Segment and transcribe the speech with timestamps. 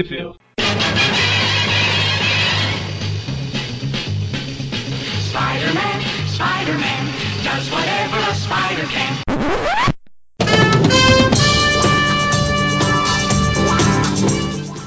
[0.00, 0.34] View.
[5.28, 7.02] Spider-Man, Spider-Man,
[7.44, 9.22] does whatever a spider can.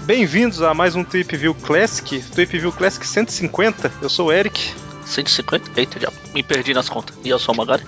[0.07, 3.91] Bem-vindos a mais um Trip View Classic, Trip View Classic 150.
[4.01, 4.73] Eu sou o Eric.
[5.05, 5.79] 150?
[5.79, 6.15] Eita, diabo.
[6.33, 7.15] Me perdi nas contas.
[7.23, 7.83] E eu sou o Magari.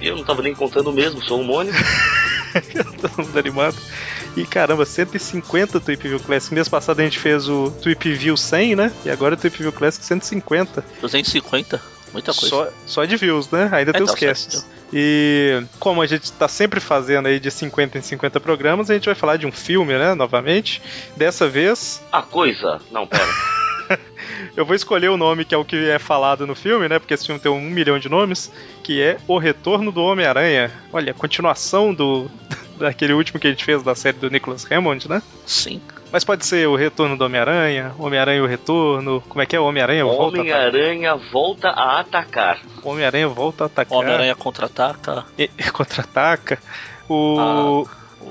[0.00, 1.74] Eu não tava nem contando mesmo, sou um mônio.
[3.00, 3.76] Todo mundo animado.
[4.36, 6.54] E caramba, 150 Trip View Classic.
[6.54, 8.92] Mês passado a gente fez o Trip View 100, né?
[9.04, 10.84] E agora o Trip View Classic 150.
[11.00, 11.80] 250?
[12.12, 12.48] Muita coisa.
[12.48, 13.70] Só, só de views, né?
[13.72, 14.66] Ainda tem Então, os casts.
[14.92, 19.06] E como a gente tá sempre fazendo aí de 50 em 50 programas, a gente
[19.06, 20.14] vai falar de um filme, né?
[20.14, 20.82] Novamente.
[21.16, 22.80] Dessa vez, A coisa.
[22.90, 23.24] Não, pera.
[24.56, 26.98] eu vou escolher o nome que é o que é falado no filme, né?
[26.98, 28.52] Porque esse filme tem um milhão de nomes,
[28.82, 30.70] que é O Retorno do Homem-Aranha.
[30.92, 32.30] Olha, a continuação do
[32.78, 35.22] daquele último que a gente fez da série do Nicholas Hammond, né?
[35.46, 35.80] Sim.
[36.10, 39.22] Mas pode ser O Retorno do Homem-Aranha, Homem-Aranha e o Retorno.
[39.28, 39.60] Como é que é?
[39.60, 40.58] Homem-Aranha volta a atacar.
[41.14, 42.78] Homem-Aranha volta a atacar.
[42.88, 43.98] Homem-Aranha volta a atacar.
[43.98, 45.24] Homem-Aranha contra-ataca.
[45.38, 46.58] E- Contra-ataca.
[47.08, 47.86] O.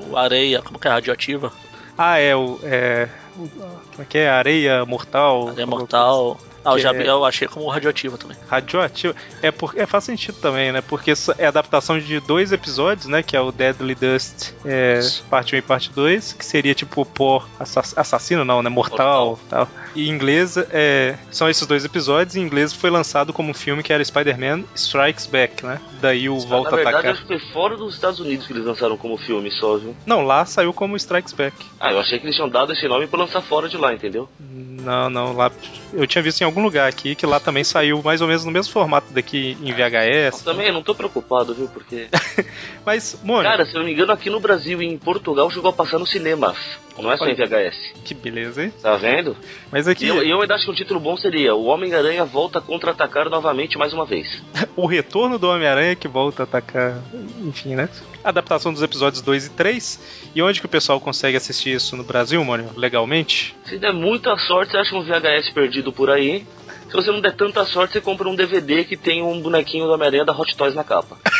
[0.09, 0.91] O Areia, como que é?
[0.91, 1.51] Radioativa.
[1.97, 2.59] Ah, é o.
[2.63, 3.49] É, o-
[3.91, 4.29] como é que é?
[4.29, 5.49] Areia Mortal.
[5.49, 6.37] Areia Mortal.
[6.63, 8.37] Ah, eu, já, é- eu achei como radioativa também.
[8.49, 9.15] Radioativo.
[9.41, 10.81] É, por, é, faz sentido também, né?
[10.81, 13.23] Porque é adaptação de dois episódios, né?
[13.23, 17.43] Que é o Deadly Dust é, parte 1 e parte 2, que seria tipo pó
[17.59, 18.69] assass- assassino, não, né?
[18.69, 19.67] Mortal tal.
[19.95, 22.35] E em inglês é, são esses dois episódios.
[22.35, 25.79] Em inglês foi lançado como um filme que era Spider-Man Strikes Back, né?
[25.99, 27.11] Daí o Volta Na a verdade, Atacar.
[27.13, 29.95] acho que foi fora dos Estados Unidos que eles lançaram como filme só, viu?
[30.05, 31.55] Não, lá saiu como Strikes Back.
[31.79, 34.29] Ah, eu achei que eles tinham dado esse nome pra lançar fora de lá, entendeu?
[34.39, 35.51] Não, não, lá
[35.93, 38.51] eu tinha visto em algum lugar aqui que lá também saiu mais ou menos no
[38.51, 40.43] mesmo formato daqui em VHS.
[40.43, 41.67] Também eu não tô preocupado, viu?
[41.67, 42.07] Porque.
[42.85, 45.69] Mas, mano, Cara, se eu não me engano, aqui no Brasil e em Portugal chegou
[45.69, 46.57] a passar nos cinemas.
[47.01, 47.93] Não é só em VHS.
[48.05, 48.73] que beleza, hein?
[48.81, 49.35] Tá vendo?
[49.71, 52.59] Mas aqui eu, e eu ainda acho que um título bom seria O Homem-Aranha volta
[52.59, 54.41] a contra-atacar novamente mais uma vez.
[54.75, 56.99] o retorno do Homem-Aranha que volta a atacar,
[57.45, 57.89] enfim, né?
[58.23, 59.99] Adaptação dos episódios 2 e 3.
[60.35, 62.69] E onde que o pessoal consegue assistir isso no Brasil, mano?
[62.77, 63.55] Legalmente?
[63.65, 66.45] Se der muita sorte, você acha um VHS perdido por aí.
[66.87, 69.93] Se você não der tanta sorte, você compra um DVD que tem um bonequinho do
[69.93, 71.17] Homem-Aranha da Hot Toys na capa.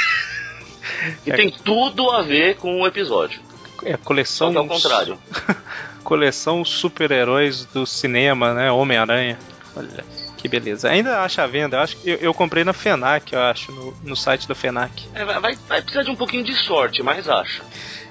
[1.25, 1.35] E É.
[1.35, 3.39] tem tudo a ver com o episódio.
[3.83, 5.17] É coleção que é o contrário.
[6.03, 8.71] coleção super-heróis do cinema, né?
[8.71, 9.37] Homem-Aranha.
[9.75, 10.03] Olha,
[10.37, 10.89] que beleza.
[10.89, 11.77] Ainda acha a venda.
[11.77, 15.07] Eu acho que eu, eu comprei na Fenac, eu acho, no, no site da Fenac.
[15.13, 17.61] É, vai, vai- precisar de um pouquinho de sorte, mas acha.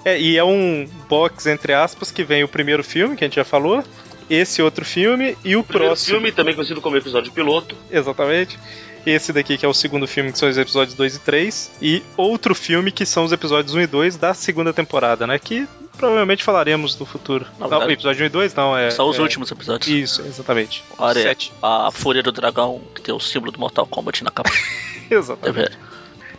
[0.05, 3.37] É, e é um box, entre aspas, que vem o primeiro filme, que a gente
[3.37, 3.85] já falou,
[4.31, 6.15] esse outro filme e o, O próximo.
[6.15, 7.77] filme, também conhecido como episódio piloto.
[7.91, 8.59] Exatamente.
[9.07, 11.71] Esse daqui que é o segundo filme, que são os episódios 2 e 3.
[11.81, 15.39] E outro filme que são os episódios 1 e 2 da segunda temporada, né?
[15.39, 15.67] Que
[15.97, 17.45] provavelmente falaremos no futuro.
[17.59, 18.91] Na Não, verdade- episódio 1 e 2 não, é.
[18.91, 19.89] São os é- últimos episódios.
[19.89, 20.85] Isso, exatamente.
[20.99, 21.53] A, areia, Sete.
[21.63, 24.51] a Fúria do Dragão, que tem o símbolo do Mortal Kombat na capa.
[25.11, 25.79] Exatamente.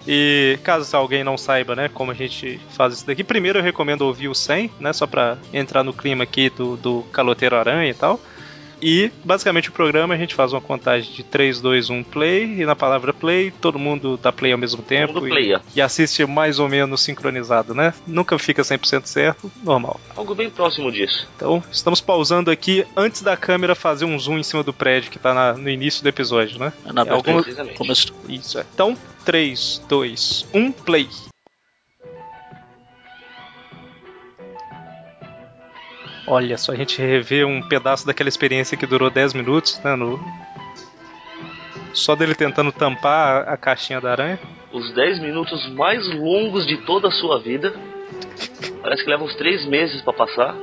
[0.07, 4.01] E caso alguém não saiba, né, como a gente faz isso daqui, primeiro eu recomendo
[4.01, 7.93] ouvir o 100, né, só pra entrar no clima aqui do, do Caloteiro Aranha e
[7.93, 8.19] tal.
[8.81, 12.65] E basicamente o programa a gente faz uma contagem de 3, 2, 1 play, e
[12.65, 16.67] na palavra play todo mundo dá play ao mesmo tempo e, e assiste mais ou
[16.67, 17.93] menos sincronizado, né?
[18.07, 19.99] Nunca fica 100% certo, normal.
[20.15, 21.27] Algo bem próximo disso.
[21.35, 25.19] Então estamos pausando aqui antes da câmera fazer um zoom em cima do prédio que
[25.19, 26.73] tá na- no início do episódio, né?
[26.85, 27.43] É na É algum- abertura.
[27.43, 27.77] Precisamente.
[27.77, 28.13] Começo.
[28.27, 28.65] Isso é.
[28.73, 31.07] Então, 3, 2, 1, play.
[36.27, 39.95] Olha só, a gente revê um pedaço daquela experiência que durou 10 minutos, né?
[39.95, 40.19] No...
[41.93, 44.39] Só dele tentando tampar a caixinha da aranha.
[44.71, 47.73] Os 10 minutos mais longos de toda a sua vida.
[48.81, 50.55] Parece que leva uns 3 meses pra passar.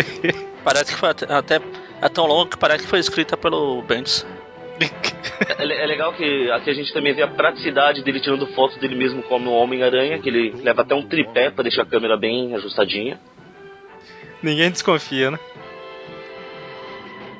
[0.62, 1.60] Parece que foi até, até-
[2.02, 4.26] é tão longo que parece que foi escrita pelo Bendis.
[5.58, 8.94] É, é legal que aqui a gente também vê a praticidade dele tirando fotos dele
[8.94, 13.18] mesmo como Homem-Aranha, que ele leva até um tripé pra deixar a câmera bem ajustadinha.
[14.42, 15.38] Ninguém desconfia, né?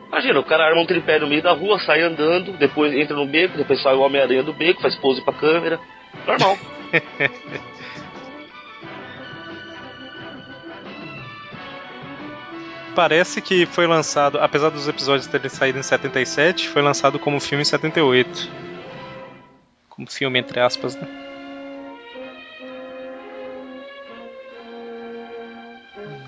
[0.08, 3.26] Imagina, o cara arma um tripé no meio da rua, sai andando, depois entra no
[3.26, 5.79] beco, depois sai o Homem-Aranha do beco, faz pose pra câmera.
[6.26, 6.58] Normal.
[12.94, 17.62] Parece que foi lançado, apesar dos episódios terem saído em 77, foi lançado como filme
[17.62, 18.50] em 78.
[19.88, 21.30] Como filme, entre aspas, né?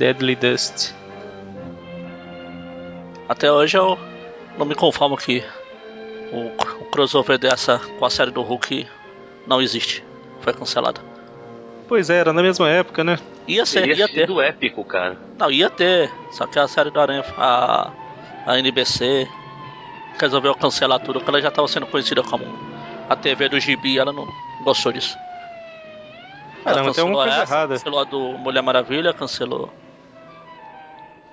[0.03, 0.93] Deadly Dust.
[3.29, 3.97] Até hoje eu
[4.59, 5.45] não me conformo que
[6.33, 6.47] o,
[6.81, 8.85] o crossover dessa com a série do Hulk
[9.47, 10.05] não existe.
[10.41, 11.01] Foi cancelado.
[11.87, 13.17] Pois é, era na mesma época, né?
[13.47, 14.23] Ia ser, Teria ia ter.
[14.23, 15.17] sido épico, cara.
[15.39, 16.11] Não, ia ter.
[16.33, 17.93] Só que a série do Aranha, a,
[18.45, 19.29] a NBC,
[20.19, 22.45] resolveu cancelar tudo, porque ela já estava sendo conhecida como
[23.09, 24.27] a TV do Gibi, ela não
[24.65, 25.17] gostou disso.
[26.65, 27.75] Ela Caramba, tem alguma cancelou coisa essa, errada.
[27.75, 29.73] Cancelou a do Mulher Maravilha, cancelou.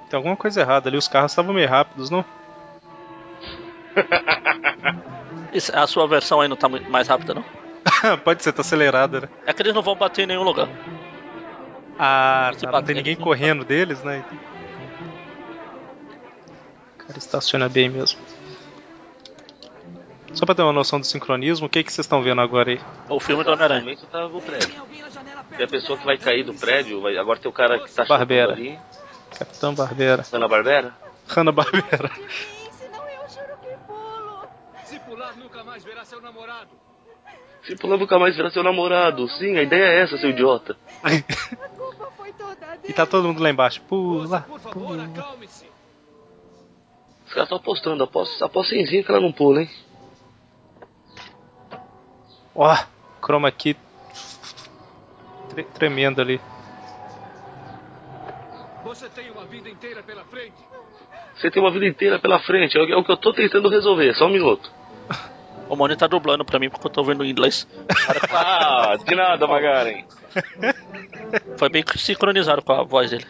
[0.09, 2.25] Tem alguma coisa errada ali, os carros estavam meio rápidos, não?
[5.73, 7.44] A sua versão aí não tá muito mais rápida, não?
[8.23, 9.29] Pode ser, tá acelerada, né?
[9.45, 10.67] É que eles não vão bater em nenhum lugar.
[11.97, 14.23] Ah, Se tá, não bater, tem ninguém não correndo deles, né?
[16.95, 18.19] O cara estaciona bem mesmo.
[20.33, 22.79] Só pra ter uma noção do sincronismo, o que, que vocês estão vendo agora aí?
[23.09, 23.97] O filme do Homem-Aranha.
[24.11, 24.69] Tá no prédio.
[25.57, 28.06] Tem a pessoa que vai cair do prédio, vai- agora tem o cara que tá
[28.06, 28.51] Barbera.
[28.56, 28.79] chutando ali.
[29.39, 30.24] Capitão Barbera.
[30.31, 30.94] Ana Barbera?
[33.62, 34.47] Que pulo.
[34.86, 36.69] Se pular, nunca mais verá seu namorado.
[37.65, 39.27] Se pular nunca mais verá seu namorado.
[39.30, 40.75] Sim, a ideia é essa, seu idiota.
[41.03, 41.09] A
[41.69, 42.80] culpa foi toda dele.
[42.89, 43.81] E tá todo mundo lá embaixo.
[43.83, 45.03] Pula, Moça, por favor, pula.
[45.06, 45.69] acalme-se.
[47.27, 49.69] Os caras estão apostando, aposta, aposta semzinha que ela não pula, hein?
[52.56, 52.75] Ó,
[53.21, 53.75] chroma key
[55.50, 56.42] tre- tremendo ali.
[58.99, 60.53] Você tem uma vida inteira pela frente.
[61.35, 63.31] Você tem uma vida inteira pela frente, é o que- é o que eu tô
[63.33, 64.69] tentando resolver, só um minuto.
[65.69, 67.67] O Moni tá dublando pra mim porque eu tô vendo em inglês.
[68.31, 70.03] Ah, de nada, Magaren.
[71.57, 73.25] Foi bem sincronizado com a voz dele.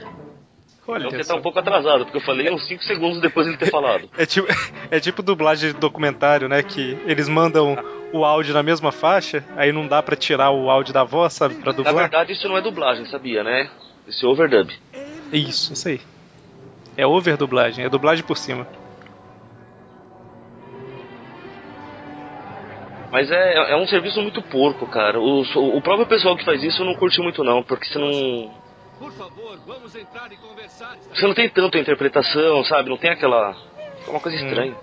[0.88, 1.34] Olha É porque só.
[1.34, 4.10] tá um pouco atrasado, porque eu falei uns 5 segundos depois de ele ter falado.
[4.18, 4.48] É tipo,
[4.90, 6.64] é tipo dublagem de documentário, né?
[6.64, 7.78] Que eles mandam
[8.12, 11.56] o áudio na mesma faixa, aí não dá pra tirar o áudio da voz, sabe?
[11.56, 11.94] Pra Na dublar.
[11.94, 13.70] verdade, isso não é dublagem, sabia, né?
[14.08, 14.74] Isso é overdub.
[15.32, 16.02] Isso, isso aí.
[16.98, 18.68] É overdublagem, é dublagem por cima.
[23.12, 25.20] Mas é, é um serviço muito porco, cara.
[25.20, 25.42] O,
[25.78, 28.52] o próprio pessoal que faz isso não curte muito, não, porque você não.
[29.00, 30.96] Por favor, vamos entrar e conversar.
[31.14, 32.90] Você não tem tanta interpretação, sabe?
[32.90, 33.56] Não tem aquela.
[34.06, 34.46] É uma coisa Hum.
[34.48, 34.76] estranha.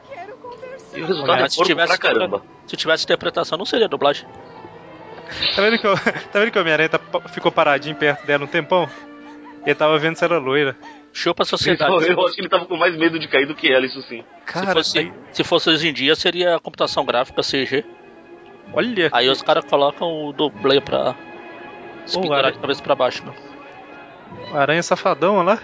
[0.94, 2.42] E o resultado é se porco tivesse, pra caramba.
[2.66, 4.26] se tivesse interpretação, não seria dublagem.
[5.54, 5.94] Tá vendo que, o-
[6.32, 8.88] tá vendo que o Homem-Aranha tá- ficou paradinho perto dela um tempão?
[9.66, 10.76] Ele tava vendo se era loira.
[11.12, 11.90] Chupa a sociedade.
[12.08, 14.22] Eu acho que ele tava com mais medo de cair do que ela, isso sim.
[14.46, 17.84] Se Cara, fosse, aí- se fosse hoje em dia, seria computação gráfica CG.
[18.72, 19.08] olha.
[19.12, 21.14] Aí os caras colocam o dublê pra
[22.06, 23.24] se pendurar de cabeça pra baixo.
[23.24, 23.32] Né?
[24.54, 25.58] Aranha safadão, olha lá.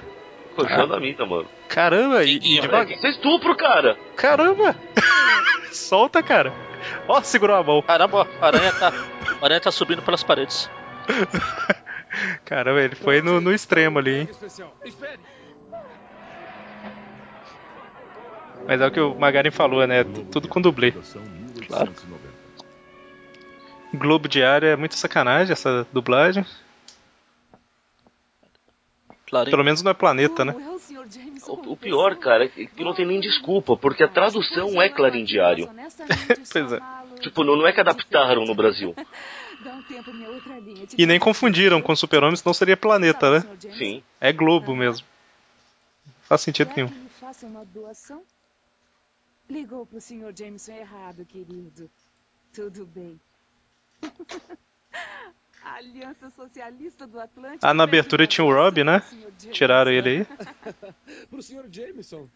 [0.57, 1.47] Coxando a minha, mano.
[1.69, 2.91] Caramba, e, E- e devagar.
[2.97, 3.97] Isso é estupro, cara!
[4.17, 4.75] Caramba!
[5.71, 6.53] Solta, cara.
[7.09, 7.81] Ó, segurou a mão.
[7.83, 8.93] Caramba, a aranha tá,
[9.41, 10.69] a aranha tá subindo pelas paredes.
[12.45, 14.29] Caramba, ele foi no, no extremo ali, hein?
[18.67, 20.05] Mas é o que o Magarin falou, né?
[20.31, 20.93] Tudo com dublê.
[21.67, 21.93] Claro.
[23.95, 26.45] Globo Diário é muito sacanagem essa dublagem.
[29.27, 30.55] Claro, Pelo menos não é planeta, né?
[31.49, 35.25] O pior, cara, é que que não tem nem desculpa, porque a tradução é Clarim
[35.25, 35.69] Diário.
[36.53, 36.81] Pois é.
[37.21, 38.95] Tipo, não, não é que adaptaram no Brasil.
[39.63, 40.87] Dá um tempo, minha outra linha.
[40.87, 43.41] Te E nem confundiram com Super-Homem, senão seria planeta, né?
[43.61, 43.79] Jameson?
[43.79, 44.03] Sim.
[44.21, 45.07] É Globo mesmo.
[46.07, 46.89] Não faz sentido nenhum.
[47.21, 48.23] faça uma doação?
[49.49, 50.33] Ligou pro Sr.
[50.35, 51.91] Jameson errado, querido.
[52.53, 53.21] Tudo bem.
[55.65, 57.65] A Aliança Socialista do Atlântico.
[57.65, 59.01] Ah, na abertura tinha o Rob, né?
[59.53, 60.27] Tiraram ele aí.
[61.31, 61.69] Pro Sr.
[61.71, 62.29] Jameson.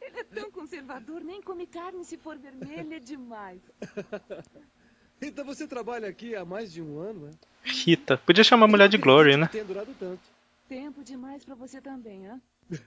[0.00, 3.60] Ele é tão conservador, nem come carne se for vermelha demais.
[5.20, 7.68] Então você trabalha aqui há mais de um ano, é?
[7.68, 8.16] Rita.
[8.18, 9.48] Podia chamar a mulher de Glory, né?
[9.52, 10.20] Tem durado tanto.
[10.68, 12.40] Tempo demais pra você também, hã?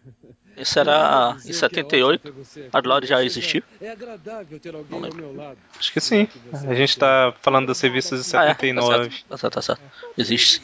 [0.56, 2.22] Isso era em que é 78.
[2.22, 3.64] ótimo ter você A Glória já existiu?
[3.80, 5.58] É agradável ter alguém ao meu lado.
[5.78, 6.28] Acho que sim.
[6.54, 9.10] A gente tá falando das revistas de Ah, é, tá 79.
[9.10, 9.80] certo, tá certo, tá.
[10.18, 10.62] Existe.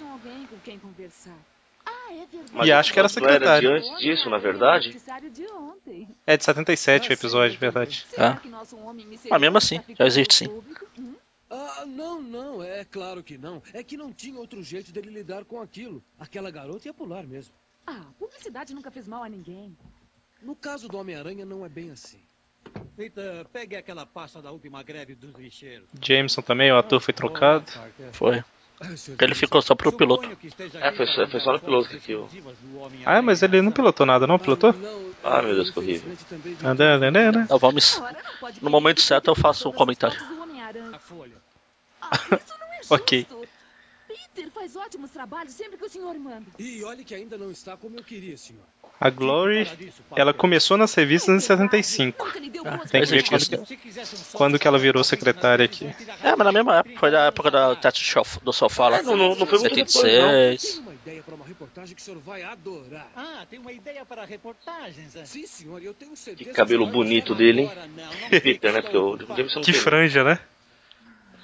[1.86, 2.28] Ah, é.
[2.54, 3.70] Mas E acho que era não era secretário.
[3.82, 4.96] de antes disso, na verdade?
[6.28, 8.06] É de 77 o episódio, de verdade.
[8.18, 8.40] Ah.
[8.46, 10.64] nosso homem Ah, mesmo assim, já existe sim.
[11.50, 13.62] Ah, não, não, é claro que não.
[13.74, 16.04] É que não tinha outro jeito dele lidar com aquilo.
[16.20, 17.54] Aquela garota ia pular mesmo.
[17.86, 19.76] Ah, publicidade nunca fez mal a ninguém.
[20.42, 22.20] No caso do Homem-Aranha, não é bem assim.
[22.98, 25.88] Rita, pegue aquela pasta da última greve dos lixeiros.
[26.02, 27.66] Jameson também, o ator foi trocado.
[28.12, 28.44] Foi.
[29.20, 30.28] Ele ficou só pro piloto.
[30.82, 32.30] É, foi só- foi só no piloto que aquilo.
[33.06, 34.38] Ah, mas ele não pilotou nada, não?
[34.38, 34.76] Pilotou?
[35.24, 36.16] Ah, meu Deus, que horrível.
[37.60, 38.00] vamos.
[38.00, 40.16] Ora, não pode No momento certo eu faço um comentário.
[40.20, 40.96] fotos do Homem-Aranha.
[40.96, 41.48] A folha.
[42.12, 42.94] Ah, isso não é justo.
[42.94, 43.26] Ok.
[43.26, 43.50] Peter,
[44.36, 46.46] Peter faz ótimos trabalhos sempre que o senhor manda.
[46.60, 48.64] E olhe que ainda não está como eu queria, senhor.
[49.00, 49.68] A Glory,
[50.16, 52.26] ela começou nas revistas em 75.
[52.26, 53.68] Nunca lhe deu Ah, tem que ver quando,
[54.34, 55.86] quando que ela virou secretária aqui.
[56.24, 58.98] É, mas na mesma época, foi da época da Shof- do Sofá lá.
[58.98, 60.02] É, não- não- não foi muito depois, não.
[60.02, 60.62] 76.
[60.72, 63.08] Tenho uma ideia para uma reportagem que o senhor vai adorar.
[63.16, 65.26] Ah, tem uma ideia para reportagens, é?
[65.26, 67.72] Sim, senhor, eu tenho certeza Que cabelo bonito dele, hein?
[68.42, 68.82] Peter, né?
[68.82, 70.40] Porque o Jameson não Que tem- franja, né?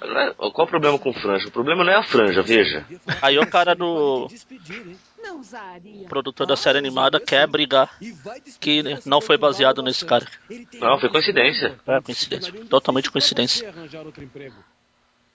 [0.06, 1.48] Não é- Qual o problema com franja?
[1.48, 2.86] O problema não é a franja, veja.
[3.22, 4.28] Aí o cara do
[5.38, 6.06] usaria.
[6.08, 7.90] produtor da série animada quer brigar
[8.60, 10.26] que não foi baseado nesse cara.
[10.80, 11.78] Não, foi coincidência.
[11.86, 12.52] É, coincidência.
[12.66, 13.72] Totalmente coincidência.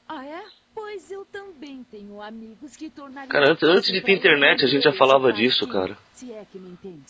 [0.07, 0.41] Ah, é?
[0.73, 3.29] Pois eu também tenho amigos que tornariam...
[3.29, 5.97] Cara, antes- antes de ter internet, a gente já falava disso, cara.
[6.13, 7.03] Se é que me entende.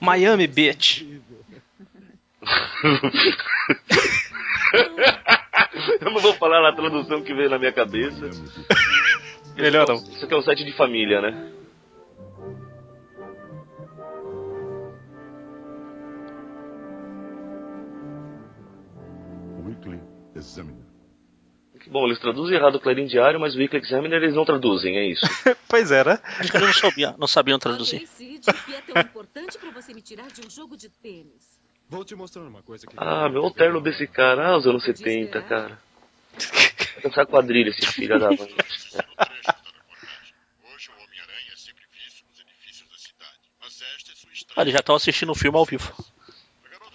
[0.00, 1.20] Miami Beach.
[6.00, 8.28] Eu não vou falar na tradução que veio na minha cabeça.
[9.56, 9.96] Melhor não.
[9.96, 11.52] Isso aqui é um site de família, né?
[19.64, 20.00] Weekly
[20.34, 20.88] Examiner.
[21.90, 25.06] Bom, eles traduzem errado o Clarim Diário, mas o Weekly Examiner eles não traduzem, é
[25.06, 25.26] isso.
[25.68, 26.18] Pois é, né?
[26.38, 28.08] Acho que eles não sabiam, não sabiam traduzir.
[28.18, 31.57] O que é tão importante para você me tirar de um jogo de tênis.
[31.88, 32.94] Vou te mostrar uma coisa que.
[32.98, 35.80] Ah, meu terno desse cara, ah, os anos 70, cara.
[36.94, 38.38] Vai dançar quadrilha esse filho da mãe.
[38.38, 38.58] Homem-Aranha
[41.48, 41.74] é esta é
[44.56, 45.90] Ah, eles já estão assistindo o filme ao vivo.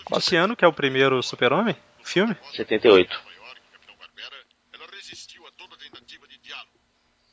[0.06, 1.76] Qual que ano que é o primeiro Super-Homem?
[2.04, 2.38] Filme?
[2.54, 3.10] 78.
[3.10, 6.78] Nova York, Capitão Barbera, ela resistiu a toda tentativa de diálogo.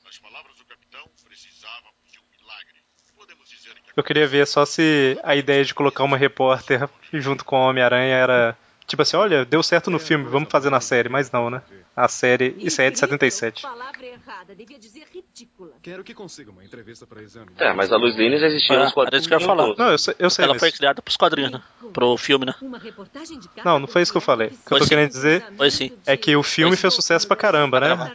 [0.04, 2.80] Nas palavras do capitão, precisávamos de um milagre.
[3.14, 7.44] Podemos dizer que Eu queria ver só se a ideia de colocar uma repórter junto
[7.44, 8.56] com o Homem-Aranha era.
[8.86, 11.62] Tipo assim, olha, deu certo no filme, vamos fazer na série, mas não, né?
[11.94, 12.56] A série.
[12.58, 13.62] Isso aí é de 77.
[13.62, 15.70] Palavra errada, devia dizer ridícula.
[15.80, 17.50] Quero que consiga uma entrevista para exame.
[17.56, 19.28] É, mas a Lois Lane já existia É, nos quadrinhos.
[19.28, 19.74] que eu ia falar.
[19.76, 21.62] Não, eu sei, eu sei Ela foi criada pros quadrinhos, né?
[21.92, 22.54] Pro filme, né?
[22.60, 24.48] Uma reportagem de capa Não, não foi isso que eu falei.
[24.48, 24.88] O que eu tô sim.
[24.88, 25.92] querendo dizer Foi sim.
[26.04, 28.12] é que o filme fez sucesso pra caramba, né?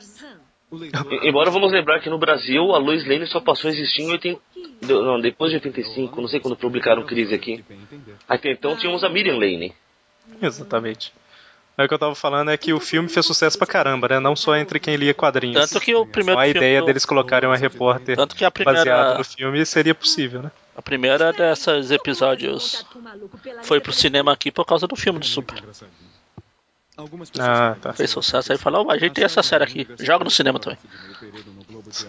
[1.23, 4.39] Embora vamos lembrar que no Brasil a Lois Lane só passou a existir em 80...
[4.81, 7.63] de- Não, depois de 85, não sei quando publicaram Crise aqui.
[7.67, 8.15] bem entender.
[8.27, 9.73] Até então tínhamos a Miriam Lane.
[10.41, 11.13] Exatamente.
[11.77, 14.19] Mas o que eu tava falando é que o filme fez sucesso pra caramba, né?
[14.19, 15.69] Não só entre quem lia quadrinhos.
[15.69, 18.45] Tanto que o primeiro Então a filme ideia do- deles colocarem uma repórter Tanto que
[18.45, 20.51] a baseada primeira, no filme seria possível, né?
[20.75, 22.85] a primeira desses episódios
[23.63, 25.61] foi pro cinema aqui por causa do filme do Super.
[26.97, 27.93] Algumas pessoas Ah, tá.
[27.93, 30.79] Fez sucesso aí falou, "Ó, a gente tem essa série aqui, joga no cinema também.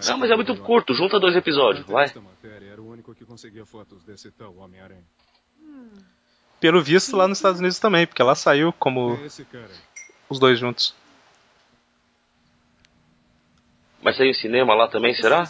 [0.07, 2.05] Não, mas é muito curto, junta dois episódios, vai.
[2.05, 5.03] Esta matéria era o único que conseguia fotos desse tal Homem-Aranha.
[6.61, 9.19] Pelo visto lá nos Estados Unidos também, porque lá saiu como
[10.29, 10.95] os dois juntos.
[14.03, 15.47] Mas saiu em cinema lá também, será?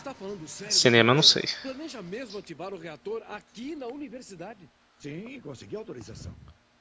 [0.46, 1.44] Cinema, eu não sei.
[1.62, 4.60] Planeja mesmo ativar o reator aqui na universidade?
[4.98, 6.32] Sim, consegui autorização.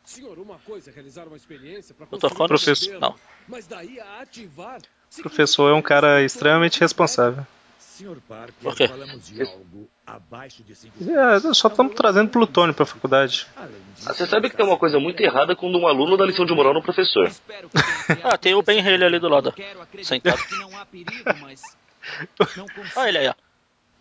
[0.05, 3.15] Senhor, uma coisa é realizar uma experiência para Eu tô falando Professor- não.
[3.47, 4.79] Mas daí a ativar...
[5.17, 7.45] O professor é um cara extremamente responsável.
[7.79, 8.87] Senhor Parker, Por quê?
[8.89, 13.47] falamos de algo abaixo de 5 É, só estamos trazendo plutônio pra faculdade.
[13.55, 16.25] Além disso, Ah, Você sabe que tem uma coisa muito errada quando um aluno dá
[16.25, 17.31] lição de moral no professor.
[18.23, 19.53] Ah, tem o Ben Haley ali do lado.
[20.03, 20.37] Sentado.
[22.95, 23.33] Olha ele aí, ó.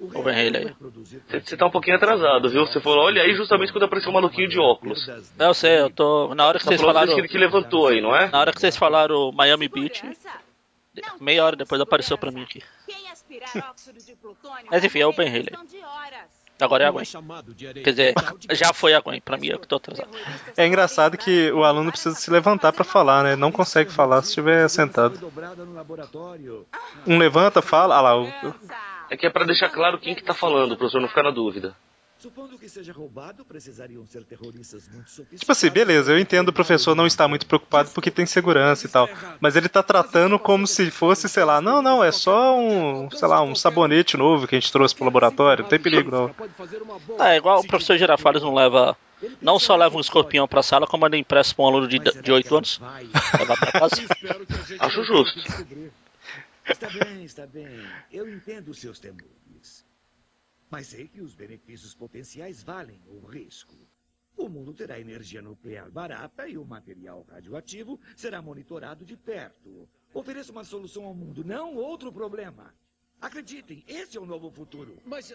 [0.00, 2.66] O o vai produzir Você tá um pouquinho atrasado, viu?
[2.66, 5.06] Você falou, olha aí justamente quando apareceu um maluquinho de óculos.
[5.06, 6.34] das Eu sei, eu tô.
[6.34, 7.14] Na hora que Tá vocês falaram.
[7.22, 8.28] que levantou aí, não é?
[8.28, 10.02] Na hora que vocês falaram Miami Beach.
[10.04, 12.62] Não meia hora depois apareceu pra mim aqui.
[14.70, 15.50] Mas enfim, é o Ben Haley.
[16.60, 17.82] Agora é a Não é Gwen.
[17.82, 18.14] Quer dizer,
[18.52, 20.08] já foi a Gwen, pra mim é que tô atrasado.
[20.56, 23.34] É engraçado que o aluno precisa se levantar pra falar, né?
[23.36, 25.18] Não consegue falar se estiver sentado.
[27.06, 27.96] Um levanta, fala.
[27.96, 28.28] Ah lá, o,
[29.14, 31.30] É que é pra deixar claro quem que tá falando, o professor não ficar na
[31.30, 31.72] dúvida.
[32.18, 35.38] Supondo que seja roubado, precisariam ser terroristas muito sofisticados.
[35.38, 38.90] Tipo assim, beleza, eu entendo o professor não estar muito preocupado porque tem segurança e
[38.90, 39.08] tal.
[39.38, 43.28] Mas ele tá tratando como se fosse, sei lá, não, não, é só um, sei
[43.28, 46.34] lá, um sabonete novo que a gente trouxe pro laboratório, não tem perigo não.
[47.16, 48.96] Ah, é igual o professor Girafales não leva.
[49.40, 52.32] Não só leva um escorpião pra sala, como ele empresta pra um aluno de, de
[52.32, 52.80] 8 que ela anos.
[53.38, 54.02] Levar pra casa.
[54.80, 55.40] Acho justo.
[56.66, 57.68] Está bem, está bem.
[58.10, 59.86] Eu entendo os seus temores.
[60.70, 63.76] Mas sei que os benefícios potenciais valem o risco.
[64.36, 69.88] O mundo terá energia nuclear barata e o material radioativo será monitorado de perto.
[70.12, 72.74] Ofereça uma solução ao mundo, não outro problema.
[73.20, 74.98] Acreditem, esse é o novo futuro.
[75.04, 75.32] Mas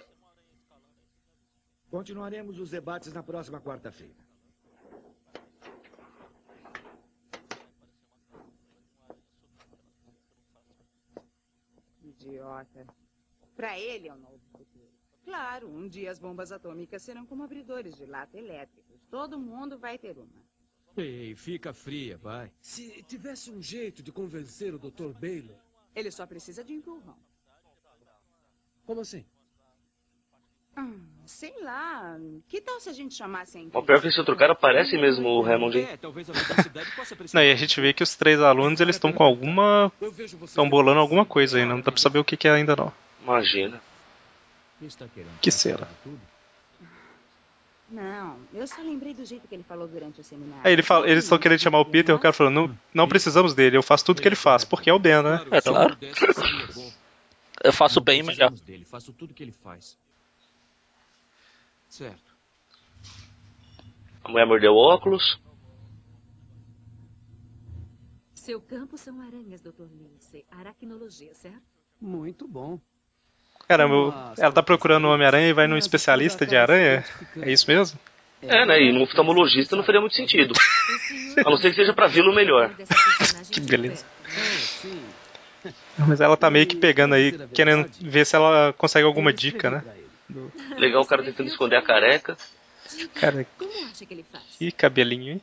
[1.89, 4.28] Continuaremos os debates na próxima quarta-feira.
[12.29, 12.86] Idiota.
[13.55, 14.89] Pra ele é um novo futuro.
[15.24, 19.00] Claro, um dia as bombas atômicas serão como abridores de lata elétricos.
[19.09, 20.43] Todo mundo vai ter uma.
[20.98, 22.51] Ei, fica fria, vai.
[22.59, 25.13] Se tivesse um jeito de convencer o Dr.
[25.19, 25.57] Baylor.
[25.95, 27.17] Ele só precisa de um empurrão.
[28.86, 29.25] Como assim?
[30.75, 30.88] Ah,
[31.25, 32.17] sei lá.
[32.47, 34.97] Que tal se a gente chamasse a O pior é que esse outro cara parece
[34.97, 35.88] mesmo o Hammond, hein?
[35.91, 36.33] É, talvez a
[36.95, 39.91] possa Não, e a gente vê que os três alunos eles estão com alguma.
[40.43, 42.91] estão bolando alguma coisa aí, não dá pra saber o que, que é ainda não.
[43.23, 43.81] Imagina.
[45.41, 45.88] Que será?
[47.91, 50.61] Não, eu só lembrei do jeito que ele falou durante o seminário.
[50.63, 53.07] Aí ele fala, eles estão querendo chamar o Peter e o cara falou, não, não
[53.07, 55.43] precisamos dele, eu faço tudo que ele faz, porque é o Ben, né?
[55.49, 55.97] É claro.
[57.63, 58.51] Eu faço bem melhor.
[58.51, 59.97] Dele, faço tudo que ele faz.
[61.89, 62.29] Certo.
[64.24, 65.39] A mulher mordeu o óculos.
[68.34, 69.86] Seu campo são aranhas, Dr.
[69.98, 70.46] Lindsay.
[70.51, 71.62] Aracnologia, certo?
[72.01, 72.79] Muito bom.
[73.67, 77.05] Caramba, eu- ela tá procurando o Homem-Aranha e vai num especialista de aranha?
[77.41, 78.00] É isso mesmo?
[78.41, 78.81] É, né?
[78.81, 80.53] E no oftalmologista não faria muito sentido.
[81.46, 82.74] A não ser que seja pra vê-lo melhor.
[83.51, 84.05] Que beleza.
[86.08, 89.84] Mas ela tá meio que pegando aí, querendo ver se ela consegue alguma dica, né?
[90.77, 92.38] Legal o cara tentando esconder a careca.
[93.15, 94.43] Cara, Como acha que ele faz?
[94.57, 95.41] que cabelinho, hein?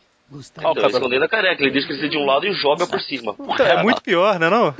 [0.58, 1.62] Então, escondendo a careca.
[1.62, 3.36] Ele deixa crescer de um lado e joga por cima.
[3.38, 4.74] Então, é muito pior, né não?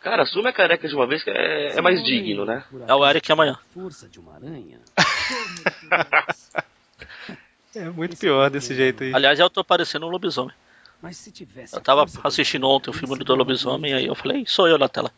[0.00, 2.64] Cara, assume a careca de uma vez que é, é mais digno, né?
[2.86, 3.58] É o Eric amanhã.
[3.72, 4.80] Força de uma aranha.
[7.76, 9.14] É muito pior desse jeito aí.
[9.14, 10.54] Aliás, eu tô parecendo um lobisomem.
[11.00, 14.66] Mas se tivesse Eu tava assistindo ontem o filme do lobisomem, aí eu falei, sou
[14.66, 15.12] eu na tela.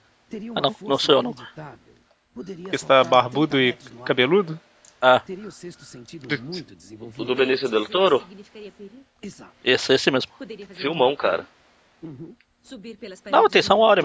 [0.55, 1.35] Ah, não, não sou eu não.
[2.73, 3.73] Está barbudo e
[4.05, 4.59] cabeludo?
[5.01, 7.25] Ah, Teria o sexto sentido muito O desenvolvido.
[7.25, 8.21] do Benício Del Toro?
[8.21, 8.97] Significaria perigo?
[9.23, 9.53] Exato.
[9.65, 10.31] esse, esse mesmo.
[10.77, 11.47] Filmão, cara.
[12.03, 12.35] Uhum.
[12.63, 13.43] Subir pelas paredes.
[13.43, 14.03] Não, tem só uma hora e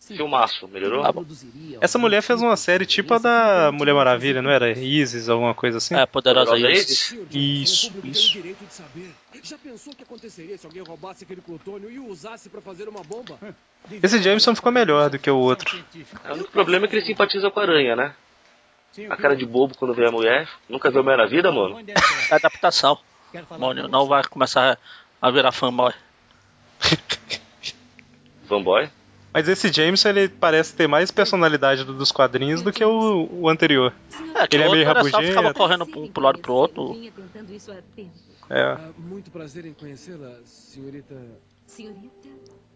[0.00, 1.02] Filmaço, melhorou?
[1.02, 1.12] Tá.
[1.80, 4.70] Essa mulher fez uma série tipo a da Mulher Maravilha, não era?
[4.70, 5.94] Isis, alguma coisa assim?
[5.94, 7.14] É, poderosa Poderosa Isis.
[7.30, 8.32] Isso, isso.
[8.32, 9.10] direito de saber.
[9.42, 12.88] Já pensou o que aconteceria se alguém roubasse aquele plutônio e o usasse pra fazer
[12.88, 13.38] uma bomba?
[14.02, 15.78] Esse Jameson ficou melhor do que o outro.
[16.28, 18.14] O único problema é que ele simpatiza com a aranha, né?
[19.08, 20.48] A cara de bobo quando vê a mulher.
[20.68, 21.78] Nunca viu a mulher na vida, mano?
[22.30, 22.98] É adaptação.
[23.58, 24.76] Mônio não vai começar
[25.22, 25.92] a virar fanboy.
[28.48, 28.90] Fanboy?
[29.32, 33.48] Mas esse Jameson, ele parece ter mais personalidade do- dos quadrinhos do que o, o
[33.48, 33.92] anterior.
[34.34, 35.22] É, que Ele o é meio rabugento.
[35.22, 36.96] ficava correndo pro, pro lado pro outro.
[38.48, 38.60] É.
[38.62, 41.14] Ah, muito prazer em conhecê-la, senhorita.
[41.66, 42.28] Senhorita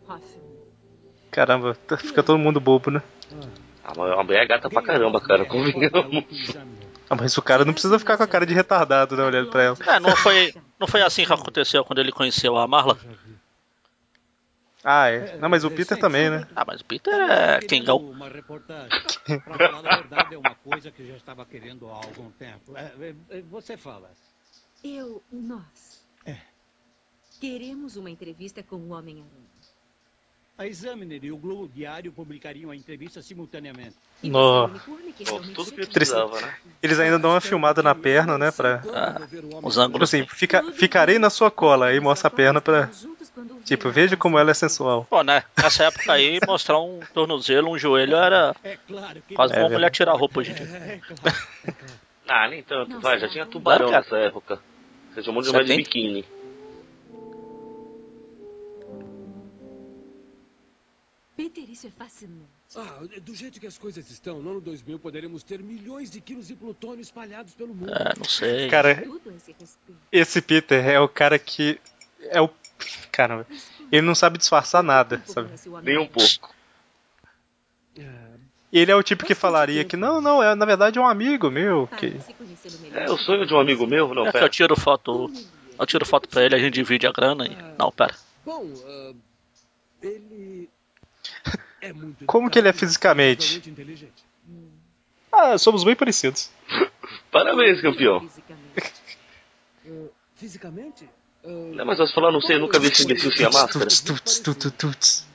[0.09, 0.55] Hoffman.
[1.31, 3.03] Caramba, tá- fica todo mundo bobo, né?
[3.85, 5.45] Ah, mas a mulher é gata pra caramba, cara.
[5.45, 6.25] Convenhamos.
[7.11, 9.63] Ah, mas o cara não precisa ficar com a cara de retardado, né, olhando pra
[9.65, 9.77] ela.
[9.87, 12.97] É, não foi, não foi assim que aconteceu quando ele conheceu a Marla?
[14.85, 15.39] Ah, é.
[15.39, 16.47] Não, mas o Peter também, né?
[16.55, 17.97] Ah, mas o Peter é Kengão.
[17.97, 18.91] Uma reportagem.
[19.43, 22.77] Pra falar a verdade, é uma coisa que eu já estava querendo há algum tempo.
[22.77, 24.11] É, é, é, você fala.
[24.85, 26.05] Eu, nós.
[26.27, 26.37] É.
[27.41, 29.45] Queremos uma entrevista com o Homem-Aranha.
[30.57, 33.97] A Examiner e o Globo Diário publicariam a entrevista simultaneamente.
[34.23, 34.69] É o
[35.17, 36.55] que Pô, tudo que precisava, né?
[36.81, 38.53] Eles ainda dão uma filmada na perna, né?
[38.53, 38.81] Pra.
[38.95, 39.31] Ah, os
[39.75, 40.09] Tipo ângulos.
[40.15, 41.87] assim, fica, ficarei na sua cola.
[41.87, 42.89] Aí mostra a perna pra.
[43.65, 45.07] Tipo, veja como ela é sensual.
[45.11, 45.43] Pô, né?
[45.61, 49.35] Nessa época aí, mostrar um tornozelo, um joelho era É claro que.
[49.35, 50.67] quase É uma mulher tirar a roupa hoje em dia.
[50.67, 51.37] É, é claro.
[52.29, 52.91] Ah, nem tanto.
[52.91, 54.59] Nossa, Vai, já tinha tubarão Claro, nessa época.
[55.13, 56.25] Você tinha um monte de mulher de biquíni.
[61.37, 62.49] Peter, isso é fascinante.
[62.77, 66.47] Ah, do jeito que as coisas estão, no ano 2000 poderemos ter milhões de quilos
[66.47, 67.93] de plutônio espalhados pelo mundo.
[67.93, 68.69] É, não sei.
[68.69, 69.05] Cara,
[70.11, 71.81] esse Peter é o cara que.
[72.21, 72.49] É o.
[73.13, 73.47] Caramba.
[73.93, 75.51] Ele não sabe disfarçar nada, sabe?
[75.83, 76.53] Nem um pouco.
[78.73, 81.49] Ele é o tipo que falaria que não, não, é, na verdade é um amigo
[81.49, 81.87] meu.
[81.97, 82.11] Que...
[82.35, 83.03] Conhecê-lo melhor.
[83.03, 84.13] É o sonho de um amigo meu?
[84.13, 84.49] Não, É que eu pera.
[84.49, 85.31] tiro foto.
[85.79, 87.57] Eu tiro foto pra ele, a gente divide a grana e.
[87.79, 88.17] Não, pera.
[88.45, 89.13] Bom, ah,
[90.03, 90.69] ele.
[91.81, 93.63] É muito Como que ele é fisicamente?
[93.69, 94.25] inteligente.
[95.31, 96.51] Ah, somos bem parecidos.
[97.31, 98.29] Parabéns, campeão.
[100.35, 101.09] Fisicamente.
[101.45, 103.85] Não é mais fácil falar, não sei, eu nunca vi esse imbecil sem a máscara.
[103.85, 105.27] Tuts, tuts, tuts, tuts.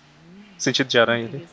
[0.58, 1.48] Sentido de aranha ali.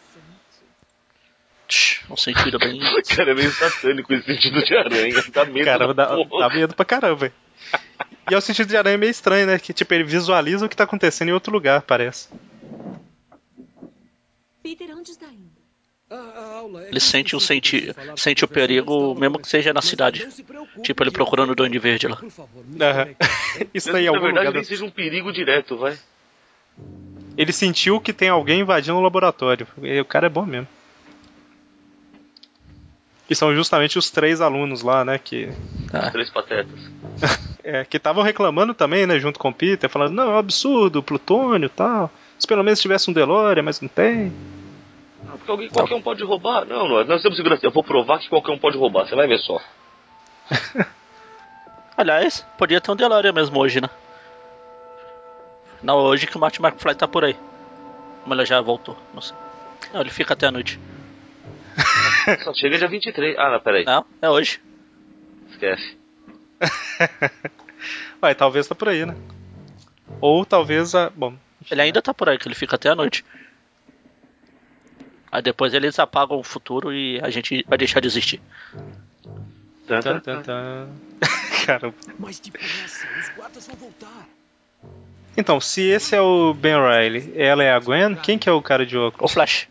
[2.08, 2.80] Um sentido bem.
[3.14, 5.24] Cara, é meio satânico esse sentido de aranha.
[5.32, 7.32] Dá medo Caramba, da dá, dá medo pra caramba.
[8.30, 9.58] E é o sentido de aranha meio estranho, né?
[9.58, 12.28] Que tipo, ele visualiza o que tá acontecendo em outro lugar, parece.
[14.62, 15.55] Peter, onde está indo?
[16.88, 20.26] Ele sente senti- sente o perigo, mesmo que seja na cidade.
[20.82, 22.18] Tipo, ele procurando o Duende Verde lá.
[22.22, 23.16] Explique.
[23.74, 25.98] Isso daí é Na verdade, nem da- seja um perigo direto, vai.
[27.36, 29.66] Ele sentiu que tem alguém invadindo o laboratório.
[29.82, 30.68] E o cara é bom mesmo.
[33.26, 35.18] Que são justamente os três alunos lá, né?
[35.18, 35.48] Que
[35.90, 36.10] Tá.
[36.12, 36.78] Três patetas.
[37.64, 41.02] é, que estavam reclamando também, né, junto com o Peter, falando, não, é um absurdo,
[41.02, 42.10] plutônio e tal.
[42.38, 44.32] Se pelo menos tivesse um DeLorean, mas não tem.
[45.36, 46.64] Porque alguém, qualquer um pode roubar.
[46.64, 47.64] Não, não, nós temos segurança.
[47.64, 49.06] Eu vou provar que qualquer um pode roubar.
[49.06, 49.60] Você vai ver só.
[51.96, 53.88] Aliás, podia ter um DeLorean mesmo hoje, né?
[55.82, 57.36] Não, hoje que o Martin McFly tá por aí.
[58.26, 59.36] Mas ele já voltou, não sei.
[59.92, 60.80] Não, ele fica até a noite.
[62.42, 63.38] Só chega dia 23.
[63.38, 63.84] Ah, não, peraí.
[63.84, 64.60] Não, é hoje.
[65.50, 65.96] Esquece.
[68.20, 69.16] Vai, talvez tá por aí, né?
[70.20, 71.10] Ou talvez a.
[71.10, 71.34] Bom.
[71.70, 73.24] Ele ainda tá por aí, que ele fica até a noite.
[75.36, 78.40] Aí depois eles apagam o futuro e a gente vai deixar de existir.
[79.86, 80.88] Tan, tan.
[81.66, 81.94] Caramba.
[82.18, 84.26] Mas depressa, os guardas vão voltar.
[85.36, 88.62] Então, se esse é o Ben Riley, ela é a Gwen, quem que é o
[88.62, 89.30] cara de O óculos?
[89.34, 89.68] Flash.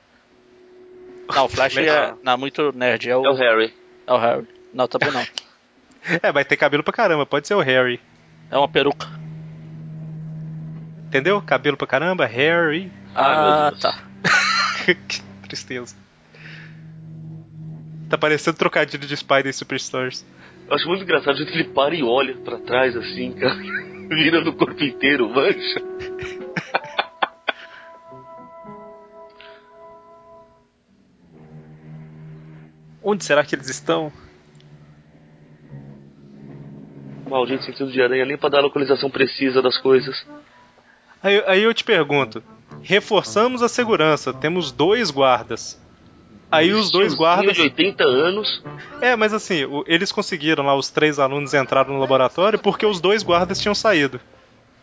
[1.33, 2.13] Não, o Flash é.
[2.21, 3.09] Não, muito nerd.
[3.09, 3.73] É o, É o Harry.
[4.05, 4.47] é o Harry.
[4.71, 5.25] Não, também não.
[6.21, 7.99] É, vai ter cabelo pra caramba, pode ser o Harry.
[8.51, 9.07] É uma peruca.
[11.07, 11.41] Entendeu?
[11.41, 12.91] Cabelo pra caramba, Harry.
[13.15, 13.81] Ah, Deus.
[13.81, 14.03] tá.
[15.45, 15.95] tristeza.
[18.09, 20.25] Tá parecendo trocadilho de Spider Superstars.
[20.67, 23.55] Eu acho muito engraçado o jeito que ele para e olha pra trás assim, cara.
[24.09, 25.81] Virando o corpo inteiro, mancha.
[33.03, 34.11] Onde será que eles estão?
[37.29, 40.25] Maldito sentido de aranha, nem pra dar a localização precisa das coisas.
[41.21, 42.43] Aí, aí eu te pergunto:
[42.85, 45.81] reforçamos a segurança, temos dois guardas.
[46.51, 47.55] Aí os dois guardas.
[47.55, 48.63] de 80 anos.
[49.01, 53.23] É, mas assim, eles conseguiram lá, os três alunos entraram no laboratório porque os dois
[53.23, 54.21] guardas tinham saído.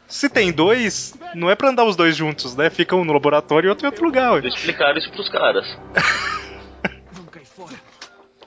[0.08, 2.68] Se tem dois, não é pra andar os dois juntos, né?
[2.68, 4.32] Fica um no laboratório e outro em outro lugar.
[4.32, 4.38] ué.
[4.40, 5.64] Eles explicaram isso pros caras.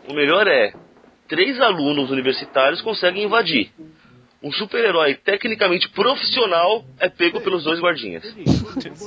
[0.08, 0.74] O melhor é:
[1.28, 3.72] três alunos universitários conseguem invadir.
[4.46, 8.24] Um super-herói tecnicamente profissional é pego pelos dois guardinhas.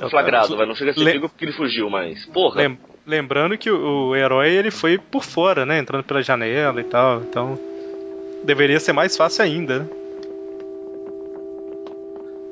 [0.03, 2.27] É flagrado, vai não chega a ser pego porque ele fugiu, mas.
[2.27, 2.57] Porra!
[2.57, 5.79] Lem- lembrando que o, o herói ele foi por fora, né?
[5.79, 7.23] Entrando pela janela e tal.
[7.23, 7.57] Então
[8.43, 9.79] deveria ser mais fácil ainda.
[9.79, 9.89] Né?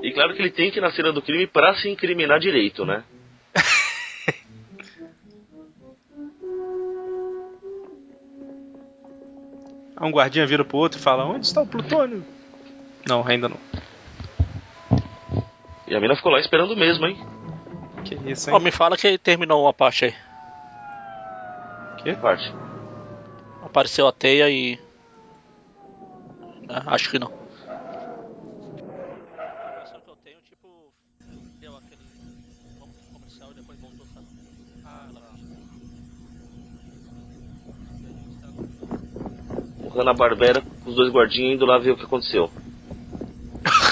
[0.04, 2.84] E claro que ele tem que ir na cena do crime pra se incriminar direito,
[2.86, 3.02] né?
[10.00, 12.22] Um guardinha vira pro outro e fala: Onde está o plutônio?
[13.06, 13.58] Não, ainda não.
[15.86, 17.16] E a mina ficou lá esperando mesmo, hein?
[18.04, 18.64] Que isso, Ó, hein?
[18.64, 20.14] me fala que terminou uma parte aí.
[22.02, 22.52] Que parte?
[23.64, 24.78] Apareceu a teia e.
[26.68, 27.28] Ah, acho que não.
[27.28, 27.34] que
[30.10, 30.92] eu tenho, tipo,
[31.60, 32.00] deu aquele.
[32.80, 34.26] Vamos pro comercial e depois voltou, sabe?
[34.84, 35.22] Ah, ela.
[39.94, 42.50] Hanna Barbera com os dois guardinhas indo lá ver o que aconteceu.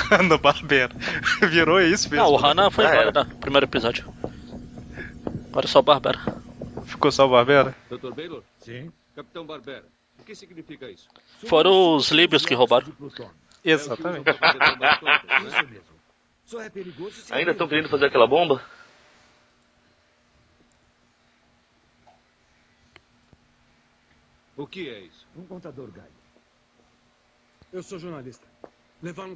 [0.28, 0.94] no barbeiro.
[1.50, 2.24] Virou isso mesmo.
[2.24, 3.24] Não, o Hannah foi Ah, embora é.
[3.24, 4.04] no primeiro episódio.
[5.48, 6.18] Agora é só o Barbera.
[6.84, 7.74] Ficou só o Barbera?
[7.90, 8.12] Dr.
[8.12, 8.42] Baylor?
[8.58, 8.92] Sim.
[9.14, 9.84] Capitão Barbera.
[10.18, 11.08] O que significa isso?
[11.46, 12.92] Foram os líbios que roubaram.
[13.64, 14.28] Exatamente.
[14.28, 14.32] É
[14.78, 15.20] né?
[15.46, 15.94] Isso mesmo.
[16.44, 18.62] Só é perigoso se Ainda estão querendo fazer aquela bomba?
[24.56, 25.26] O que é isso?
[25.36, 26.08] Um contador Gaia.
[27.72, 28.46] Eu sou jornalista.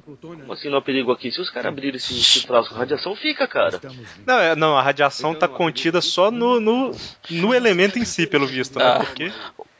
[0.03, 0.39] Plutônio.
[0.41, 1.31] Como assim não há perigo aqui?
[1.31, 3.79] Se os caras abrirem esse, esse frasco, radiação fica, cara.
[4.25, 6.91] Não, é- não, a radiação tá contida só no, no,
[7.29, 8.85] no elemento em si, pelo visto, né?
[8.85, 8.99] Ah.
[8.99, 9.31] Porque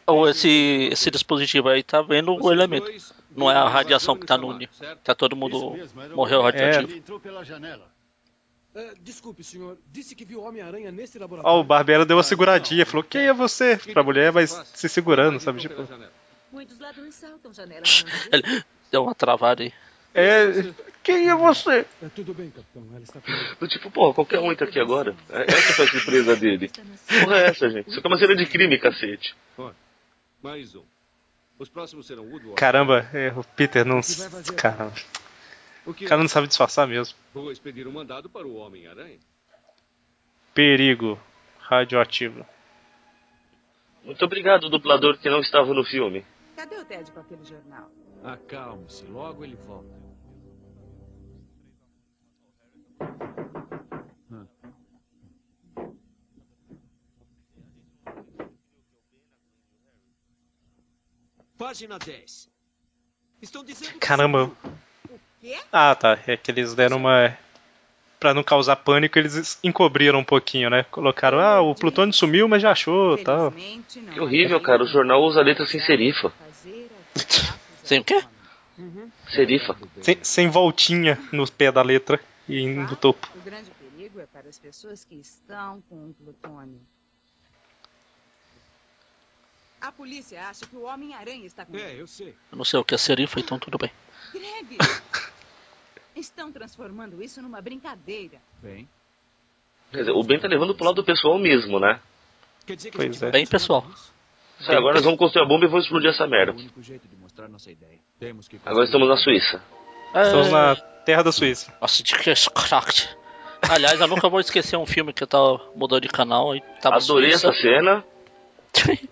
[0.06, 2.92] Ou esse, esse dispositivo aí tá vendo o elemento.
[3.36, 4.70] Não é a radiação que tá no Uni.
[5.04, 5.78] Tá todo mundo
[6.14, 7.04] morreu radioativo.
[8.76, 9.78] É, desculpe, senhor.
[9.92, 11.58] Disse que viu Homem-Aranha nesse laboratório.
[11.58, 13.78] Ó, o Barbera deu uma seguradinha, falou: Quem é você?
[13.78, 15.60] Pra mulher, mas se segurando, sabe?
[15.60, 15.88] Tipo,
[16.52, 18.06] Muitos ladrões saltam janelas.
[18.90, 18.92] É?
[18.92, 19.74] Deu uma travada aí.
[20.14, 20.90] é.
[21.02, 21.86] Quem é você?
[22.04, 22.86] É, tudo bem, capitão.
[22.92, 23.20] Ela está.
[23.60, 25.16] Do tipo, porra, qualquer um entra aqui agora.
[25.30, 26.70] É- Essa foi a surpresa dele.
[27.24, 27.90] Porra é essa, gente?
[27.90, 29.34] Isso aqui é uma cena de crime, cacete.
[30.44, 30.84] Mais um.
[31.58, 32.56] Os próximos serão Woodward.
[32.56, 34.02] Caramba, é, o Peter não.
[34.56, 34.94] Caramba,
[35.86, 37.18] o cara não sabe disfarçar mesmo.
[37.34, 39.18] Vou expedir um mandado para o Homem-Aranha.
[40.54, 41.20] Perigo
[41.60, 42.46] radioativo.
[44.04, 46.26] Muito obrigado, dublador que não estava no filme.
[46.56, 47.90] Cadê o Ted com aquele jornal?
[48.24, 49.06] Acalme-se.
[49.06, 50.00] Logo ele volta.
[61.58, 62.50] Página 10.
[63.42, 64.46] Estão dizendo que Caramba.
[65.10, 65.58] O quê?
[65.72, 66.18] Ah, tá.
[66.26, 67.38] É que eles deram uma.
[68.18, 70.86] pra não causar pânico, eles encobriram um pouquinho, né?
[70.90, 73.52] Colocaram, ah, o plutônio sumiu, mas já achou tal.
[73.52, 74.84] Que horrível, cara.
[74.84, 76.32] O jornal usa letras sem serifa.
[77.90, 78.24] Sem o quê?
[79.32, 79.76] Serifa.
[80.04, 83.28] Sem, sem voltinha no pé da letra e no topo.
[83.36, 86.80] O grande perigo é para as pessoas que estão com o plutônio.
[89.82, 92.36] A polícia acha que o Homem-Aranha está com É, eu sei.
[92.52, 93.92] Eu não sei o que é serifa, então tudo bem.
[94.32, 94.78] Greg!
[96.16, 98.40] Estão transformando isso numa brincadeira.
[98.62, 98.88] Bem,
[99.90, 102.00] Quer dizer, o Ben tá levando pro lado do pessoal mesmo, né?
[102.68, 103.20] quer dizer que Pois é.
[103.20, 103.84] vai Bem pessoal.
[103.92, 104.19] isso?
[104.68, 106.54] Aí, agora nós vamos construir a bomba e vamos explodir essa É merda.
[106.54, 106.70] que
[108.66, 109.62] Agora estamos na Suíça.
[110.16, 111.74] Estamos É, na terra da Suíça.
[111.80, 113.08] Nossa, de que crack.
[113.70, 116.98] Aliás, eu nunca vou esquecer um filme que eu tava mudando de canal e tava
[116.98, 117.50] Adorei Suíça.
[117.50, 118.04] essa cena.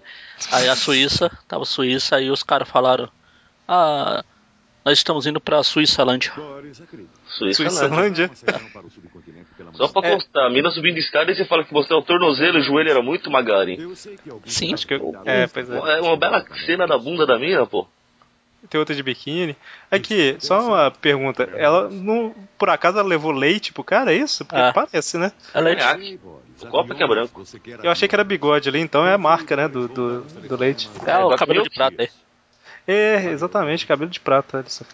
[0.52, 3.10] Aí a Suíça, tava Suíça, aí os caras falaram:
[3.68, 4.24] Ah,
[4.88, 6.32] nós estamos indo Suíça-lândia.
[7.28, 8.32] Suíça-lândia.
[8.74, 10.14] Para o subcontinente pela Só pra É.
[10.14, 12.90] constar, a mina subindo escada e você fala que mostrar o tornozelo e o joelho
[12.90, 13.78] era muito magari.
[14.46, 14.74] Sim.
[14.74, 15.78] Acho que eu- é, pois é.
[15.98, 17.86] É uma bela cena da bunda da mina, pô.
[18.70, 19.56] Tem outra de biquíni.
[19.92, 21.44] Aqui, só uma pergunta.
[21.56, 24.44] Ela, não, por acaso, ela levou leite pro cara, é isso?
[24.46, 24.72] Porque Ah.
[24.74, 25.32] parece, né?
[25.54, 25.76] Ela é.
[25.76, 26.20] Boris,
[26.64, 27.44] O copo é que é branco.
[27.84, 30.90] Eu achei que era bigode ali, então é a marca, né, do, do, do leite.
[31.06, 32.08] É o É, cabelo de prata aí.
[32.08, 32.10] É,
[33.32, 34.58] exatamente, cabelo de prata.
[34.58, 34.86] olha só.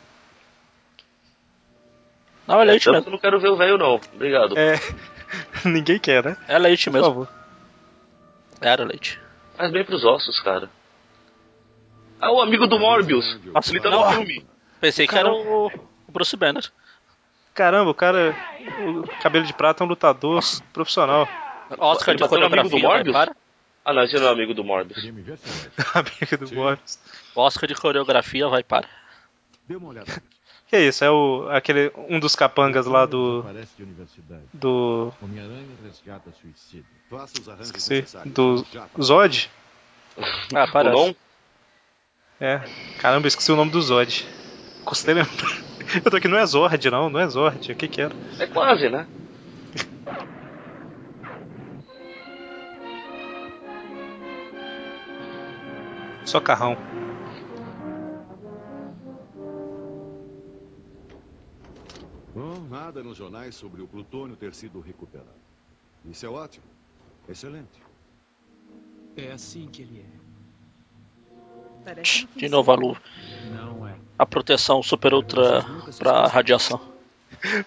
[2.48, 3.08] Não, é leite Tanto mesmo.
[3.08, 4.02] eu não quero ver o velho, não.
[4.14, 4.58] Obrigado.
[4.58, 4.76] É,
[5.66, 6.38] ninguém quer, né?
[6.48, 7.08] É leite Por mesmo.
[7.08, 7.28] favor.
[8.60, 9.20] Era leite.
[9.56, 10.70] Faz bem pros ossos, cara.
[12.20, 13.40] Ah, o amigo do Morbius.
[13.46, 14.06] Nossa, Ele tá não.
[14.06, 14.46] no filme.
[14.82, 16.64] Pensei que era o, o Bruce Banner.
[17.54, 18.36] Caramba, o cara,
[18.80, 20.42] o cabelo de prata é um lutador
[20.74, 21.28] profissional.
[21.78, 23.14] Oscar Ele de amigo do vai Morbius?
[23.14, 23.36] para.
[23.86, 25.02] Ah, não, esse não é o amigo do Morbius.
[25.02, 25.16] Senhor?
[25.94, 27.00] Amigo do Boris.
[27.36, 28.88] Oscar de coreografia, vai para.
[29.68, 30.12] Dê uma olhada.
[30.70, 31.06] Que é isso?
[31.06, 33.44] É o, aquele, um dos capangas lá do.
[33.46, 34.42] Parece de universidade.
[34.52, 35.14] do.
[35.22, 36.86] Homem-Aranha resgata suicídio.
[37.12, 38.06] Faça os arranjos Esqueci.
[38.26, 38.66] Do
[39.00, 39.52] Zod?
[40.56, 41.16] Ah, parece.
[42.40, 42.62] É.
[43.00, 44.28] Caramba, esqueci o nome do Zod.
[44.84, 45.62] Custei lembrar.
[46.04, 47.72] Eu tô aqui, não é Zord, não, não é Zord.
[47.72, 48.16] O que que era?
[48.40, 49.06] É quase, né?
[56.26, 56.78] Socarrão.
[62.34, 65.30] Bom, nada nos jornais sobre o plutônio ter sido recuperado.
[66.10, 66.66] Isso é ótimo.
[67.30, 67.82] Excelente.
[69.16, 70.24] É assim que ele é.
[72.36, 73.02] De novo a luva.
[73.52, 73.96] Não é.
[74.18, 75.66] A proteção super ultra
[75.98, 76.80] pra radiação.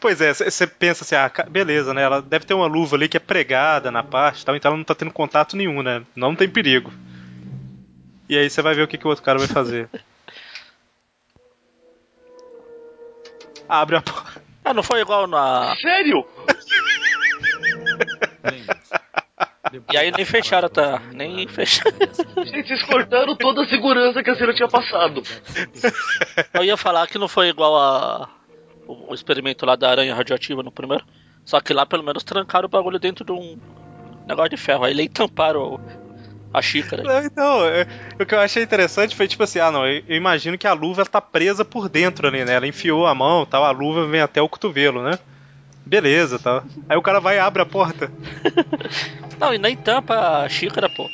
[0.00, 2.00] Pois é, você pensa assim, ah, beleza, né?
[2.00, 4.76] Ela deve ter uma luva ali que é pregada na parte e tal, então ela
[4.78, 6.02] não tá tendo contato nenhum, né?
[6.14, 6.90] Não tem perigo.
[8.28, 9.88] E aí você vai ver o que, que o outro cara vai fazer.
[13.68, 14.42] Abre a porta.
[14.64, 15.74] Ah, não foi igual na.
[15.76, 16.26] Sério?
[19.92, 21.00] E aí nem fecharam, tá?
[21.12, 21.96] Nem fecharam.
[22.44, 25.22] Gente, vocês cortaram toda a segurança que a cena tinha passado.
[26.54, 28.28] Eu ia falar que não foi igual a.
[28.88, 31.04] O experimento lá da aranha radioativa no primeiro.
[31.44, 33.58] Só que lá pelo menos trancaram o bagulho dentro de um
[34.26, 34.84] negócio de ferro.
[34.84, 35.80] Aí nem tamparam o-
[36.52, 37.02] a xícara.
[37.02, 37.86] Não, então, é,
[38.20, 40.72] o que eu achei interessante foi tipo assim, ah não, eu, eu imagino que a
[40.72, 42.54] luva tá presa por dentro ali, né?
[42.54, 45.18] Ela enfiou a mão tal, a luva vem até o cotovelo, né?
[45.84, 46.64] Beleza, tal.
[46.88, 48.10] Aí o cara vai e abre a porta.
[49.38, 51.08] Não, e nem tampa a xícara, pô.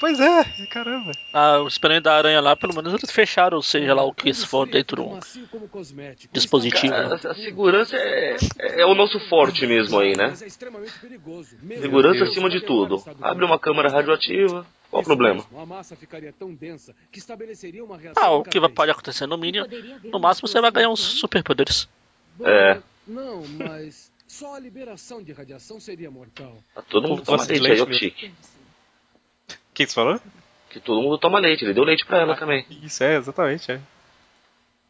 [0.00, 1.12] Pois é, caramba.
[1.30, 4.46] Ah, o experimento da aranha lá, pelo menos eles fecharam, seja lá o que se
[4.46, 6.32] for dentro um cosmético.
[6.32, 6.90] dispositivo.
[6.90, 8.36] Cara, a, a segurança é,
[8.80, 10.32] é o nosso forte mesmo aí, né?
[10.32, 13.04] É Segurança acima de tudo.
[13.20, 15.44] Abre uma câmara radioativa, qual o problema?
[15.44, 18.22] mesmo, A massa ficaria tão densa que estabeleceria uma reação.
[18.22, 19.66] Ah, o que pode acontecer no mínimo,
[20.04, 21.86] no máximo você vai ganhar uns superpoderes.
[22.42, 22.80] É.
[23.06, 26.56] Não, mas só a liberação de radiação seria mortal.
[26.74, 28.32] Tá todo mundo toma leite aí, ó, que chique.
[29.80, 30.20] Que, que você falou?
[30.68, 32.66] Que todo mundo toma leite, ele deu leite pra ela também.
[32.82, 33.80] Isso, é, exatamente, é.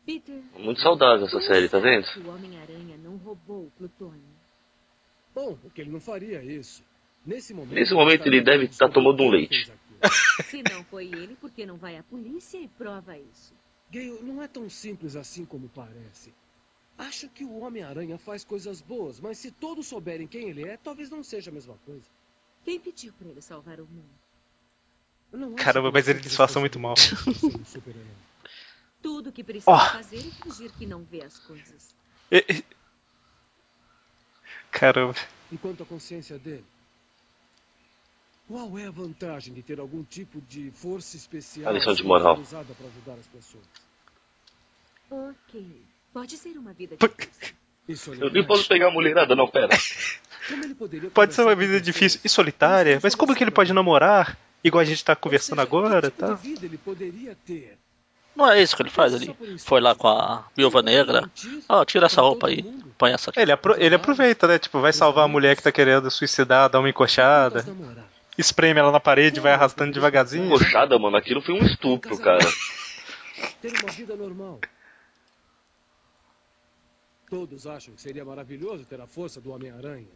[0.04, 2.06] Peter, Muito saudável essa série, tá vendo?
[2.24, 4.20] O Homem-Aranha não roubou o plutônio.
[5.34, 6.82] Bom, porque ele não faria isso.
[7.24, 9.70] Nesse momento, Nesse momento, ele deve estar tomando um leite.
[10.44, 13.54] Se não foi ele, por que não vai à polícia e prova isso?
[13.92, 16.32] Gale, não é tão simples assim como parece.
[16.98, 21.10] Acho que o Homem-Aranha faz coisas boas, mas se todos souberem quem ele é, talvez
[21.10, 22.04] não seja a mesma coisa.
[22.64, 24.29] Quem pediu pra ele salvar o mundo?
[25.32, 26.94] Não Caramba, mas ele disfarça muito mal.
[27.26, 28.04] um super-herói.
[29.02, 29.78] Tudo que precisa Ó.
[29.78, 31.94] fazer é fingir que não vê as coisas.
[32.30, 32.64] E- e-
[34.70, 35.14] Caramba.
[35.52, 36.64] Enquanto a consciência dele.
[38.48, 42.36] Qual é a vantagem de ter algum tipo de força especial A lição de moral.
[42.38, 43.64] usada para ajudar as pessoas?
[45.10, 45.82] Ok.
[46.12, 48.14] Pode ser uma vida difícil.
[48.14, 49.68] Eu nem posso pegar a mulherada, não, pera.
[51.14, 54.36] Pode ser uma vida difícil e solitária, mas como que ele pode namorar?
[54.62, 56.34] Igual a gente tá conversando agora, tá?
[56.34, 57.78] Vida ele poderia ter.
[58.36, 59.34] Não é isso que ele faz ali.
[59.58, 61.30] Foi lá com a viúva negra.
[61.68, 62.62] Ó, tira essa roupa aí.
[62.96, 63.40] Põe essa aqui.
[63.40, 64.58] Ele, apro- ele aproveita, né?
[64.58, 67.64] Tipo, vai salvar a mulher que tá querendo suicidar, dá uma encoxada,
[68.38, 70.46] espreme ela na parede, vai arrastando devagarzinho.
[70.46, 72.38] Encoxada, mano, aquilo foi um estupro, cara.
[73.60, 74.60] Ter uma vida normal.
[77.28, 80.06] Todos acham que seria maravilhoso ter a força do Homem-Aranha.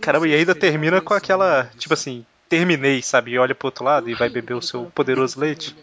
[0.00, 1.78] Caramba, e ainda termina com aquela, maldição.
[1.78, 3.30] tipo assim, terminei, sabe?
[3.30, 5.74] E olha pro outro lado e vai beber o seu poderoso leite.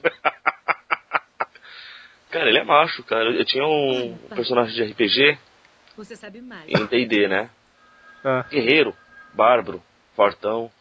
[2.29, 3.31] Cara, ele é macho, cara.
[3.31, 5.39] Eu tinha um personagem de RPG
[5.97, 6.69] Você sabe mais.
[6.69, 7.49] em D&D, né?
[8.23, 8.45] Ah.
[8.51, 8.95] Guerreiro,
[9.33, 9.81] bárbaro,
[10.15, 10.71] fortão.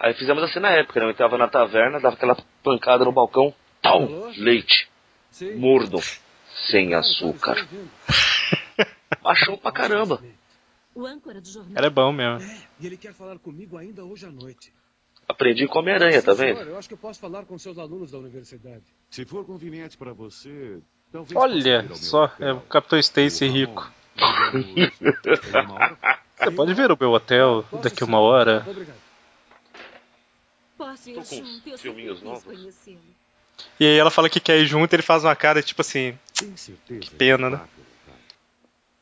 [0.00, 1.04] Aí fizemos assim na época, né?
[1.04, 3.52] Eu entrava na taverna, dava aquela pancada no balcão.
[3.82, 4.88] Tal, leite,
[5.56, 5.98] mordo,
[6.70, 7.68] sem açúcar.
[9.22, 10.22] Machão pra caramba.
[10.94, 11.74] O âncora do jornal.
[11.76, 12.50] Ela é bom mesmo.
[12.80, 14.72] E ele quer falar comigo ainda hoje à noite.
[15.28, 16.60] Aprendi com Homem-Aranha, tá vendo?
[16.60, 18.84] eu acho que eu posso falar com seus alunos da universidade.
[19.10, 20.78] Se for conveniente para você,
[21.12, 23.92] talvez Olha só, é o Capitão Stacy rico.
[26.38, 28.64] Você pode ver o meu hotel daqui uma hora.
[30.76, 31.68] Posso ir Tô com junto?
[31.68, 32.88] Eu filminhos novos.
[33.78, 37.10] E aí ela fala que quer ir junto, ele faz uma cara tipo assim, que
[37.10, 37.60] pena, né?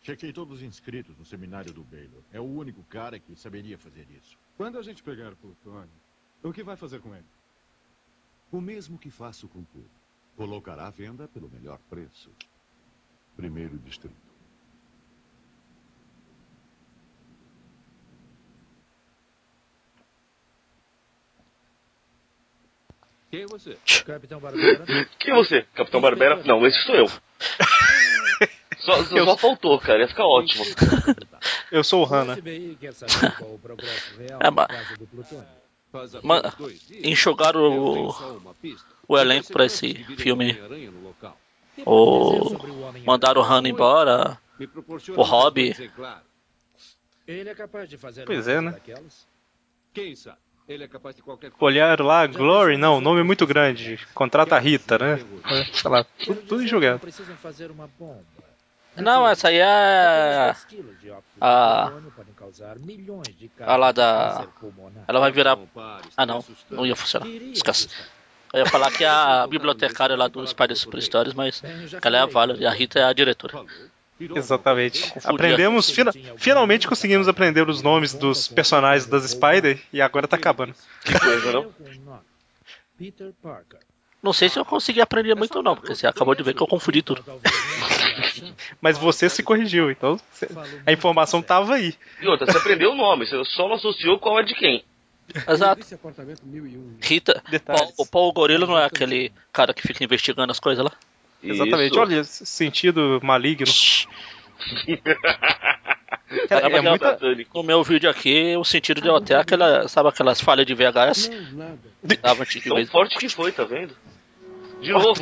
[0.03, 2.23] Chequei todos os inscritos no seminário do Baylor.
[2.33, 4.39] É o único cara que saberia fazer isso.
[4.57, 5.91] Quando a gente pegar o plutônio,
[6.43, 7.27] o que vai fazer com ele?
[8.53, 9.91] O mesmo que faço com tudo.
[10.37, 12.31] Colocará à venda pelo melhor preço.
[13.37, 14.27] Primeiro distrito.
[23.31, 23.77] Quem é você?
[24.05, 24.85] Capitão Barbera?
[25.19, 25.63] Quem é você?
[25.75, 26.43] Capitão Barbera?
[26.45, 27.07] Não, esse sou eu.
[28.79, 30.01] Só, só, só faltou, cara.
[30.01, 30.65] Ia ficar ótimo.
[31.73, 32.35] Eu sou o Hanna.
[32.35, 35.66] O quer saber qual o progresso real É, na casa do plutônio.
[37.03, 37.13] Eu
[37.73, 38.15] o,
[39.09, 40.59] o elenco pra esse filme.
[41.85, 42.57] O,
[43.05, 44.39] mandaram o Han embora.
[45.17, 45.75] O Hobby.
[47.51, 48.71] é capaz de fazer Pois é, né?
[48.71, 49.27] daquelas?
[49.93, 50.39] Quem sabe?
[50.69, 51.65] Ele é capaz de qualquer coisa.
[51.65, 54.01] Olhar lá, Glory, não, nome muito grande.
[54.13, 55.25] Contrata a Rita, né?
[55.45, 57.01] É, Sei lá, tudo, tudo enxugado.
[58.97, 60.55] Não, essa aí é.
[61.41, 61.87] A.
[61.91, 64.47] plutônio podem causar milhões de A lá da.
[65.07, 65.59] Ela vai virar.
[66.17, 66.45] Ah, não.
[66.71, 67.27] Não ia funcionar.
[67.29, 67.89] Esquece.
[68.53, 71.63] Eu ia falar que é a bibliotecária lá dos Spider Super Stories, mas
[72.03, 73.65] ela é a Valerie e a Rita é a diretora.
[74.19, 75.13] Exatamente.
[75.25, 80.75] Aprendemos, fina- finalmente conseguimos aprender os nomes dos personagens das Spider e agora tá acabando.
[81.05, 81.75] Que coisa, não?
[82.97, 83.81] Peter Parker.
[84.23, 86.67] Não sei se eu consegui aprender muito não, porque você acabou de ver que eu
[86.67, 87.23] confundi tudo.
[88.81, 90.19] Mas você se corrigiu, então
[90.87, 91.95] a informação tava aí.
[92.21, 94.85] E outra, você aprendeu o nome, você só não associou qual é de quem.
[95.49, 95.81] Exato.
[95.81, 96.99] Esse apartamento 1001.
[97.03, 97.43] Rita.
[97.65, 100.93] Paul, o Paul Gorila não é aquele cara que fica investigando as coisas lá?
[101.43, 101.91] Exatamente.
[101.91, 102.01] Isso.
[102.01, 103.67] Olha, esse sentido maligno.
[106.49, 107.19] Cara, é que muita-
[107.55, 111.31] No meu vídeo aqui, o sentido deu até aquela, sabe aquelas falhas de VHS?
[112.23, 113.95] Dava de Tão forte que foi, tá vendo?
[114.81, 115.15] De novo.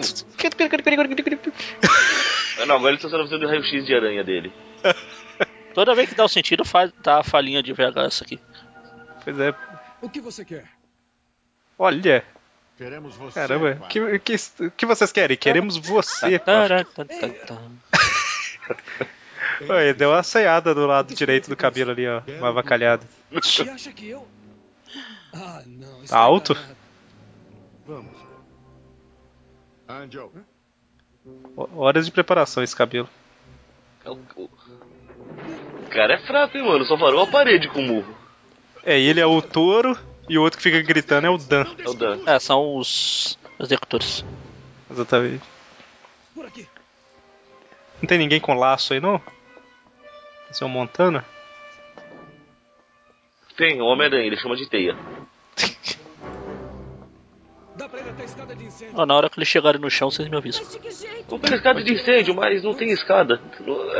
[2.66, 4.52] Não, agora ele tá só fazendo o raio-x de aranha dele.
[5.74, 8.40] Toda vez que dá o sentido, faz, dá a falinha de VHS aqui.
[9.24, 9.54] Pois é.
[10.00, 10.68] O que você quer?
[11.78, 12.24] Olha.
[12.76, 13.34] Queremos você.
[13.34, 14.36] Caramba, o que, que,
[14.76, 15.36] que vocês querem?
[15.36, 16.40] Queremos você.
[19.68, 22.22] Oi, deu uma ceada do lado direito do cabelo ali, ó.
[22.38, 23.06] Uma avacalhada.
[23.30, 24.26] Você acha que eu...
[25.32, 26.04] Ah, não.
[26.04, 26.56] Tá alto?
[27.86, 28.23] Vamos.
[29.88, 30.30] Angel.
[31.56, 33.08] Ho- Horas de preparação esse cabelo.
[34.04, 36.84] O, o- o cara é fraco, hein, mano?
[36.84, 38.14] Só varou a parede com o murro.
[38.82, 39.96] É, ele é o touro
[40.28, 41.64] e o outro que fica gritando é o Dan.
[41.78, 42.20] É o Dan.
[42.26, 44.24] É, são os executores.
[44.90, 45.42] Exatamente.
[46.34, 46.68] Por aqui.
[48.02, 49.20] Não tem ninguém com laço aí, não?
[50.50, 51.24] Esse é o Montana?
[53.56, 54.96] Tem, o Homem-Aranha, ele chama de teia.
[57.76, 59.06] Dá pra ir até a escada de incêndio.
[59.06, 60.62] Na hora que eles chegarem no chão, vocês me avisam.
[61.30, 63.40] Não tem escada de incêndio, mas não tem escada.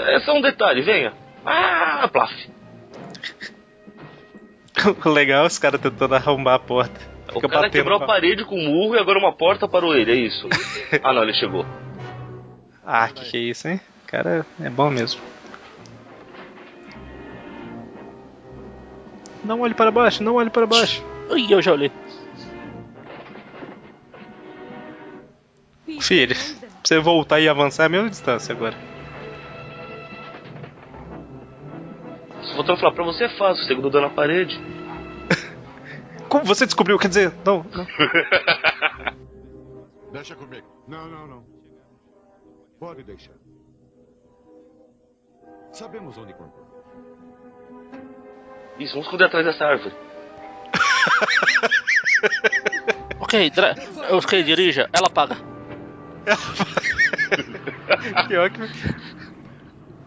[0.06, 1.12] É só um detalhe, venha.
[1.44, 2.32] Ah, plaf.
[5.04, 7.00] O legal é os caras tentando arrombar a porta.
[7.30, 9.94] O Fica cara batendo quebrou a parede com o murro e agora uma porta parou
[9.94, 10.48] ele, é isso.
[11.02, 11.66] ah, não, ele chegou.
[12.86, 13.80] Ah, que que é isso, hein?
[14.04, 15.20] O cara é bom mesmo.
[19.44, 21.04] Não olhe para baixo, não olhe para baixo.
[21.34, 21.90] Ih, eu já olhei.
[26.06, 28.76] Filho, pra você voltar e avançar é a mesma distância agora.
[32.54, 34.56] faltando falar, pra você é fácil, você grudou na parede.
[36.28, 36.98] Como você descobriu?
[36.98, 37.86] Quer dizer, não, não.
[40.12, 40.66] Deixa comigo.
[40.86, 41.44] Não, não, não.
[42.78, 43.32] Pode deixar.
[45.72, 46.62] Sabemos onde encontrar.
[48.78, 49.94] Isso, vamos esconder atrás dessa árvore.
[53.20, 53.74] Ok, dra-
[54.10, 55.36] ok, dirija, ela paga.
[58.28, 58.60] Pior que.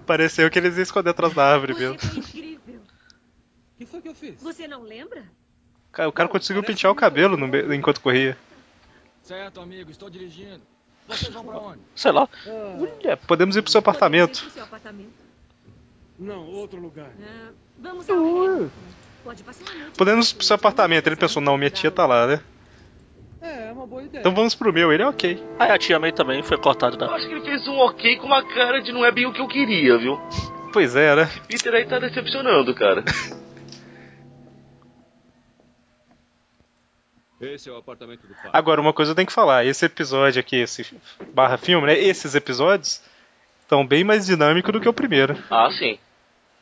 [0.06, 2.00] Pareceu que eles iam esconder atrás da árvore Você mesmo.
[2.00, 2.76] foi incrível.
[2.76, 4.42] O que foi que eu fiz?
[4.42, 5.24] Você não lembra?
[5.92, 8.38] Cara, o cara conseguiu pentear o cabelo no enquanto corria.
[9.24, 10.62] Certo, amigo, estou dirigindo.
[11.08, 11.80] Vocês vão pra onde?
[11.96, 12.28] Sei lá.
[13.04, 14.42] É, podemos ir pro seu apartamento.
[14.42, 15.28] Pro seu apartamento.
[16.20, 17.12] Não, outro lugar.
[17.22, 18.70] Ah, vamos ao Hamilton.
[19.24, 19.66] Pode passar.
[19.98, 21.08] Podemos ir pro seu apartamento.
[21.08, 22.42] Ele pensou, não, minha tia tá lá, né?
[23.42, 24.22] É, é uma boa ideia.
[24.22, 24.92] Então vamos pro meu.
[24.92, 25.42] Ele é ok.
[25.60, 27.14] Aí a tia May também foi cortada Eu da.
[27.16, 29.42] acho que ele fez um ok com uma cara de não é bem o que
[29.42, 30.20] eu queria, viu?
[30.74, 31.28] Pois é, né?
[31.48, 33.04] Peter aí tá decepcionando, cara.
[37.40, 38.50] Esse é o apartamento do pai.
[38.52, 39.64] Agora, uma coisa eu tenho que falar.
[39.66, 40.86] Esse episódio aqui, esse
[41.34, 41.98] barra filme, né?
[41.98, 43.02] Esses episódios
[43.62, 45.38] estão bem mais dinâmicos do que o primeiro.
[45.50, 46.00] Ah, sim.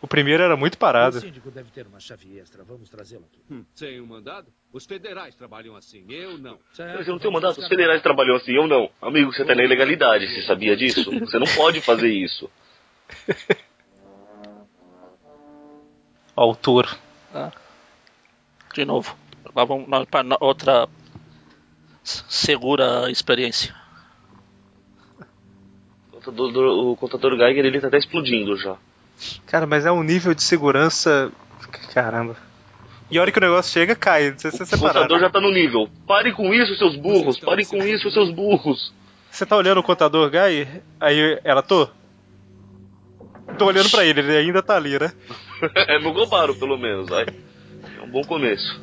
[0.06, 1.18] O primeiro era muito parado.
[1.18, 2.64] O síndico deve ter uma chave extra.
[2.64, 3.42] Vamos trazê-lo aqui.
[3.50, 4.46] Hum, sem um mandado?
[4.72, 6.60] Os federais trabalham assim, eu não.
[6.78, 8.88] Mas eu não tenho mandado, os federais trabalham assim, eu não.
[9.02, 11.10] Amigo, você tá na ilegalidade, você sabia disso?
[11.22, 12.48] Você não pode fazer isso.
[16.62, 16.90] Touro.
[17.34, 17.52] Ah.
[18.76, 19.18] De novo.
[19.56, 20.88] Lá vamos no- outra
[22.04, 23.74] segura experiência.
[26.12, 28.78] O contador, o contador Geiger, ele tá até explodindo já.
[29.46, 31.32] Cara, mas é um nível de segurança.
[31.94, 32.36] Caramba.
[33.10, 34.32] E a hora que o negócio chega, cai.
[34.32, 35.90] Não sei se você O contador já tá no nível.
[36.08, 37.40] Parem com isso, seus burros.
[37.40, 38.94] Parem com isso, seus burros.
[39.30, 40.68] Você tá olhando o contador, Guy?
[41.00, 41.88] Aí ela, tô?
[43.58, 45.12] Tô olhando pra ele, ele ainda tá ali, né?
[45.74, 47.26] É, não roubaram, pelo menos, vai.
[47.98, 48.82] É um bom começo.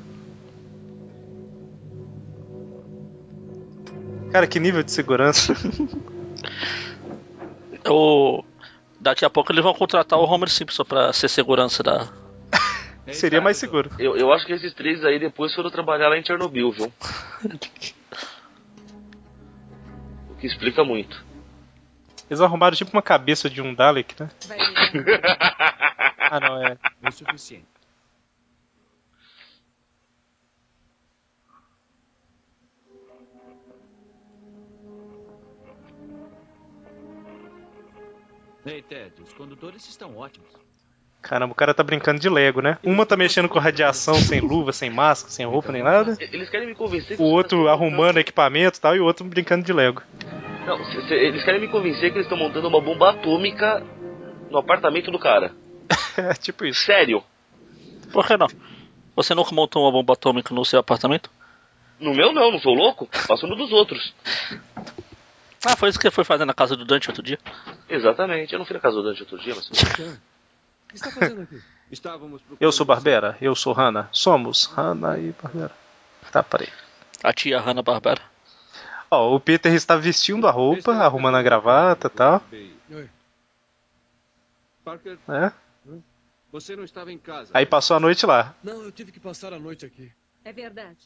[4.31, 5.55] Cara, que nível de segurança.
[7.89, 8.45] O...
[9.03, 12.07] Daqui a pouco eles vão contratar o Homer Simpson pra ser segurança da.
[13.13, 13.91] Seria mais seguro.
[13.99, 16.93] Eu, eu acho que esses três aí depois foram trabalhar lá em Chernobyl, viu?
[20.31, 21.25] O que explica muito.
[22.29, 24.31] Eles arrumaram tipo uma cabeça de um Dalek, né?
[26.19, 26.79] Ah, não, é.
[27.07, 27.67] O suficiente.
[38.65, 40.49] Ei, Ted, os condutores estão ótimos.
[41.21, 42.79] Caramba, o cara tá brincando de Lego, né?
[42.83, 46.17] Uma tá mexendo com radiação, sem luva, sem máscara, sem roupa, nem nada.
[46.21, 49.25] Eles querem me convencer que O outro tá- arrumando equipamento e tal, e o outro
[49.25, 50.03] brincando de Lego.
[50.67, 53.85] Não, se- se- eles querem me convencer que eles estão montando uma bomba atômica
[54.51, 55.53] no apartamento do cara.
[56.17, 56.81] É tipo isso.
[56.85, 57.23] Sério.
[58.13, 58.47] Por que não?
[59.17, 61.31] Você nunca montou uma bomba atômica no seu apartamento?
[62.01, 63.09] No meu não, não sou louco.
[63.13, 64.13] Faço no dos outros.
[65.65, 67.39] Ah, foi isso que foi fazer na casa do Dante outro dia.
[67.89, 68.53] Exatamente.
[68.53, 69.69] Eu não fui na casa do Dante outro dia, mas...
[70.83, 71.63] O que você tá fazendo aqui?
[71.91, 74.11] Estávamos procurando Eu sou Barbera, eu sou Hannah.
[74.13, 75.73] Somos Hannah e Barbera.
[76.31, 76.69] Tá, parei.
[77.23, 78.21] A tia Hanna Barbera.
[79.11, 82.43] Ó, o Peter está vestindo a roupa, arrumando a gravata e tal.
[82.91, 83.11] Oi.
[84.85, 85.53] Parker, né?
[86.51, 87.51] você não estava em casa.
[87.55, 88.55] Aí passou a noite lá.
[88.63, 90.13] Não, eu tive que passar a noite aqui.
[90.45, 90.99] É verdade.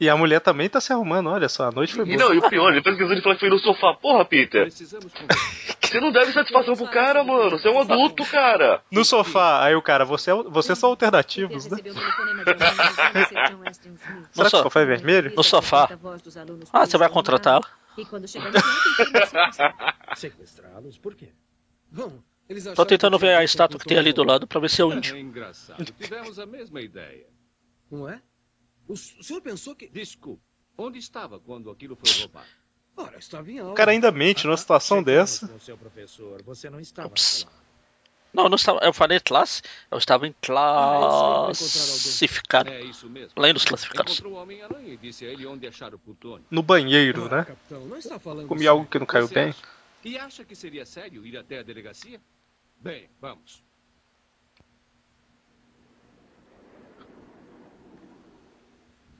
[0.00, 2.28] E a mulher também tá se arrumando, olha só, a noite foi E boa.
[2.28, 3.94] não, e o pior, ele esqueceu de falar que foi no sofá.
[3.94, 4.68] Porra, Peter.
[4.70, 7.50] Você não deve satisfação pro cara, mano.
[7.58, 8.82] Você é um adulto, cara.
[8.90, 11.78] No sofá, aí o cara, você, é, vocês são alternativos, né?
[11.78, 11.94] Será
[14.34, 15.32] que o so- sofá é vermelho?
[15.34, 15.88] No sofá.
[16.72, 17.08] Ah, você vai?
[17.96, 18.38] E ele se
[20.16, 20.98] Sequestrá-los?
[20.98, 21.30] Por quê?
[21.90, 22.18] Bom,
[22.74, 24.84] Tô tentando que ver a estátua que tem ali do lado pra ver se é
[24.84, 25.16] o índio.
[25.16, 25.84] É engraçado.
[26.00, 27.26] Tivemos a mesma ideia.
[27.90, 28.20] Não é?
[28.88, 29.86] O, senhor pensou que...
[29.88, 30.42] Desculpe.
[30.76, 32.46] Onde estava quando aquilo foi roubado?
[32.96, 33.72] Ora, estava em aula.
[33.72, 35.48] O cara ainda mente numa situação Chegamos dessa.
[35.48, 36.42] Com seu professor.
[36.42, 37.46] Você não estava Ups.
[38.32, 38.78] Não, eu não estava.
[38.80, 42.70] Eu falei classe, eu estava em classificado.
[42.70, 43.32] É isso mesmo.
[43.40, 44.14] Lendo os classificados.
[44.14, 46.44] Encontrou o Homem-Aranha e disse a ele onde achar o plutônio.
[46.50, 47.44] No banheiro, Ah, né?
[47.44, 48.72] capitão, não está falando Comi sério.
[48.72, 49.48] algo que não caiu Você bem.
[49.50, 49.62] acha?
[50.04, 52.20] E acha que seria sério ir até a delegacia?
[52.80, 53.62] Bem, vamos.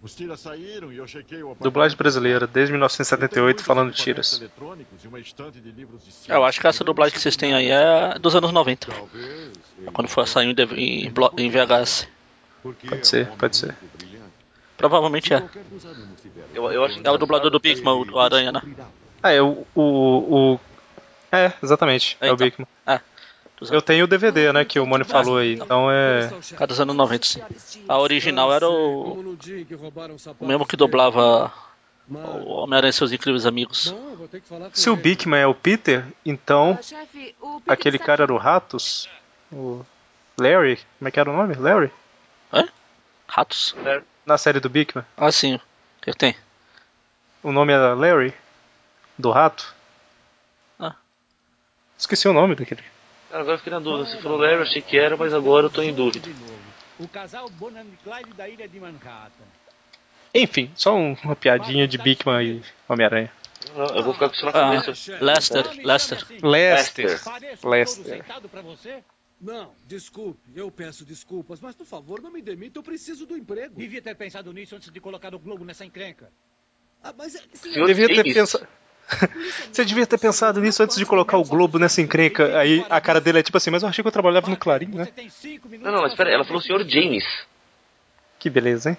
[0.01, 4.39] Os tiras saíram e eu chequei o Dublagem brasileira, desde Tem 1978, muitos falando tiras.
[4.39, 6.33] eletrônicos e uma estante de livros de ciência.
[6.33, 8.93] Eu acho que essa dublagem que vocês têm aí é dos anos 90.
[8.93, 12.09] Talvez ele Quando for sair em, em, VHS.
[12.63, 13.75] Pode é ser, homem pode ser.
[14.77, 15.43] Provavelmente é.
[16.55, 18.63] Eu, eu acho É o dublador do Big Man, o Aranha, né?
[19.21, 19.67] Ah, é o.
[19.75, 19.83] o,
[20.55, 20.61] o...
[21.33, 22.17] É, exatamente.
[22.21, 22.47] É, É, o então.
[22.47, 22.69] Bigman.
[22.87, 23.01] É.
[23.71, 25.55] Eu tenho o DVD, né, que o Mônio falou aí.
[25.55, 26.31] Então é.
[26.59, 27.43] A dos anos 90, sim.
[27.89, 29.37] A original era o.
[30.39, 31.53] O mesmo que dublava
[32.09, 33.95] o Homem-Aranha e seus incríveis amigos.
[34.73, 36.79] Se o Bigman é o Peter, então
[37.67, 39.09] Ah, aquele cara era o Ratos?
[39.53, 39.85] O
[40.39, 40.79] Larry?
[40.99, 41.55] Como é que era o nome?
[41.55, 41.91] Larry?
[43.27, 43.75] Ratos?
[44.25, 45.05] Na série do Bigman.
[45.17, 45.57] Ah, sim.
[45.57, 45.61] O
[46.01, 46.35] que tem?
[47.43, 48.33] O nome era Larry?
[49.19, 49.75] Do rato?
[50.79, 50.95] Ah.
[51.97, 52.83] Esqueci o nome daquele.
[53.31, 54.09] Cara, agora eu fiquei na dúvida.
[54.11, 56.29] Você falou Larry, eu achei que era, mas agora eu tô em dúvida.
[56.99, 59.45] O casal Bonham e Clyde da ilha de Manhattan.
[60.35, 63.33] Enfim, só um- uma piadinha de Bigman e Homem-Aranha.
[63.75, 65.19] Não, eu vou ficar com isso na Ah, cabeça.
[65.25, 66.27] Lester, Lester.
[66.43, 67.21] Lester.
[67.65, 68.25] Lester.
[68.63, 69.03] você?
[69.41, 73.75] Não, desculpe, eu peço desculpas, mas por favor, não me demita, eu preciso do emprego.
[73.77, 76.33] Devia ter pensado nisso antes de colocar o Globo nessa encrenca.
[77.03, 78.67] Ah, mas é- Senhor Devia ter pensado.
[79.73, 82.59] Você devia ter pensado nisso antes de colocar o Globo nessa encrenca.
[82.59, 84.87] Aí a cara dele é tipo assim, mas eu achei que eu trabalhava no Clarim,
[84.87, 85.09] né?
[85.81, 87.25] Não, não, mas pera, ela falou Senhor James.
[88.39, 88.97] Que beleza, hein?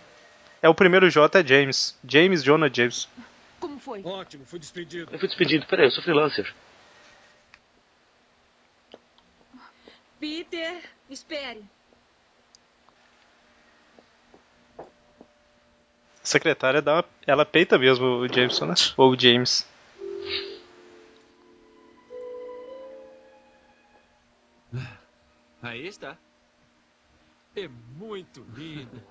[0.61, 1.97] É o primeiro J é James.
[2.05, 3.07] James Jonah James.
[3.59, 4.01] Como foi?
[4.03, 5.09] Ótimo, fui despedido.
[5.11, 5.65] Eu fui despedido.
[5.67, 6.51] Peraí, eu sou freelancer.
[10.19, 11.63] Peter, espere.
[14.77, 17.05] A secretária dá uma...
[17.25, 18.73] Ela peita mesmo o Jameson, né?
[18.97, 19.65] Ou o James.
[25.61, 26.17] Aí está.
[27.55, 27.67] É
[27.97, 29.01] muito lindo.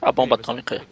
[0.00, 0.86] A bomba é atômica.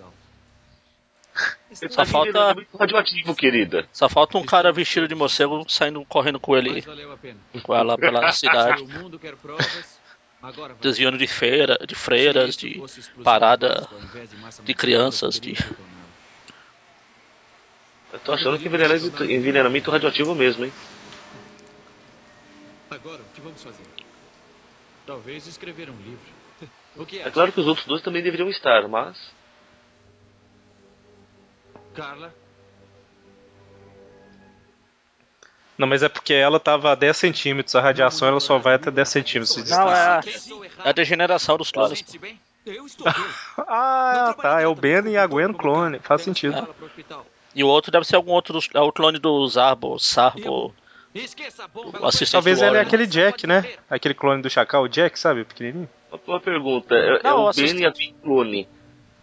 [1.90, 3.86] Só falta, radioativo, querida.
[3.92, 6.82] só falta um cara vestido de morcego saindo correndo com ele,
[7.62, 8.82] com ela pela cidade,
[10.80, 12.80] desviando de feira, de freiras, de
[13.22, 13.86] parada
[14.64, 15.54] de crianças, de.
[18.12, 20.72] Eu tô achando que envenenamento, envenenamento radioativo mesmo, hein?
[22.90, 23.84] Agora, o que vamos fazer?
[25.06, 26.36] Talvez escrever um livro.
[26.96, 27.30] O que É acha?
[27.30, 29.18] claro que os outros dois também deveriam estar, mas.
[31.94, 32.32] Carla?
[35.76, 38.90] Não, mas é porque ela tava a 10 centímetros, a radiação ela só vai até
[38.90, 40.32] 10 centímetros de Não, distância.
[40.80, 42.02] é a, é a degeneração dos clones.
[43.58, 46.56] Ah, tá, é o Ben e a Gwen clone, faz sentido.
[46.82, 47.24] Hospital.
[47.56, 50.74] E o outro deve ser algum outro, é o clone do Zarbo, Sarbo,
[51.14, 51.98] Esqueça a bomba.
[52.02, 53.64] o assistente Talvez ele é aquele Jack, né?
[53.88, 55.40] Aquele clone do Chacal, o Jack, sabe?
[55.40, 55.88] O pequenininho.
[56.12, 56.94] Uma, uma pergunta.
[56.94, 58.68] É, é Não, o assist- Ben e a Gwen clone.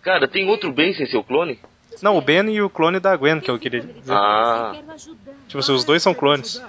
[0.02, 1.60] Cara, tem outro Ben sem ser o clone?
[2.02, 4.12] Não, o Ben e o clone da Gwen, que eu queria dizer.
[4.12, 4.72] Ah.
[4.74, 5.34] Quero ajudar.
[5.48, 6.60] Tipo assim, os dois são clones.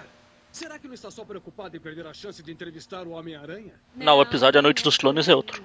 [0.52, 3.72] Será que não está só preocupado em perder a chance de entrevistar o Homem-Aranha?
[3.96, 5.62] Não, o episódio A Noite dos Clones é outro.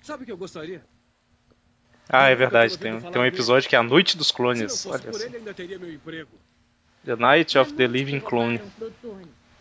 [0.00, 0.82] Sabe o que eu gostaria?
[2.08, 4.36] Ah, é verdade, tem, um- tem um episódio que é a Noite dos Se não
[4.36, 4.62] Clones.
[4.84, 5.26] fosse Olha por só.
[5.26, 6.30] ele, ainda teria meu emprego.
[7.04, 8.60] The Night of the Living Clone.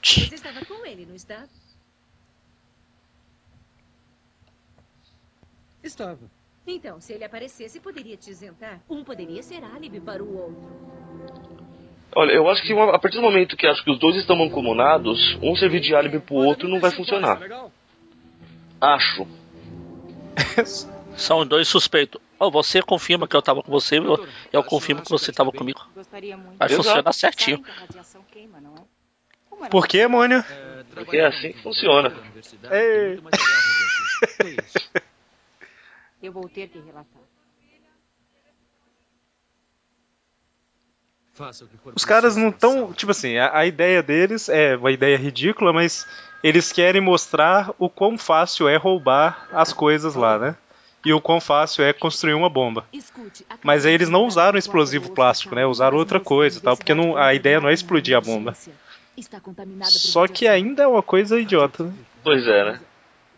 [0.01, 1.47] Você estava com ele, não estava?
[5.83, 6.19] Estava.
[6.65, 8.79] Então, se ele aparecesse, poderia te isentar.
[8.89, 11.57] Um poderia ser álibi para o outro.
[12.15, 14.35] Olha, eu acho que uma- a partir do momento que acho que os dois estão
[14.35, 17.39] mancomunados, um servir de álibi pro outro não vai funcionar.
[18.81, 19.27] Acho.
[21.17, 22.21] São dois suspeitos.
[22.39, 25.81] Oh, você confirma que eu tava com você, eu, eu confirmo que você tava comigo.
[26.57, 27.63] Vai funcionar certinho.
[29.63, 29.69] É?
[29.69, 30.39] Por que, Mônio?
[30.39, 32.13] É, Porque é assim que funciona.
[32.71, 33.19] Ei.
[34.93, 35.01] É.
[36.21, 37.05] Eu vou ter que relatar.
[41.95, 42.91] Os caras não estão.
[42.93, 46.07] Tipo assim, a, a ideia deles é uma ideia ridícula, mas
[46.43, 50.57] eles querem mostrar o quão fácil é roubar as coisas lá, né?
[51.05, 52.85] E o quão fácil é construir uma bomba.
[53.63, 55.65] Mas aí eles não usaram explosivo plástico, né?
[55.65, 58.55] Usaram outra coisa e tal, porque não, a ideia não é explodir a bomba.
[59.83, 61.93] Só que ainda é uma coisa idiota, né?
[62.23, 62.79] Pois é, né?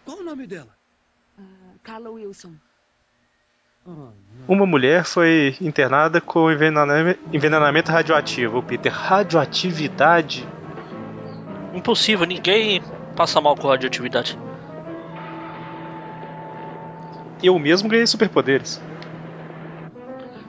[0.03, 0.69] Qual o nome dela?
[1.37, 1.43] Ah,
[1.83, 2.53] Carla Wilson.
[4.47, 8.63] Uma mulher foi internada com envenenamento, envenenamento radioativo.
[8.63, 10.47] Peter, radioatividade?
[11.73, 12.81] Impossível, ninguém
[13.15, 14.37] passa mal com radioatividade.
[17.41, 18.81] Eu mesmo ganhei superpoderes.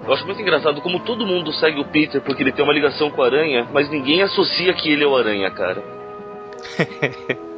[0.05, 3.11] Eu acho muito engraçado como todo mundo segue o Peter porque ele tem uma ligação
[3.11, 5.82] com a aranha, mas ninguém associa que ele é o aranha, cara.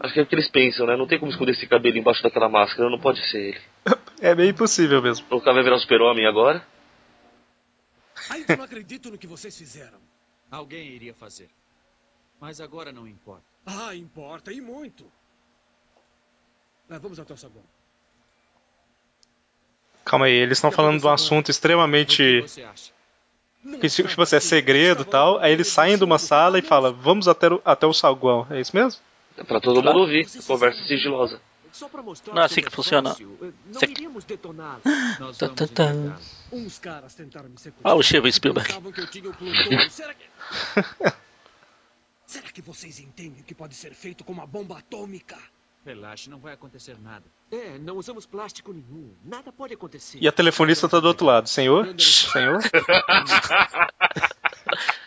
[0.00, 0.96] Acho que é o que eles pensam, né?
[0.96, 3.60] Não tem como esconder esse cabelo embaixo daquela máscara, não pode ser ele.
[4.22, 5.24] É bem possível mesmo.
[5.30, 6.62] O cara vai virar super-homem agora?
[8.28, 9.98] Ainda não acredito no que vocês fizeram.
[10.50, 11.48] Alguém iria fazer.
[12.38, 13.44] Mas agora não importa.
[13.64, 15.10] Ah, importa, e muito.
[16.98, 17.62] Vamos até o saguão.
[20.04, 22.92] Calma aí, eles estão falando de um assunto extremamente você acha?
[23.80, 25.38] Que se- tipo assim, é segredo e tal.
[25.38, 28.46] Aí eles saem de uma sala e falam, vamos até o, até o saguão.
[28.50, 29.00] É isso mesmo?
[29.36, 30.26] É pra todo mundo ouvir.
[30.46, 31.40] Conversa sigilosa.
[31.70, 33.10] Só pra mostrar Não é o assim que funciona.
[33.20, 33.22] eh,
[33.66, 34.80] Não Você- iríamos detoná-lo.
[35.20, 36.20] Nós vamos tentar.
[36.50, 37.92] Uns caras tentaram me sequestrar.
[37.92, 38.66] Ah, o Steven Spielberg.
[38.68, 39.88] Pensavam que eu tinha o plutônio.
[39.92, 40.24] Será que...
[42.26, 45.36] Será que vocês entendem o que pode ser feito com uma bomba atômica?
[45.84, 47.24] Relaxe, não vai acontecer nada.
[47.50, 49.14] É, não usamos plástico nenhum.
[49.24, 50.18] Nada pode acontecer.
[50.20, 51.48] E a telefonista tá do outro lado.
[51.48, 51.88] Senhor?
[51.98, 52.60] Senhor?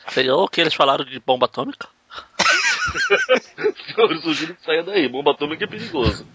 [0.10, 1.88] Senhor, o que eles falaram de bomba atômica?
[3.98, 5.08] Eu sugiro que saia daí.
[5.08, 6.26] Bomba atômica é perigoso.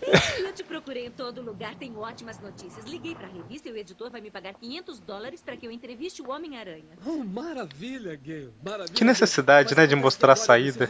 [0.38, 2.84] Eu te procurei em todo lugar, tenho ótimas notícias.
[2.84, 6.22] Liguei pra revista e o editor vai me pagar 500 dólares pra que eu entreviste
[6.22, 6.96] o Homem-Aranha.
[7.04, 8.52] Oh, maravilha, Gale.
[8.64, 8.94] Maravilha.
[8.94, 10.88] Que necessidade, né, de mostrar a saída.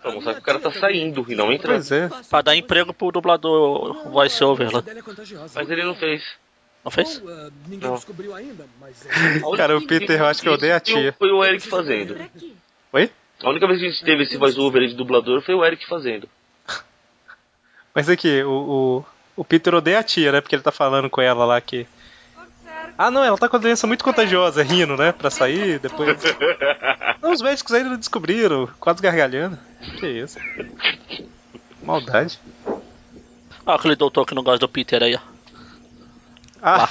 [0.00, 1.76] Pra mostrar que o cara tá saindo e não entrando.
[1.76, 2.08] Pois é.
[2.30, 4.82] Pra dar emprego pro dublador voice-over lá.
[5.54, 6.22] Mas ele não fez.
[6.84, 7.20] Não fez?
[7.26, 7.96] Ah, ninguém Não.
[7.96, 9.02] descobriu ainda, mas...
[9.56, 11.12] Cara, o Peter, eu acho que eu odeio a tia.
[11.18, 12.16] Foi o Eric fazendo.
[12.92, 13.10] Oi?
[13.42, 16.28] A única vez que a gente teve esse voice-over de dublador foi o Eric fazendo.
[17.96, 18.50] Mas aqui, o,
[19.36, 20.42] o, o Peter odeia a tia, né?
[20.42, 21.86] Porque ele tá falando com ela lá que.
[22.98, 25.12] Ah, não, ela tá com a doença muito contagiosa, rindo, né?
[25.12, 26.14] Pra sair, depois.
[27.22, 29.58] Não, os médicos ainda não descobriram, quase gargalhando.
[29.98, 30.38] Que isso?
[31.82, 32.38] Maldade.
[33.64, 35.20] Ah, aquele doutor que não gosta do Peter aí, ó.
[36.62, 36.90] Ah!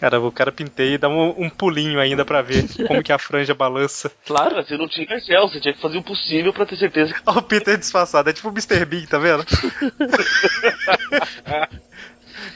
[0.00, 3.18] Cara, o cara pintei e dá um, um pulinho ainda pra ver como que a
[3.18, 4.12] franja balança.
[4.24, 7.20] Claro, você não tinha gel, você tinha que fazer o possível pra ter certeza que.
[7.26, 8.84] Olha o Peter disfarçado, é tipo o Mr.
[8.84, 9.44] Bean, tá vendo?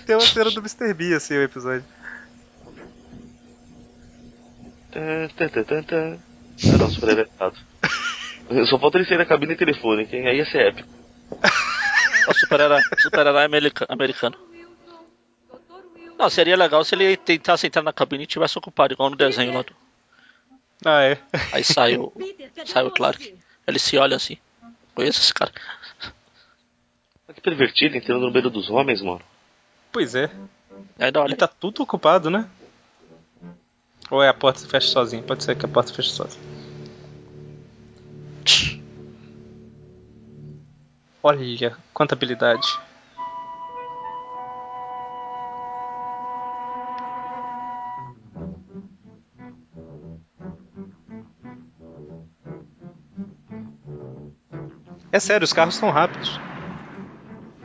[0.07, 0.95] Tem uma cena do Mr.
[0.95, 1.85] Bean, assim, o episódio.
[6.65, 7.29] Ah, não, super.
[8.67, 10.29] Só falta ele sair da cabine telefônica, hein?
[10.29, 10.89] Aí ia ser épico.
[11.43, 14.37] É o super-herói super america americano.
[16.23, 19.53] Não, seria legal se ele tentasse entrar na cabine e tivesse ocupado, igual no desenho
[19.53, 19.75] lá do.
[20.85, 21.19] Ah, é.
[21.51, 22.13] Aí saiu.
[22.65, 23.35] Saiu o Clark.
[23.67, 24.39] Ele se olha assim.
[24.95, 25.51] Conheço esse cara.
[27.35, 29.21] Que pervertido entrando no meio dos homens, mano.
[29.91, 30.31] Pois é.
[30.97, 31.33] Ainda olha.
[31.33, 32.49] E tá tudo ocupado, né?
[34.09, 35.25] Ou é a porta se fecha sozinha?
[35.25, 36.45] Pode ser que a porta se feche sozinha.
[41.21, 42.79] Olha, quanta habilidade.
[55.13, 56.41] É sério, os carros são rápidos.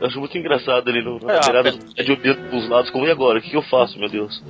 [0.00, 1.72] Eu acho muito engraçado ele no, na É, beirada é.
[1.72, 3.38] do prédio olhando pros lados, como e agora?
[3.38, 4.42] O que, que eu faço, meu Deus?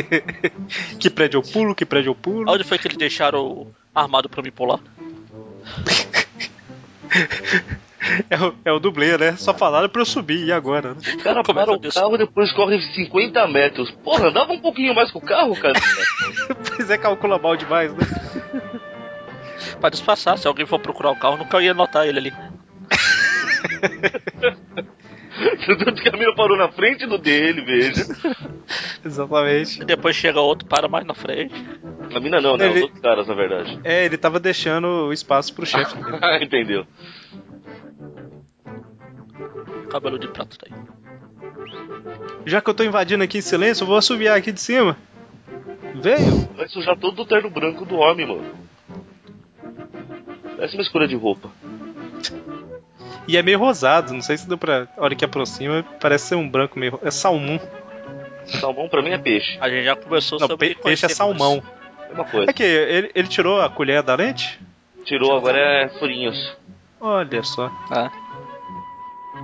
[1.00, 2.50] Que prédio eu pulo, que prédio eu pulo.
[2.50, 4.80] Onde foi que eles deixaram o armado pra me pular?
[8.30, 9.36] É o, é o dublê, né?
[9.36, 10.90] Só falaram pra eu subir, e agora?
[10.90, 10.96] né?
[11.14, 13.90] O cara para o carro e depois corre 50 metros.
[14.04, 15.74] Porra, andava um pouquinho mais com o carro, cara.
[16.76, 17.98] Pois é, calcula mal demais, né?
[19.80, 22.32] Pra disfarçar, se alguém for procurar o carro, nunca ia notar ele ali.
[25.66, 28.04] Tanto que a mina parou na frente do dele, veja.
[29.04, 29.82] Exatamente.
[29.82, 31.54] E depois chega outro, para mais na frente.
[32.14, 32.66] A mina não, né?
[32.66, 33.78] Ele- Os outros caras, na verdade.
[33.84, 36.18] É, ele tava deixando o espaço pro chefe dele.
[36.22, 36.86] Ah, Entendeu?
[39.90, 40.72] Cabelo de prato daí.
[42.44, 44.96] Já que eu tô invadindo aqui em silêncio, eu vou assoviar aqui de cima.
[45.96, 46.48] Veio.
[46.56, 48.54] Vai sujar todo o terno branco do homem, mano.
[50.56, 51.50] Parece uma escolha de roupa.
[53.28, 54.86] E é meio rosado, não sei se deu pra.
[54.96, 56.98] A hora que aproxima, parece ser um branco meio.
[57.02, 57.60] É salmão.
[58.60, 59.58] Salmão pra mim é peixe.
[59.60, 61.62] A gente já conversou Não, sobre pe- peixe é salmão.
[62.08, 62.50] Mesma coisa.
[62.50, 64.60] É que ele, ele tirou a colher da lente?
[65.04, 66.56] Tirou, agora é furinhos.
[67.00, 67.70] Olha só.
[67.90, 68.10] Ah.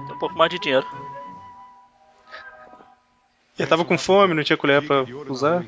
[0.06, 0.86] Tem um pouco mais de dinheiro.
[3.58, 5.64] Ele tava com fome, não tinha colher pra usar.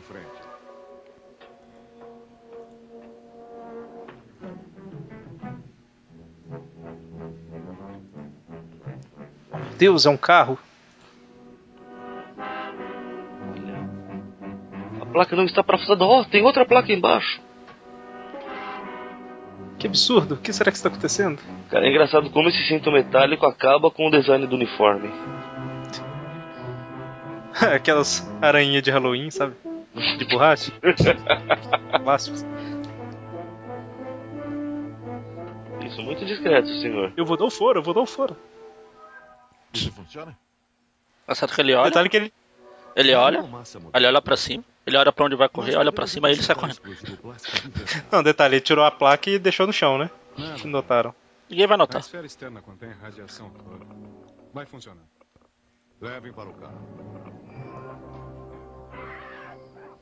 [9.74, 10.58] Deus, é um carro?
[15.00, 16.04] A placa não está parafusada.
[16.04, 17.40] Ó, tem outra placa embaixo.
[19.78, 21.38] Que absurdo, o que será que está acontecendo?
[21.68, 25.10] Cara, é engraçado como esse cinto metálico acaba com o design do uniforme.
[27.74, 29.54] Aquelas aranhinhas de Halloween, sabe?
[30.18, 30.72] De borracha.
[32.02, 32.44] Clássicos.
[35.84, 37.12] Isso, muito discreto, senhor.
[37.16, 38.36] Eu vou dar o foro, eu vou dar o foro.
[39.74, 40.36] Isso funciona?
[41.26, 41.84] Tá certo que ele olha.
[41.90, 42.32] Detalhe que ele.
[42.96, 43.44] Ele olha,
[43.92, 46.42] ele olha pra cima, ele olha pra onde vai correr, olha pra cima e ele
[46.44, 46.80] sai correndo.
[48.12, 50.08] Não, detalhe, ele tirou a placa e deixou no chão, né?
[50.38, 50.64] Nada.
[50.64, 51.14] Notaram.
[51.50, 52.00] Ninguém vai A notar.
[52.00, 53.52] esfera externa contém radiação.
[54.52, 55.02] Vai funcionar.
[56.00, 56.88] Levem para o carro.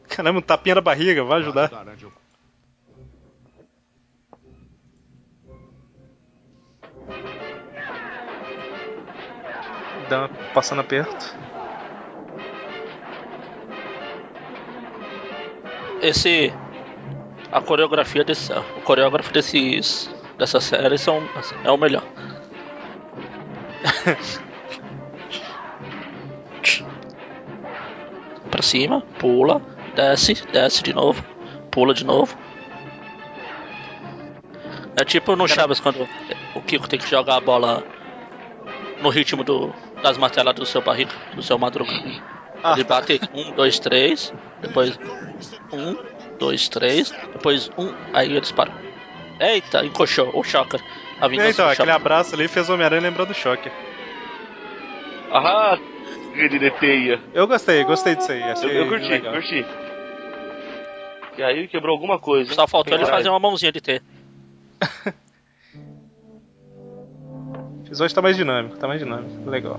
[0.08, 1.70] Caramba, um tapinha na barriga, vai ajudar.
[10.12, 11.34] Dá passando aperto.
[16.02, 16.52] Esse.
[17.50, 18.52] A coreografia desse.
[18.52, 20.14] O coreógrafo desses.
[20.36, 21.26] dessa série são,
[21.64, 22.04] é o melhor.
[28.50, 29.62] pra cima, pula,
[29.94, 31.24] desce, desce de novo,
[31.70, 32.36] pula de novo.
[34.94, 36.06] É tipo no Chaves quando
[36.54, 37.82] o Kiko tem que jogar a bola
[39.00, 39.72] no ritmo do,
[40.03, 41.92] das marteladas do seu barriga, do seu madruga.
[41.92, 44.98] Ele bate um, dois, três, depois
[45.72, 45.96] um,
[46.38, 48.72] dois, três, depois um, aí eles param.
[49.40, 50.80] Eita, encoxou, o Shocker.
[51.20, 53.70] A vingança então, do aquele abraço ali fez o Homem-Aranha lembrar do choque.
[55.32, 55.78] Ah,
[56.34, 57.20] rede de teia.
[57.32, 58.40] Eu gostei, gostei disso aí.
[58.40, 59.32] Eu, Achei eu curti, legal.
[59.32, 59.64] curti.
[61.38, 62.53] E aí quebrou alguma coisa.
[62.55, 64.03] Só faltou ele fazer uma mãozinha de T.
[67.93, 69.51] O episódio tá mais dinâmico, tá mais dinâmico.
[69.51, 69.78] Legal.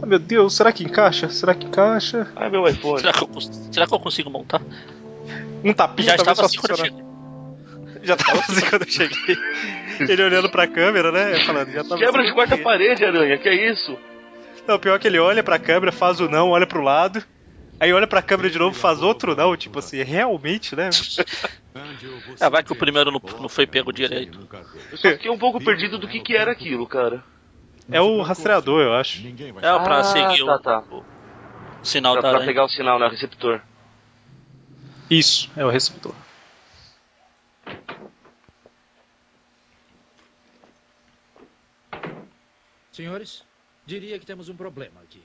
[0.00, 1.28] Ah, meu Deus, será que encaixa?
[1.28, 2.28] Será que encaixa?
[2.36, 3.00] Ai, meu iPhone.
[3.00, 3.40] Será que eu,
[3.72, 4.62] será que eu consigo montar?
[5.64, 7.06] Um tapinha Já estava assim quando.
[8.04, 9.36] Já tava assim quando eu cheguei.
[9.98, 11.40] Ele olhando pra câmera, né?
[11.40, 12.28] Falando, já tava Quebra assim.
[12.28, 13.98] de quarta parede, aranha, que é isso?
[14.64, 17.20] Não, pior é que ele olha pra câmera, faz o não, olha pro lado.
[17.78, 19.56] Aí olha pra câmera de novo, faz outro não.
[19.56, 20.88] Tipo assim, realmente, né?
[22.40, 24.48] É, vai que o primeiro não, não foi pego direito.
[24.90, 27.22] Eu só fiquei um pouco perdido do que, que era aquilo, cara.
[27.90, 29.24] É o rastreador, eu acho.
[29.26, 30.78] É pra Ah, seguir tá, o, tá.
[30.90, 31.04] o
[31.84, 33.06] sinal Pra, da pra pegar o sinal, né?
[33.06, 33.62] O receptor.
[35.08, 36.14] Isso, é o receptor.
[42.90, 43.44] Senhores,
[43.84, 45.22] diria que temos um problema aqui.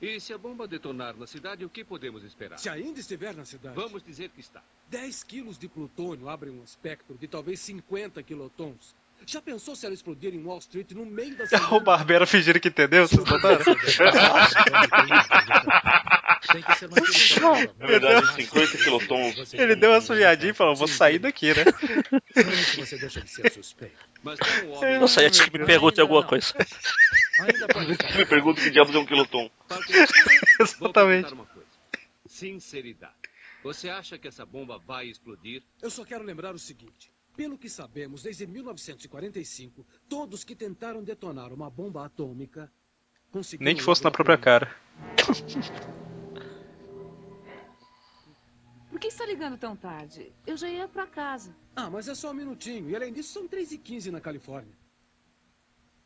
[0.00, 2.58] E se a bomba detonar na cidade, o que podemos esperar?
[2.58, 3.74] Se ainda estiver na cidade.
[3.74, 4.62] Vamos dizer que está.
[4.88, 8.94] 10 quilos de plutônio abrem um espectro de talvez 50 quilotons.
[9.26, 12.60] Já pensou se ela explodir em Wall Street no meio da É o Barbera fingindo
[12.60, 13.64] que entendeu, vocês notaram?
[16.46, 19.54] Tem que ser mantido Na verdade, 50 quilotons.
[19.54, 21.64] Ele deu uma sujadinha e falou, vou sair daqui, né?
[22.76, 23.96] Você deixa de ser suspeito.
[24.22, 24.98] Mas tem um homem...
[24.98, 26.54] Não sei, antes que me pergunte alguma coisa.
[27.40, 29.50] Ainda pode Me pergunto que diabos é um quiloton.
[30.60, 31.34] Exatamente.
[32.26, 33.14] Sinceridade.
[33.62, 35.62] Você acha que essa bomba vai explodir?
[35.82, 37.12] Eu só quero lembrar o seguinte.
[37.36, 42.70] Pelo que sabemos, desde 1945, todos que tentaram detonar uma bomba atômica
[43.30, 43.64] conseguiram...
[43.64, 44.74] Nem que fosse na própria cara.
[48.90, 50.32] Por que está ligando tão tarde?
[50.46, 51.54] Eu já ia pra casa.
[51.76, 52.88] Ah, mas é só um minutinho.
[52.90, 54.72] E além disso, são 3 e 15 na Califórnia.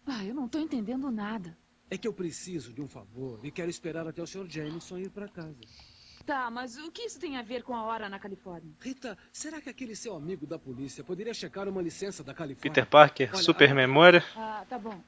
[0.06, 1.56] Ah, eu não tô entendendo nada.
[1.90, 4.46] É que eu preciso de um favor e quero esperar até o Sr.
[4.48, 5.60] Jameson ir para casa.
[6.26, 8.70] Tá, mas o que isso tem a ver com a hora na Califórnia?
[8.80, 12.70] Rita, será que aquele seu amigo da polícia poderia checar uma licença da Califórnia?
[12.72, 14.24] Peter Parker, Olha, super a- memória.
[14.36, 15.00] Ah, tá bom.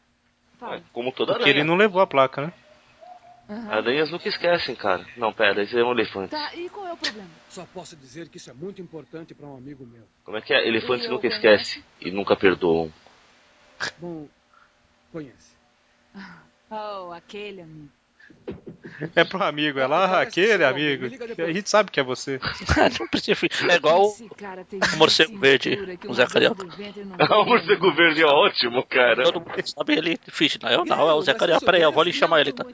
[0.58, 0.76] Fala.
[0.76, 1.64] É, como toda Porque ele aranha.
[1.64, 2.52] não levou a placa, né?
[3.49, 3.70] Aham.
[3.70, 5.07] Aranhas nunca esquecem, cara.
[5.16, 6.30] Não, pera, esse é um elefante.
[6.30, 7.30] Tá, e qual é o problema?
[7.51, 10.05] Só posso dizer que isso é muito importante para um amigo meu.
[10.24, 10.66] Como é que é?
[10.66, 12.92] Elefantes nunca esquecem e nunca perdoam.
[13.99, 14.28] Bom,
[15.12, 15.55] conhece.
[16.70, 17.90] Oh, aquele amigo.
[19.16, 21.06] É pro amigo, é lá aquele amigo.
[21.38, 22.38] A gente sabe que é você.
[23.00, 23.38] não precisa.
[23.68, 26.64] É igual o morcego verde, o Zé Carioca.
[26.64, 29.24] o morcego verde é ótimo, cara.
[29.24, 30.58] Todo mundo sabe ele finge.
[30.62, 31.64] Não, eu não, é o Zé Carioca.
[31.66, 32.64] Peraí, eu vou ali chamar ele, tá?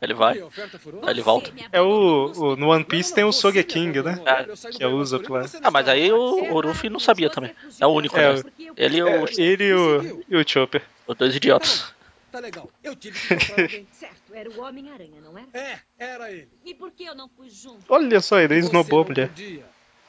[0.00, 1.52] Ele vai, aí ele volta.
[1.70, 4.18] É o, o- No One Piece tem o Sogeking, né?
[4.24, 4.44] É.
[4.70, 5.44] Que usa pra.
[5.62, 7.54] Ah, mas aí o, o Ruffy não sabia também.
[7.78, 8.42] É o único, É, né?
[8.76, 10.82] Ele e o, Ele e o, e o Chopper.
[11.06, 11.94] os dois idiotas.
[12.32, 12.68] Tá legal.
[12.82, 13.86] Eu tive que encontrar alguém.
[13.92, 15.48] Certo, era o Homem-Aranha, não era?
[15.54, 16.50] É, era ele.
[16.64, 17.82] E por que eu não fui junto?
[17.88, 19.28] Olha só, ele Você esnobou a não mulher.
[19.28, 19.64] podia.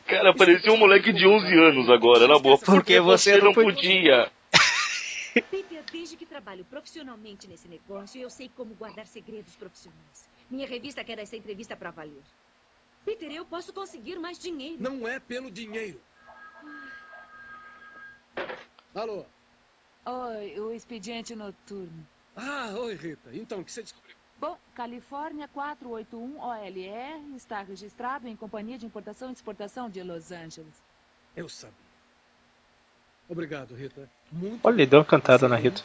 [0.05, 2.57] Cara, parecia um moleque de 11 anos agora, na boa.
[2.57, 4.29] Porque você não podia.
[5.51, 10.27] Peter, desde que trabalho profissionalmente nesse negócio, eu sei como guardar segredos profissionais.
[10.49, 12.23] Minha revista quer essa entrevista para valer.
[13.05, 14.77] Peter, eu posso conseguir mais dinheiro.
[14.81, 16.01] Não é pelo dinheiro.
[18.95, 19.25] Alô?
[20.05, 22.07] Oi, o expediente noturno.
[22.35, 23.29] Ah, oi, Rita.
[23.33, 24.06] Então, o que você descobriu?
[24.39, 30.73] Bom, Califórnia 481 OLR está registrado em Companhia de Importação e Exportação de Los Angeles.
[31.35, 31.75] Eu sabia.
[33.27, 34.09] Obrigado, Rita.
[34.31, 35.81] Muito Olha, ele deu uma cantada na Rita.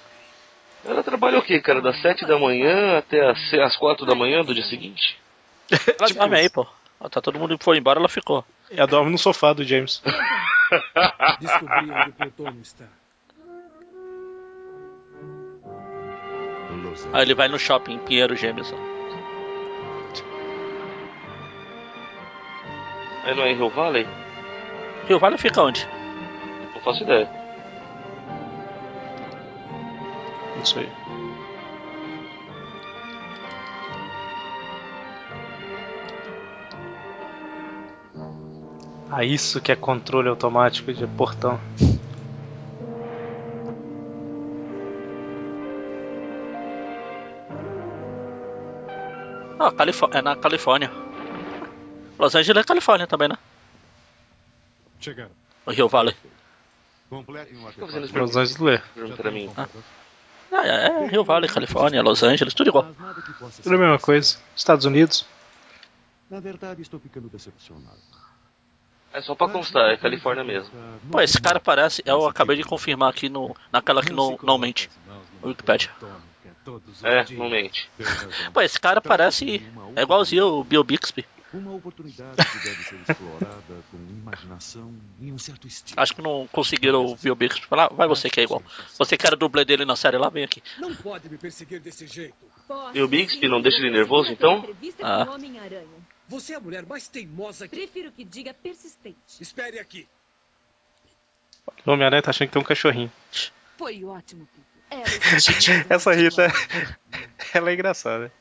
[0.85, 1.81] Ela trabalha o quê, cara?
[1.81, 5.19] Das 7 da manhã até as, as 4 da manhã do dia seguinte?
[5.99, 6.67] Ela dorme aí, pô.
[7.11, 8.45] Tá todo mundo foi embora, ela ficou.
[8.71, 10.01] Ela dorme no sofá do James.
[11.41, 12.87] Descobri onde o plutônio está.
[16.93, 18.73] Los Aí ele vai no shopping Pinheiro Gêmeos.
[23.25, 24.07] Aí não é em Rio Valley?
[25.09, 25.89] Rio Valley fica onde?
[26.75, 27.29] Não faço ideia.
[30.63, 30.89] Isso aí.
[39.11, 41.61] Ah, isso que é controle automático de portão.
[49.63, 50.91] Ah, Califó é na Califórnia.
[52.19, 53.39] Los Angeles é Califórnia também, né?
[54.99, 55.31] Chegaram.
[55.65, 56.17] O Rio Valley.
[57.09, 58.19] Completem um artefato.
[58.19, 58.79] Los Angeles Lê.
[58.93, 59.49] pergunta pra mim.
[59.57, 62.89] Ah, é, é Rio Valley, Califórnia, Los Angeles, tudo igual.
[63.63, 64.37] Tudo a mesma coisa.
[64.57, 65.25] Estados Unidos.
[66.29, 68.01] Na verdade, estou ficando decepcionado.
[69.13, 70.73] É só pra constar, é Califórnia mesmo.
[71.09, 72.03] Pô, esse cara parece.
[72.05, 74.91] Eu acabei de confirmar aqui no, naquela que não, não mente.
[75.45, 75.91] Wikipedia.
[77.03, 77.91] É, não mente.
[78.53, 79.63] Pô, esse cara parece.
[79.97, 81.27] É igualzinho o Bill Bixby.
[81.53, 86.01] Uma oportunidade que deve ser explorada com imaginação e um certo estilo.
[86.01, 87.89] Acho que não conseguiram o Bill Bixby falar.
[87.93, 88.63] Vai você que é igual.
[88.99, 90.63] Você que era dublê dele na série lá, vem aqui.
[90.79, 92.47] Não pode me perseguir desse jeito.
[92.95, 94.65] E o Bixby não deixa ele nervoso, então?
[95.03, 95.27] Ah.
[95.27, 96.03] o.
[96.29, 97.77] Você é a mulher mais teimosa que...
[97.77, 99.19] Prefiro que diga persistente.
[99.39, 100.09] Espere aqui.
[101.85, 103.13] O Homem-Aranha tá achando que tem um cachorrinho.
[103.77, 104.72] Foi ótimo, Peter.
[105.01, 106.47] Está Essa Rita,
[107.55, 108.33] ela é engraçada.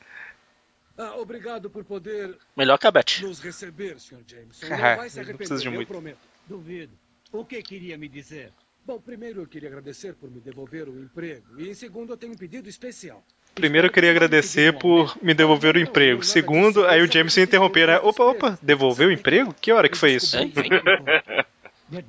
[0.98, 3.22] Ah, obrigado por poder Melhor que a Beth.
[3.22, 4.20] nos receber, Sr.
[4.28, 4.68] Jameson.
[4.68, 5.88] Não Ah, vai se não arrepender, precisa de eu muito.
[5.88, 6.20] prometo.
[6.48, 6.92] Duvido.
[7.32, 8.52] O que queria me dizer?
[8.86, 11.46] Bom, primeiro eu queria agradecer por me devolver o emprego.
[11.60, 13.24] E em segundo, eu tenho um pedido especial.
[13.56, 16.24] Primeiro eu queria agradecer por me devolver o emprego.
[16.24, 18.00] Segundo, aí o James se interromper, né?
[18.00, 19.54] Opa, opa, devolveu o emprego?
[19.60, 20.38] Que hora que foi isso?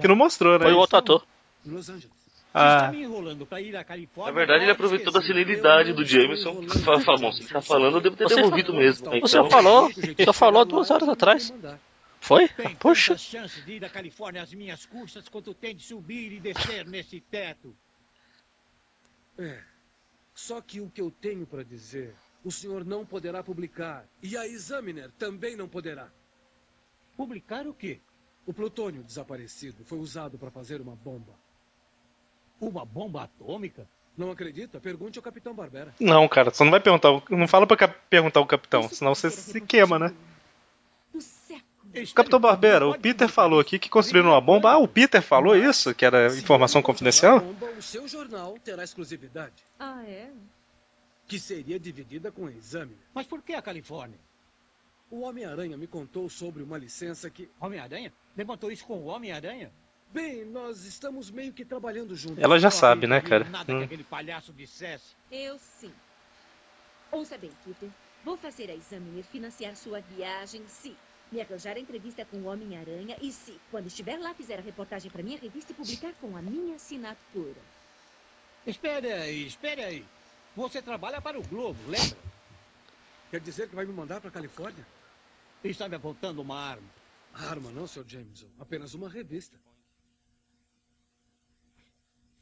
[0.01, 0.65] Que não mostrou, né?
[0.65, 1.27] Foi o outro ator.
[1.67, 2.11] Los Angeles.
[2.55, 4.33] Ah, me enrolando pra ir à Califórnia.
[4.33, 6.63] Na verdade, ele aproveitou da senilidade do Jameson.
[6.85, 9.11] Fala, fala, bom, se ele tá falando, eu devo ter Você devolvido falou- mesmo.
[9.11, 11.53] Você Então, falou, você falou duas horas atrás.
[12.21, 12.47] Foi?
[12.49, 13.13] Tem Poxa.
[13.15, 16.87] tantas chances de ir à Califórnia às minhas custas quanto tem de subir e descer
[16.87, 17.75] nesse teto.
[19.39, 19.59] É.
[20.35, 24.05] Só que o que eu tenho para dizer, o senhor não poderá publicar.
[24.23, 26.09] E a Examiner também não poderá.
[27.17, 27.99] Publicar o quê?
[28.47, 31.33] O plutônio desaparecido foi usado para fazer uma bomba.
[32.63, 33.87] Uma bomba atômica?
[34.17, 34.79] Não acredita?
[34.79, 35.93] Pergunte ao Capitão Barbera.
[35.99, 37.11] não, cara, você não vai perguntar.
[37.11, 40.15] o- Não fala pra perguntar o capitão, senão você se queima, né?
[41.13, 41.73] Do século.
[42.15, 44.71] Capitão Barbera, o Peter falou aqui que construíram uma bomba.
[44.73, 45.95] Ah, o Peter falou isso?
[45.95, 47.41] Que era informação confidencial?
[47.41, 50.31] bomba, o seu jornal terá exclusividade, Ah, é?
[51.27, 52.97] que seria dividida com a Examiner.
[53.15, 54.19] Mas por que a Califórnia?
[55.11, 57.49] O Homem-Aranha me contou sobre uma licença que...
[57.61, 58.13] Homem-Aranha?
[58.37, 59.71] Levantou isso com o Homem-Aranha?
[60.13, 62.39] Bem, nós estamos meio que trabalhando juntos.
[62.43, 63.45] Ela já sabe, né, Não cara?
[63.45, 63.83] Nada que Hum.
[63.83, 65.15] aquele palhaço dissesse.
[65.31, 65.93] Eu sim.
[67.11, 67.89] Ouça bem, Peter.
[68.25, 70.95] Vou fazer a Examiner financiar sua viagem se
[71.31, 75.11] me arranjar a entrevista com o Homem-Aranha e se, quando estiver lá, fizer a reportagem
[75.11, 77.61] para minha revista e publicar com a minha assinatura.
[78.67, 80.05] Espere aí, espere aí.
[80.55, 82.19] Você trabalha para o Globo, lembra?
[83.31, 84.87] Quer dizer que vai me mandar para Califórnia?
[85.65, 86.89] E está me apontando uma arma.
[87.33, 88.05] Arma não, Sr.
[88.07, 88.47] Jameson.
[88.61, 89.57] Apenas uma revista.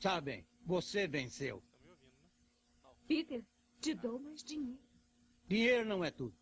[0.01, 1.63] Sabem, você venceu.
[3.07, 3.43] Peter,
[3.83, 4.79] te dou mais dinheiro.
[5.47, 6.33] Dinheiro não é tudo.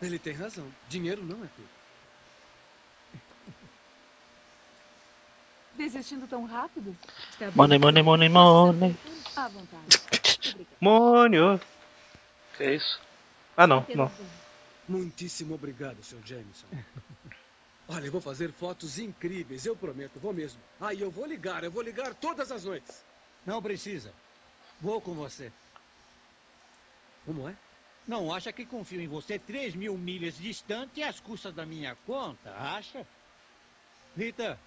[0.00, 0.70] Ele tem razão.
[0.88, 1.68] Dinheiro não é tudo.
[5.76, 6.96] Desistindo tão rápido?
[7.30, 7.50] Está?
[7.56, 8.96] Money, money, money, money.
[9.34, 9.96] À vontade.
[10.80, 11.60] Mônio.
[12.56, 13.00] que é isso?
[13.56, 14.10] Ah, não, não.
[14.88, 16.20] Muitíssimo obrigado, Sr.
[16.24, 16.66] Jameson.
[17.92, 20.60] Olha, eu vou fazer fotos incríveis, eu prometo, vou mesmo.
[20.80, 23.04] Ah, e eu vou ligar, eu vou ligar todas as noites.
[23.44, 24.12] Não precisa.
[24.80, 25.50] Vou com você.
[27.26, 27.56] Como é?
[28.06, 32.50] Não acha que confio em você 3 mil milhas distante às custas da minha conta,
[32.54, 33.04] acha?
[34.16, 34.58] Rita,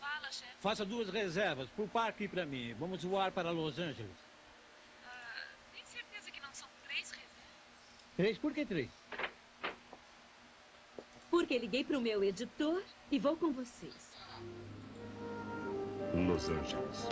[0.00, 0.52] Fala, chefe.
[0.60, 2.74] faça duas reservas pro parque para mim.
[2.74, 4.10] Vamos voar para Los Angeles.
[5.72, 7.32] tem certeza que não são três reservas?
[8.16, 8.38] Três?
[8.38, 8.90] Por que três?
[11.36, 12.80] Porque liguei para o meu editor
[13.12, 13.94] e vou com vocês.
[16.14, 17.08] Los Angeles.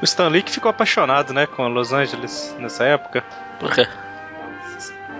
[0.00, 3.22] O Stan Lee que ficou apaixonado, né, com Los Angeles nessa época.
[3.60, 3.86] Por quê?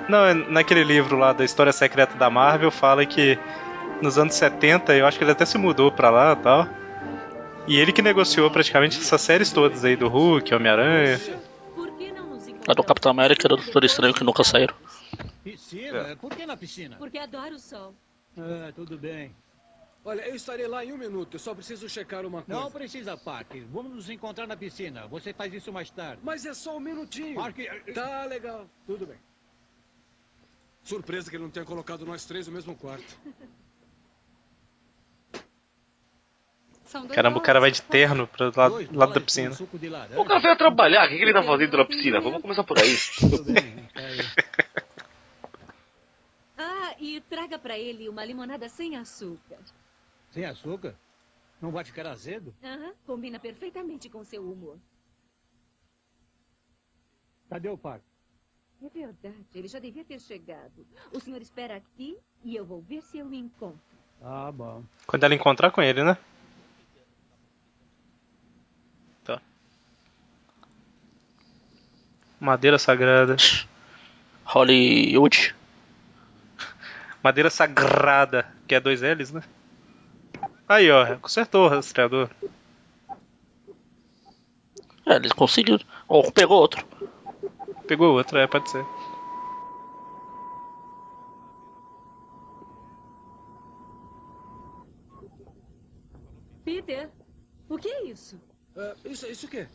[0.08, 3.38] Não, é naquele livro lá da História Secreta da Marvel fala que
[4.00, 6.81] nos anos 70, eu acho que ele até se mudou pra lá e tal.
[7.66, 11.14] E ele que negociou praticamente essas séries todas aí do Hulk, Homem-Aranha.
[11.14, 12.86] A do encontramos?
[12.86, 14.74] Capitão América e do Doutor Estranho que nunca saíram.
[15.44, 16.16] Piscina?
[16.16, 16.96] Por que na piscina?
[16.96, 17.94] Porque adoro o sol.
[18.36, 19.34] Ah, tudo bem.
[20.04, 21.34] Olha, eu estarei lá em um minuto.
[21.34, 22.60] Eu só preciso checar uma coisa.
[22.60, 23.64] Não precisa, Parker.
[23.70, 25.06] Vamos nos encontrar na piscina.
[25.06, 26.20] Você faz isso mais tarde.
[26.24, 27.36] Mas é só um minutinho.
[27.36, 27.84] Parker...
[27.94, 28.66] Tá legal.
[28.86, 29.18] Tudo bem.
[30.82, 33.16] Surpresa que ele não tenha colocado nós três no mesmo quarto.
[35.32, 36.81] São dois
[37.14, 39.56] Caramba, o cara vai de terno pro lado, lado da piscina.
[40.16, 42.20] O cara veio trabalhar, o que, que ele tá fazendo na piscina?
[42.20, 42.96] Vamos começar por aí.
[46.64, 49.58] Ah, e traga pra ele uma limonada sem açúcar.
[50.30, 50.94] Sem açúcar?
[51.60, 52.54] Não vai ficar azedo?
[52.62, 54.78] Aham, combina perfeitamente com seu humor.
[57.48, 58.06] Cadê o Parker?
[58.82, 60.86] É verdade, ele já devia ter chegado.
[61.12, 63.80] O senhor espera aqui e eu vou ver se eu o encontro.
[64.20, 64.84] Ah, bom.
[65.06, 66.16] Quando ela encontrar com ele, né?
[72.42, 73.36] Madeira sagrada.
[74.44, 75.54] Hollywood.
[77.22, 79.44] Madeira sagrada, que é dois L's, né?
[80.68, 82.28] Aí, ó, consertou o rastreador.
[85.06, 85.78] É, eles conseguiram.
[86.08, 86.84] Ou pegou outro.
[87.86, 88.84] Pegou outro, é, pode ser.
[96.64, 97.08] Peter,
[97.68, 98.40] o que é isso?
[98.76, 99.68] Ah, isso, isso o quê?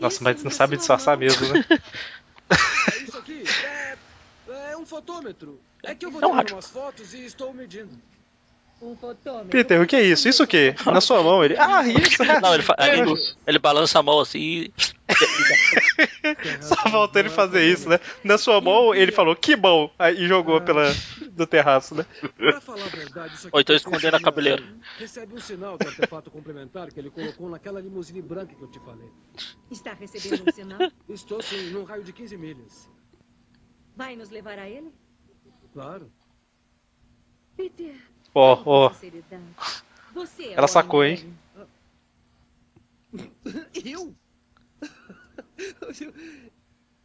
[0.00, 1.64] Nossa, mas não sabe disfarçar mesmo, né?
[2.50, 3.96] Ah, isso aqui é,
[4.72, 5.60] é um fotômetro.
[5.82, 6.54] É que eu vou É um tirar rádio.
[6.56, 7.96] umas fotos e estou medindo.
[8.80, 8.94] Um.
[9.50, 10.28] Peter, o que é isso?
[10.28, 10.72] Isso o quê?
[10.86, 11.56] Na sua mão, ele.
[11.58, 12.22] Ah, isso!
[12.40, 13.12] Não, ele, fa- ele,
[13.44, 14.72] ele balança a mão assim e.
[16.62, 17.98] Só faltou ele fazer isso, né?
[18.22, 19.90] Na sua mão, ele falou, que bom!
[19.98, 20.94] Aí e jogou pela,
[21.32, 22.06] do terraço, né?
[22.36, 24.62] Pra falar a verdade, isso aqui Ou então pertence escondendo a mim, cabeleira.
[24.98, 28.78] Recebe um sinal do artefato complementar que ele colocou naquela limusine branca que eu te
[28.80, 29.08] falei.
[29.70, 30.78] Está recebendo um sinal?
[31.08, 32.88] Estou sim, num raio de 15 milhas.
[33.96, 34.92] Vai nos levar a ele?
[35.72, 36.12] Claro.
[37.56, 37.96] Peter,
[38.34, 38.92] Ó, ó.
[40.40, 41.36] é Ela sacou, hein?
[43.84, 44.14] Eu?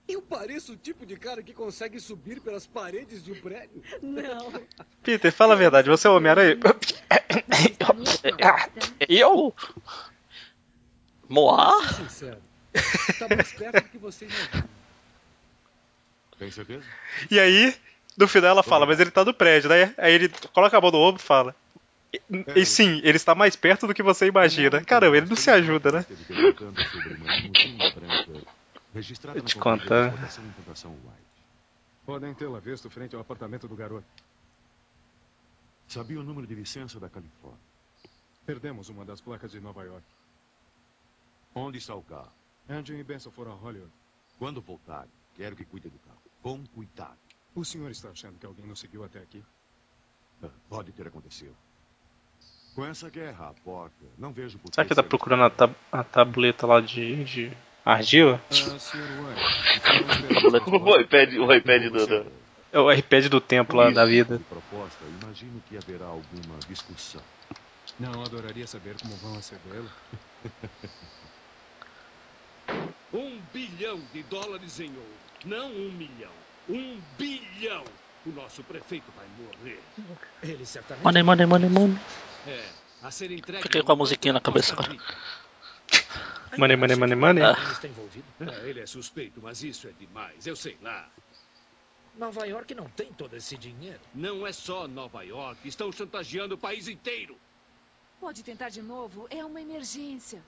[0.05, 3.81] Eu pareço o tipo de cara que consegue subir pelas paredes de um prédio?
[4.01, 4.61] Não.
[5.01, 6.57] Peter, fala a verdade, você é o Homem-Aranha?
[9.07, 9.55] Eu?
[11.29, 11.93] Moá?
[11.93, 12.41] Sincero.
[13.17, 14.69] Tá mais perto do que você imagina.
[16.37, 16.85] Tem certeza?
[17.31, 17.73] E aí,
[18.17, 19.93] no final ela fala, mas ele tá no prédio, né?
[19.97, 21.55] Aí ele coloca a mão no ombro e fala.
[22.13, 22.21] E,
[22.55, 24.83] e sim, ele está mais perto do que você imagina.
[24.83, 26.05] Caramba, ele não se ajuda, né?
[28.93, 30.13] Registrada te contar.
[32.05, 34.05] Podem tê-la visto frente ao apartamento do garoto.
[35.87, 37.59] Sabia o número de licença da Califórnia.
[38.45, 40.05] Perdemos uma das placas de Nova York.
[41.55, 42.31] Onde está o carro?
[42.69, 43.91] Andrew e Benson foram a Hollywood.
[44.37, 46.21] Quando voltarem, quero que cuide do carro.
[46.41, 47.17] Com cuidado.
[47.55, 49.43] O senhor está achando que alguém nos seguiu até aqui?
[50.69, 51.55] Pode ter acontecido.
[52.75, 55.73] Com essa guerra à porta, não vejo por Será que tá ser- procurando a, tab
[55.91, 57.51] a tableta lá de, de
[57.85, 58.41] argila?
[58.49, 60.71] Ah, senhor White.
[60.81, 62.07] o iPad, o iPad do.
[62.07, 62.31] do-
[62.71, 64.39] É o iPad do tempo lá da vida.
[64.49, 67.21] Proposta, imagino que haverá alguma discussão.
[67.99, 69.89] Não adoraria saber como vão recebê-lo.
[73.13, 75.19] Um bilhão de dólares em ouro.
[75.45, 76.31] Não um milhão.
[76.69, 77.83] Um bilhão.
[78.25, 79.79] O nosso prefeito vai morrer.
[80.41, 81.03] Ele certamente.
[81.03, 81.99] Money, money, money, money.
[82.47, 82.69] É,
[83.01, 83.63] a ser entregue.
[83.63, 84.95] Fiquei com a musiquinha na cabeça agora.
[86.57, 87.43] Money, money, money, money.
[87.43, 87.55] Ah.
[88.39, 90.45] É, ele é suspeito, mas isso é demais.
[90.45, 91.09] Eu sei lá.
[92.15, 93.99] Nova York não tem todo esse dinheiro.
[94.13, 95.67] Não é só Nova York.
[95.67, 97.35] Estão chantageando o país inteiro.
[98.19, 100.43] Pode tentar de novo, é uma emergência.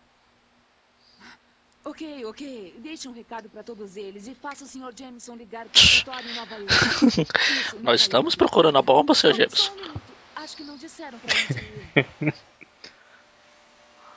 [1.85, 2.75] Ok, ok.
[2.79, 4.91] Deixe um recado para todos eles e faça o Sr.
[4.97, 6.73] Jameson ligar para o escritório em Nova York.
[7.07, 8.37] Isso, Nova Nós estamos York.
[8.37, 9.33] procurando a bomba, Sr.
[9.35, 9.71] Jameson.
[9.71, 9.99] um.
[10.35, 12.33] Acho que não disseram para onde.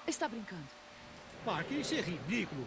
[0.06, 0.62] Está brincando.
[1.44, 2.66] Parker, isso é ridículo.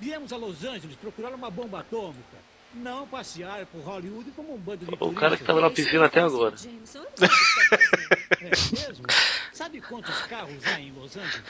[0.00, 2.38] Viemos a Los Angeles procurar uma bomba atômica.
[2.74, 5.18] Não passear por Hollywood como um bando de O turistas.
[5.20, 6.56] cara que tava na piscina até agora.
[6.56, 7.32] Jameson, fazendo.
[8.40, 9.04] É mesmo?
[9.52, 11.44] Sabe quantos carros há em Los Angeles?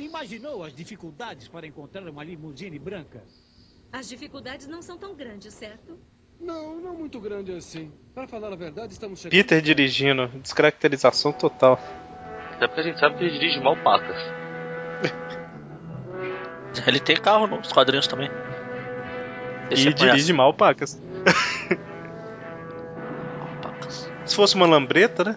[0.00, 3.22] Imaginou as dificuldades para encontrar uma limusine branca?
[3.92, 5.98] As dificuldades não são tão grandes, certo?
[6.40, 7.92] Não, não muito grande assim.
[8.14, 9.32] Para falar a verdade, estamos chegando.
[9.38, 11.78] Peter dirigindo, descaracterização total.
[12.52, 14.16] Até porque a gente sabe que ele dirige mal pacas.
[16.86, 18.30] Ele tem carro nos quadrinhos também.
[19.70, 20.16] Esse E você conhece.
[20.16, 21.00] dirige mal pacas.
[24.24, 25.36] Se fosse uma lambreta, né?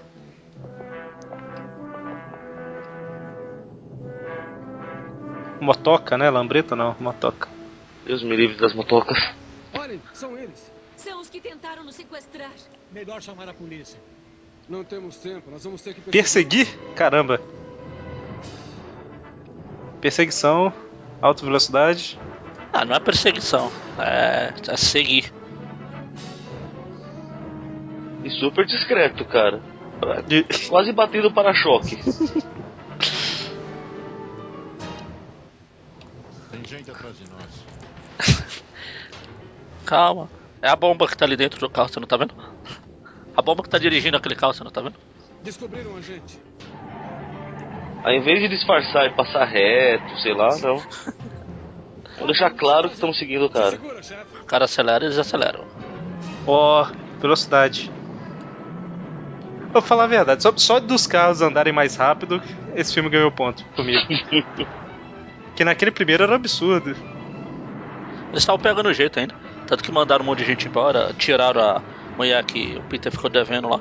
[5.64, 6.30] Motoca, né?
[6.30, 7.48] Lambreta não, motoca.
[8.06, 9.18] Deus me livre das motocas.
[9.74, 10.72] Olhem, são eles.
[10.98, 12.52] São os que tentaram nos sequestrar.
[12.92, 14.00] Melhor chamar a polícia.
[14.68, 16.68] Não temos tempo, nós vamos ter que Perseguir?
[16.96, 17.42] Caramba.
[20.00, 20.74] Perseguição,
[21.22, 22.20] alta velocidade.
[22.72, 23.72] Ah, não é perseguição.
[23.98, 25.34] É, é seguir.
[28.24, 29.62] E super discreto, cara.
[30.70, 31.98] Quase batendo o para-choque.
[36.54, 38.64] Tem gente atrás de nós.
[39.86, 40.30] Calma.
[40.62, 42.36] É a bomba que tá ali dentro do carro, você não tá vendo?
[43.36, 44.94] A bomba que tá dirigindo aquele carro, você não tá vendo?
[45.42, 46.40] Descobriram a gente.
[48.04, 50.78] Ao invés de disfarçar e passar reto, sei lá, não.
[52.20, 53.80] Vou deixar claro que estamos seguindo o cara.
[54.40, 55.66] O cara acelera e eles aceleram.
[56.46, 56.86] Ó,
[57.20, 57.92] velocidade.
[59.72, 62.40] Vou falar a verdade, só, só dos carros andarem mais rápido,
[62.76, 64.00] esse filme ganhou ponto comigo.
[65.56, 66.92] que naquele primeiro era um absurdo.
[68.30, 69.36] Eles estavam pegando o jeito ainda.
[69.68, 71.82] Tanto que mandaram um monte de gente embora, tiraram a
[72.18, 73.80] mulher que o Peter ficou devendo lá.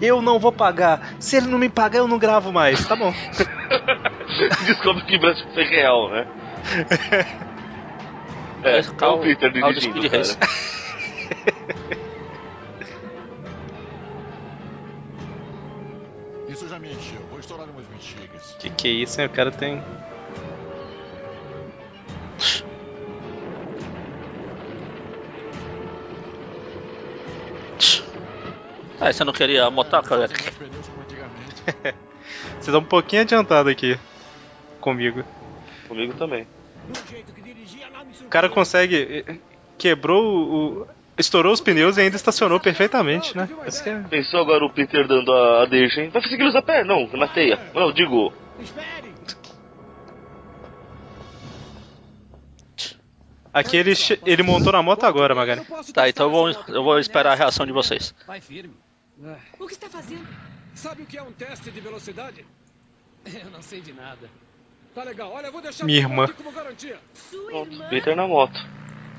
[0.00, 1.14] Eu não vou pagar.
[1.20, 2.86] Se ele não me pagar, eu não gravo mais.
[2.86, 3.12] Tá bom.
[4.66, 6.26] Descobre que Brasil foi real, né?
[8.64, 10.22] É, é o Peter dirigindo, cara.
[16.48, 17.20] Isso já me encheu.
[17.28, 18.21] Vou estourar umas bexigas.
[18.62, 19.26] Que que é isso, hein?
[19.26, 19.82] O cara tem.
[29.00, 30.32] Ah, você não queria a motoca, velho?
[32.60, 33.98] Você tá um pouquinho adiantado aqui.
[34.80, 35.24] Comigo.
[35.88, 36.46] Comigo também.
[38.20, 39.24] O cara consegue.
[39.76, 40.86] Quebrou o.
[41.18, 43.48] Estourou os pneus e ainda estacionou perfeitamente, né?
[43.66, 44.08] É...
[44.08, 46.10] Pensou agora o Peter dando a, a deixa, hein?
[46.10, 46.84] Vai seguir eles a pé?
[46.84, 47.58] Não, na teia.
[47.74, 48.32] Não, digo.
[53.52, 53.92] Aqui ele,
[54.24, 55.62] ele montou na moto agora, Magari.
[55.92, 58.14] Tá, então eu vou, eu vou esperar a reação de vocês.
[58.26, 58.74] Vai firme.
[59.58, 60.26] O que está fazendo?
[60.74, 62.46] Sabe o que é um teste de velocidade?
[63.26, 64.28] Eu não sei de nada.
[64.94, 66.26] Tá legal, olha, eu vou deixar Minha irmã.
[66.28, 66.98] como garantia.
[67.30, 68.60] Pronto, Peter na moto.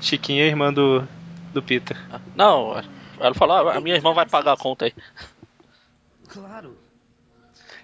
[0.00, 1.08] Chiquinha é irmã do,
[1.52, 1.96] do Peter.
[2.36, 2.80] Não,
[3.18, 4.94] ela falou, ah, a minha irmã vai pagar a conta aí.
[6.28, 6.78] Claro.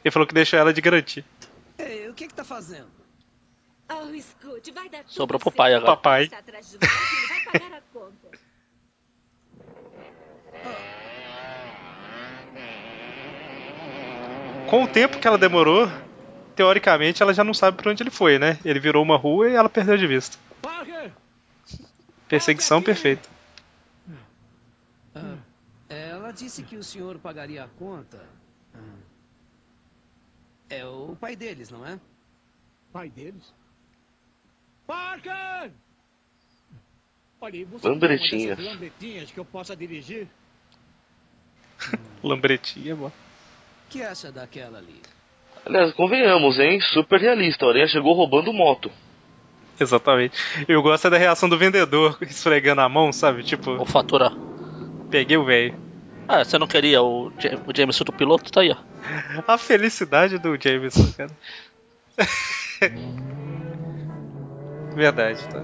[0.04, 1.24] Ele falou que deixou ela de garantia.
[1.80, 2.90] Ei, o que que tá fazendo?
[3.88, 5.96] Oh, escute, vai dar tudo Sobrou pro pai agora.
[5.96, 6.24] Papai.
[6.24, 8.30] Está atrás de nós, ele vai pagar a conta.
[14.68, 15.90] Com o tempo que ela demorou,
[16.54, 18.58] teoricamente ela já não sabe pra onde ele foi, né?
[18.64, 20.38] Ele virou uma rua e ela perdeu de vista.
[20.62, 21.10] Parker!
[22.28, 23.28] Perseguição perfeita.
[25.14, 25.38] Ah,
[25.88, 28.24] ela disse que o senhor pagaria a conta.
[28.72, 29.09] Ah.
[30.70, 31.98] É o pai deles, não é?
[32.92, 33.52] Pai deles?
[34.86, 35.72] Parker!
[37.40, 38.56] Olha, você Lambretinhas.
[38.56, 40.28] tem lambretinhas que eu possa dirigir?
[42.22, 43.08] Lambretinha, mano.
[43.86, 45.00] O que acha daquela ali?
[45.66, 46.80] Aliás, convenhamos, hein?
[46.80, 47.66] Super realista.
[47.66, 48.90] A Aranha chegou roubando moto.
[49.78, 50.36] Exatamente.
[50.68, 53.42] Eu gosto é da reação do vendedor esfregando a mão, sabe?
[53.42, 53.76] Tipo.
[53.76, 54.32] Vou faturar.
[55.10, 55.74] Peguei o velho.
[56.32, 58.52] Ah, você não queria o, o Jameson do piloto?
[58.52, 58.76] Tá aí, ó.
[59.48, 61.30] A felicidade do Jameson, cara.
[64.94, 65.60] Verdade, tá?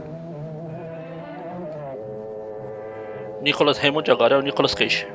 [3.42, 5.06] Nicholas Hammond agora é o Nicolas Cage.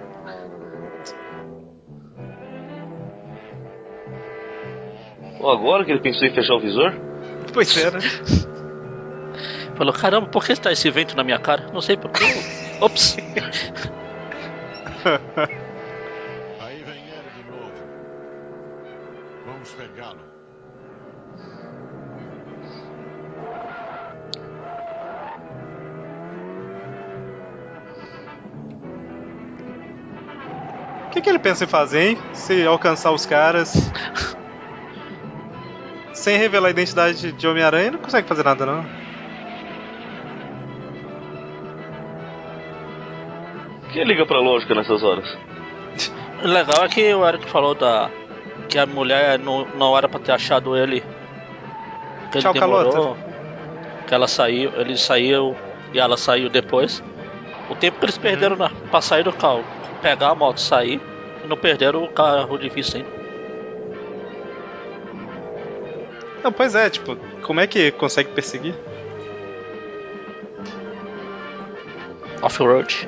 [5.38, 6.94] Pô, agora que ele pensou em fechar o visor?
[7.54, 8.00] Pois é, né?
[9.76, 11.68] Falou, caramba, por que está esse vento na minha cara?
[11.74, 12.24] Não sei porquê.
[12.80, 13.18] Ops.
[16.60, 17.72] Aí vem ele de novo.
[19.46, 20.20] Vamos pegá-lo.
[31.08, 32.18] O que, que ele pensa em fazer, hein?
[32.34, 33.74] Se alcançar os caras.
[36.14, 39.01] Sem revelar a identidade de Homem-Aranha, não consegue fazer nada, não.
[43.92, 45.38] Quem liga pra lógica nessas horas?
[46.44, 48.10] O legal é que o Eric falou da
[48.70, 51.02] que a mulher não, não era pra ter achado ele.
[52.32, 52.92] Que ele Tchau, demorou.
[52.92, 53.32] Calota.
[54.08, 55.56] Que ela saiu, ele saiu
[55.94, 57.04] e ela saiu depois.
[57.70, 59.64] O tempo que eles perderam na, pra sair do carro,
[60.02, 61.02] pegar a moto, sair,
[61.44, 63.10] e não perderam o carro de vista ainda.
[66.44, 68.74] Não, pois é, tipo, como é que consegue perseguir?
[72.42, 73.08] Off-road.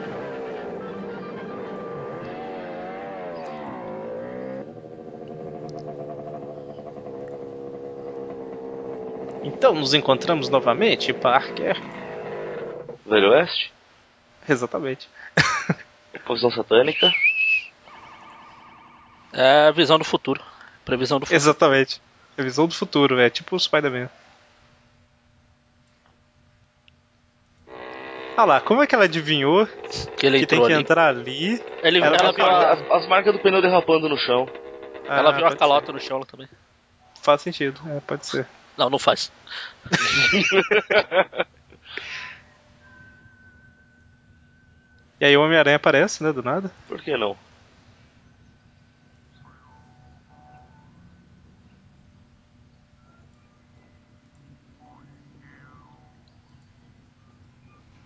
[9.44, 11.78] Então, nos encontramos novamente, Parker.
[13.06, 13.72] Velho Oeste?
[14.48, 15.10] Exatamente.
[16.30, 17.12] visão satânica.
[19.34, 20.42] É a visão do futuro.
[20.86, 21.36] Previsão do futuro.
[21.36, 22.02] Exatamente.
[22.38, 24.10] É a visão do futuro, é tipo o Spider-Man.
[28.36, 29.68] Ah lá, como é que ela adivinhou
[30.18, 30.82] que, ele que tem que ali.
[30.82, 31.62] entrar ali?
[31.84, 34.50] Ele- Ela ela viu a- As, as marcas do pneu derrapando no chão.
[35.08, 36.48] Ela viu a calota no chão também.
[36.48, 36.56] ser.
[37.22, 38.48] Faz sentido, é, pode ser.
[38.78, 39.32] Não, não faz.
[45.24, 46.70] E aí o Homem-Aranha aparece, né, do nada.
[46.86, 47.38] Por que não?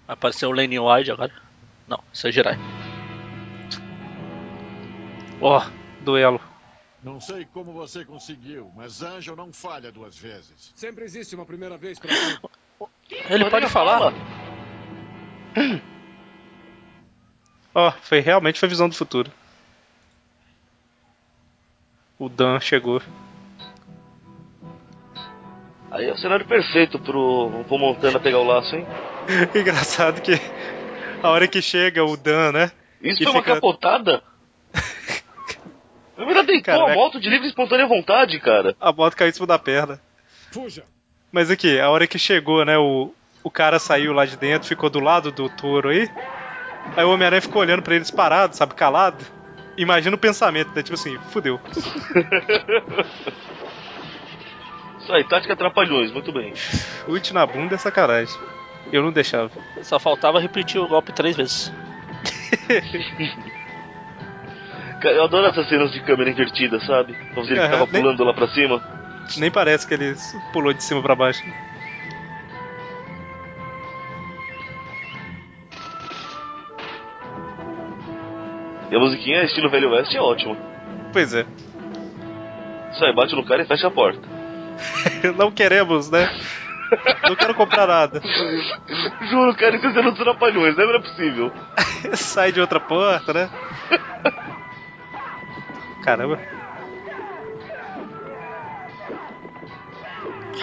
[0.07, 1.33] Apareceu o Lenny Wide agora.
[1.87, 2.57] Não, isso é Jirai.
[5.41, 5.63] Ó,
[6.01, 6.39] duelo.
[7.07, 10.73] Não sei como você conseguiu, mas Angel não falha duas vezes.
[10.75, 12.51] Sempre existe uma primeira vez pra tudo.
[13.29, 14.13] Ele pode falar?
[17.73, 19.31] Ó, foi realmente foi visão do futuro.
[22.19, 23.01] O Dan chegou.
[25.89, 28.85] Aí é o cenário perfeito pro, pro Montana pegar o laço, hein?
[29.55, 30.33] Engraçado que
[31.23, 32.71] a hora que chega o Dan, né?
[33.01, 34.21] Isso foi uma fica- capotada?
[36.27, 38.75] Verdade, deitou Cara, a é- moto de livre e espontânea vontade, cara.
[38.79, 39.99] A moto caiu em cima da perna.
[40.51, 40.83] Fuja.
[41.31, 42.77] Mas aqui, a hora que chegou, né?
[42.77, 43.13] O,
[43.43, 46.09] o cara saiu lá de dentro, ficou do lado do touro aí.
[46.95, 49.25] Aí o Homem-Aranha ficou olhando pra eles parado, sabe, calado.
[49.77, 50.81] Imagina o pensamento, né?
[50.81, 51.59] Tipo assim, fudeu.
[54.99, 56.53] Isso aí, tática trapalhões, muito bem.
[57.07, 58.37] Ult na bunda é sacanagem.
[58.91, 59.51] Eu não deixava.
[59.83, 61.71] Só faltava repetir o golpe três vezes.
[65.11, 67.15] Eu adoro essas cenas de câmera invertida, sabe?
[67.35, 68.81] Você ele tava nem- pulando lá pra cima.
[69.37, 70.15] Nem parece que ele
[70.53, 71.43] pulou de cima pra baixo.
[78.89, 80.55] E a musiquinha estilo Velho Oeste é ótima.
[81.11, 81.45] Pois é.
[82.99, 84.21] Aí, bate no cara e fecha a porta.
[85.37, 86.27] não queremos, né?
[87.27, 88.21] Não quero comprar nada.
[89.29, 90.85] Juro, cara, isso é dos trapalhões, né?
[90.85, 91.51] não é possível.
[92.15, 93.49] Sai de outra porta, né?
[96.07, 96.39] Caramba.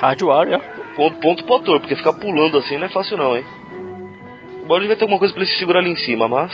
[0.01, 0.61] Hardware,
[0.97, 3.45] Ponto, ponto pro ator, porque ficar pulando assim não é fácil não, hein?
[4.63, 6.51] Embora devia ter alguma coisa pra ele se segurar ali em cima, mas...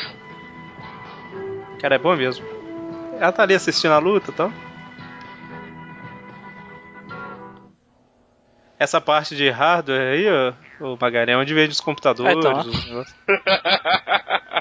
[1.80, 2.44] Cara, é bom mesmo.
[3.20, 4.52] Ela tá ali assistindo a luta e tal.
[8.76, 10.26] Essa parte de hardware aí,
[10.80, 12.34] ó, o Magari, é onde vende os computadores.
[12.34, 12.58] É, então.
[12.58, 13.14] os negócios.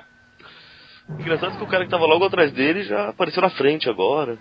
[1.17, 4.37] Engraçado que o cara que tava logo atrás dele já apareceu na frente agora.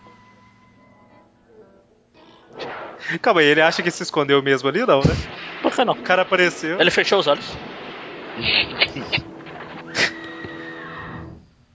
[3.22, 5.14] Calma aí, ele acha que se escondeu mesmo ali, não, né?
[5.62, 5.94] Por que não?
[5.94, 6.80] O cara apareceu.
[6.80, 7.46] Ele fechou os olhos.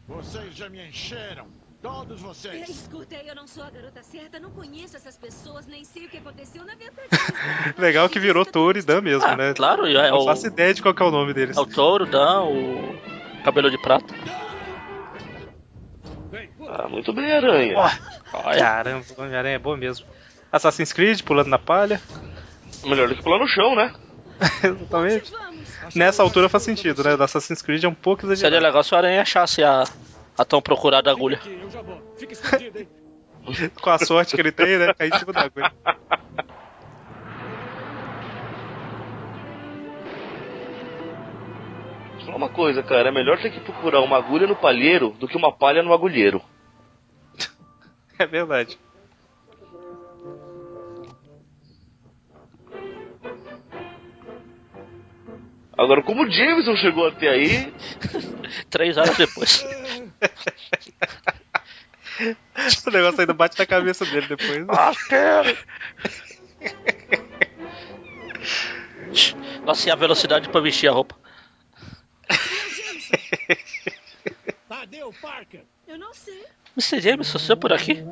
[0.08, 1.48] Vocês já me encheram.
[1.82, 2.70] Todos vocês.
[2.70, 6.18] Escuta, eu não sou a garota certa, não conheço essas pessoas, nem sei o que
[6.18, 6.64] aconteceu.
[6.64, 7.10] Na verdade,
[7.78, 9.54] Legal que virou Touro e Dan mesmo, Ah, né?
[9.54, 11.58] claro, é Não o- faço ideia de qual que é o nome deles.
[11.58, 12.96] É o touro, Dan, o
[13.44, 14.14] cabelo de prata.
[16.70, 17.76] Ah, muito bem, Aranha.
[18.58, 20.06] Caramba, o Homem-Aranha é bom mesmo.
[20.52, 22.00] Assassin's Creed, pulando na palha.
[22.86, 23.94] Melhor do que pular no chão, né?
[24.64, 25.32] Exatamente.
[25.96, 27.16] Nessa altura faz sentido, né?
[27.18, 28.66] Do Assassin's Creed é um pouco Seria exagerado.
[28.66, 29.84] legal se o Aranha achasse a,
[30.38, 31.40] a tão procurada agulha.
[33.82, 34.94] Com a sorte que ele tem, né?
[34.94, 35.72] Cair em cima da agulha.
[42.26, 43.10] Falar uma coisa, cara.
[43.10, 46.42] É melhor ter que procurar uma agulha no palheiro do que uma palha no agulheiro.
[48.20, 48.78] É verdade.
[55.76, 57.74] Agora, como o Jameson chegou até aí,
[58.70, 59.64] Três horas depois.
[62.88, 64.60] o negócio ainda bate na cabeça dele depois.
[64.60, 64.66] né?
[69.66, 71.16] Nossa, e a velocidade pra vestir a roupa?
[74.68, 75.64] Tadeu Parker.
[75.88, 76.46] Eu não sei.
[76.78, 77.02] Mr.
[77.02, 78.04] James, você é por aqui?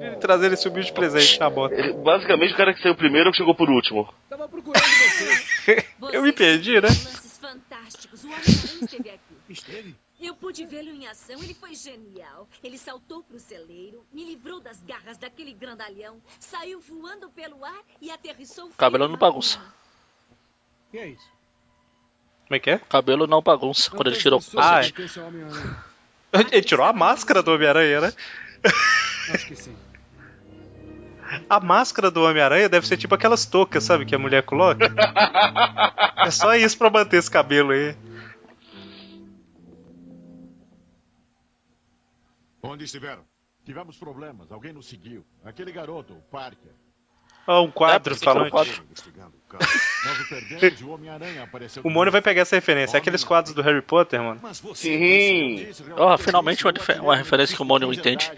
[0.00, 1.72] Ele trazer esse humilde presente na moto.
[1.72, 4.12] ele- basicamente o cara que saiu primeiro é o que chegou por último.
[4.28, 5.84] Tava procurando você.
[6.12, 6.88] Eu me perdi, né?
[7.40, 8.24] Fantásticos.
[8.24, 9.36] O Homem-Aranha esteve aqui.
[9.48, 9.94] Esteve?
[10.20, 12.48] Eu pude vê-lo em ação, ele foi genial.
[12.64, 18.10] Ele saltou pro celeiro, me livrou das garras daquele grandalhão, saiu voando pelo ar e
[18.10, 19.60] aterrissou Cabelo não bagunça.
[20.90, 21.30] Que é isso?
[22.48, 22.78] Como é que é?
[22.78, 25.95] Cabelo não bagunça quando ele tirou o Ah, é o.
[26.52, 28.12] Ele tirou a máscara do Homem-Aranha, né?
[29.32, 29.76] Acho que sim.
[31.48, 34.06] A máscara do Homem-Aranha deve ser tipo aquelas toucas, sabe?
[34.06, 34.86] Que a mulher coloca.
[36.24, 37.96] é só isso pra manter esse cabelo aí.
[42.62, 43.24] Onde estiveram?
[43.64, 44.50] Tivemos problemas.
[44.50, 45.24] Alguém nos seguiu.
[45.44, 46.72] Aquele garoto, o Parker.
[47.46, 48.50] Ó, um quadro É, falante.
[48.50, 48.84] quadro.
[48.88, 49.36] Investigando
[51.82, 52.96] o Mônio vai pegar essa referência.
[52.96, 54.40] É aqueles quadros do Harry Potter, mano.
[54.74, 55.66] Sim.
[55.96, 58.30] Oh, finalmente uma, uma referência que o Mônio entende.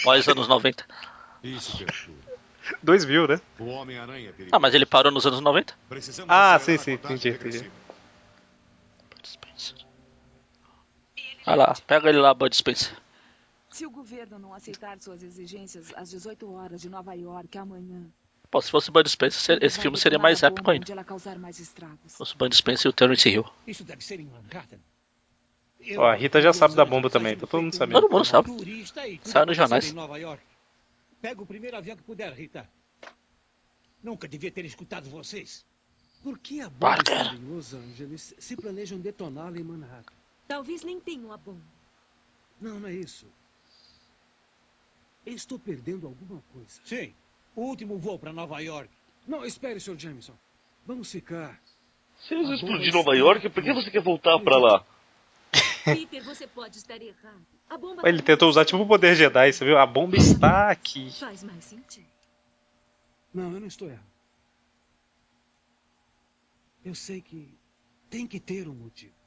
[0.00, 0.84] Após anos 90.
[1.42, 2.38] Isso, criatura.
[2.82, 3.40] Dois mil, né?
[3.60, 4.46] É.
[4.52, 5.74] Ah, mas ele parou nos anos 90?
[5.88, 7.70] Precisamos Ah, sim, sim, entendi, regressiva.
[11.46, 12.92] Olha lá, pega ele lá, Bud Spencer.
[13.78, 18.10] Se o governo não aceitar suas exigências às 18 horas de Nova York amanhã,
[18.50, 20.82] Pô, se fosse Bud Spencer, esse filme seria mais épico ainda.
[20.82, 22.10] onde ela causar mais estragos.
[22.10, 23.44] Se fosse o Bud Spencer e o Terence Hill.
[23.68, 24.80] Isso deve ser em Manhattan.
[25.96, 28.00] Ó, a Rita já sabe da bomba também, tá todo mundo sabendo.
[28.00, 28.50] Todo mundo sabe.
[29.22, 29.92] Saiu nos jornais.
[29.92, 30.42] Em Nova York.
[31.22, 32.68] Pega o primeiro avião que puder, Rita.
[34.02, 35.64] Nunca devia ter escutado vocês.
[36.24, 40.12] Por que a bomba está em Los Angeles se planejam detoná-la em Manhattan?
[40.48, 41.62] Talvez nem tenham a bomba.
[42.60, 43.24] Não, não é isso.
[45.34, 46.80] Estou perdendo alguma coisa.
[46.84, 47.12] Sim.
[47.54, 48.90] O último voo para Nova York.
[49.26, 49.96] Não, espere, Sr.
[49.98, 50.34] Jameson.
[50.86, 51.60] Vamos ficar.
[52.20, 54.84] Se eles A explodir bomba Nova York, por que você quer voltar pra lá?
[55.84, 57.46] Peter, você pode estar errado.
[57.68, 59.78] A bomba Ele tentou usar tipo o poder Jedi, você viu?
[59.78, 61.10] A bomba está aqui.
[61.18, 62.08] Faz mais sentido.
[63.32, 64.06] Não, eu não estou errado.
[66.84, 67.54] Eu sei que
[68.08, 69.17] tem que ter um motivo.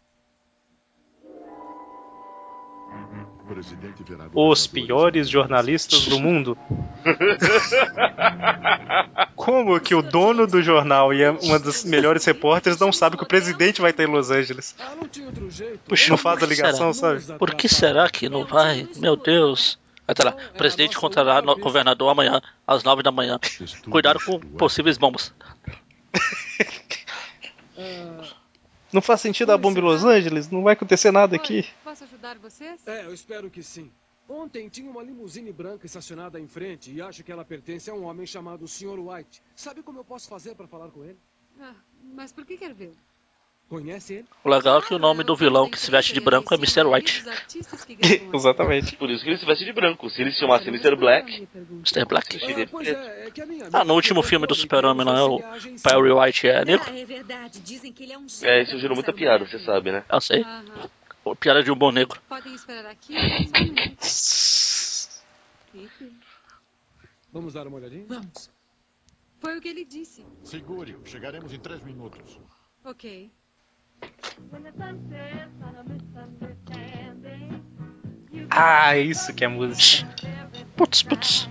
[4.34, 6.58] Os piores jornalistas do mundo.
[9.36, 13.28] Como que o dono do jornal e uma das melhores repórteres não sabe que o
[13.28, 14.74] presidente vai estar em Los Angeles?
[14.80, 14.94] Ah.
[15.88, 17.20] Puxa, não faz a Por que ligação, será?
[17.20, 17.40] sabe?
[17.40, 18.88] Por que será que não vai?
[18.98, 19.78] Meu Deus.
[20.08, 23.40] Até lá, presidente encontrará no governador amanhã, às nove da manhã.
[23.90, 25.34] Cuidado com possíveis bombas.
[28.94, 30.50] Não faz sentido a bomba em Los Angeles?
[30.50, 31.66] Não vai acontecer nada aqui.
[31.84, 32.86] Posso ajudar vocês?
[32.86, 33.90] É, eu espero que sim.
[34.28, 38.04] Ontem tinha uma limusine branca estacionada em frente e acho que ela pertence a um
[38.04, 39.00] homem chamado Sr.
[39.00, 39.42] White.
[39.56, 41.18] Sabe como eu posso fazer para falar com ele?
[41.60, 41.76] Ah,
[42.16, 42.94] mas por que quer ver?
[43.72, 44.26] Conhece ele?
[44.44, 46.84] O legal é que o nome do vilão que se veste de branco é Mr.
[46.84, 47.24] White.
[48.36, 48.98] Exatamente.
[48.98, 50.10] Por isso que ele se veste de branco.
[50.10, 50.98] Se ele se chamasse Mr.
[50.98, 52.04] Black, Mr.
[52.06, 52.38] Black.
[52.38, 52.82] preto.
[52.86, 53.32] é, é
[53.72, 55.40] Ah, no último filme do Super-Homem lá, o
[55.82, 56.86] Perry White é negro.
[56.86, 57.06] Ah, é
[58.44, 58.60] é.
[58.60, 60.04] É, isso gerou muita piada, você sabe, né?
[60.12, 60.46] Eu sei.
[61.40, 62.20] Piada de um bom negro.
[62.28, 63.16] Podem esperar aqui
[67.32, 68.04] Vamos dar uma olhadinha?
[68.06, 68.52] Vamos.
[69.40, 70.26] Foi o que ele disse.
[70.44, 71.06] Segure-o.
[71.06, 72.38] Chegaremos em três minutos.
[72.84, 73.32] Ok.
[78.50, 80.08] Ah, isso que é música.
[80.76, 81.50] Putz, putz.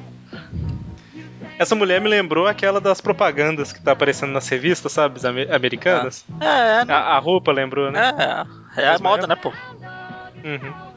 [1.58, 5.16] Essa mulher me lembrou aquela das propagandas que tá aparecendo nas revistas, sabe?
[5.18, 6.24] as ame- Americanas.
[6.40, 6.92] É, né?
[6.94, 8.00] A, a roupa lembrou, né?
[8.76, 9.50] É, é a moda, né, pô?
[10.42, 10.90] Uhum.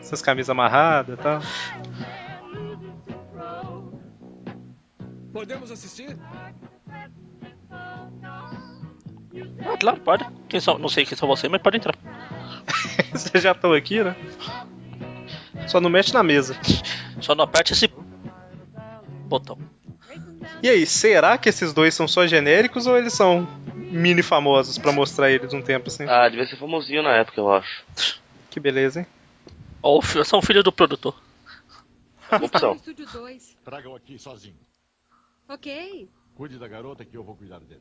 [0.00, 1.40] Essas camisas amarradas e tal.
[5.32, 6.16] Podemos assistir?
[9.64, 10.26] Ah, claro, pode.
[10.48, 11.94] Quem são, não sei quem são vocês, mas pode entrar.
[13.12, 14.14] Vocês já estão aqui, né?
[15.66, 16.56] Só não mexe na mesa.
[17.20, 17.88] Só não aperte esse
[19.26, 19.58] botão.
[20.62, 24.92] E aí, será que esses dois são só genéricos ou eles são mini famosos pra
[24.92, 26.04] mostrar eles um tempo assim?
[26.08, 27.84] Ah, devia ser famosinho na época, eu acho.
[28.50, 29.06] Que beleza, hein?
[29.82, 31.14] Ou fi- são filhos do produtor.
[32.42, 32.74] Opção.
[32.74, 33.56] estúdio 2.
[33.64, 34.56] Traga-o aqui sozinho.
[35.48, 36.08] Ok.
[36.34, 37.80] Cuide da garota que eu vou cuidar dele.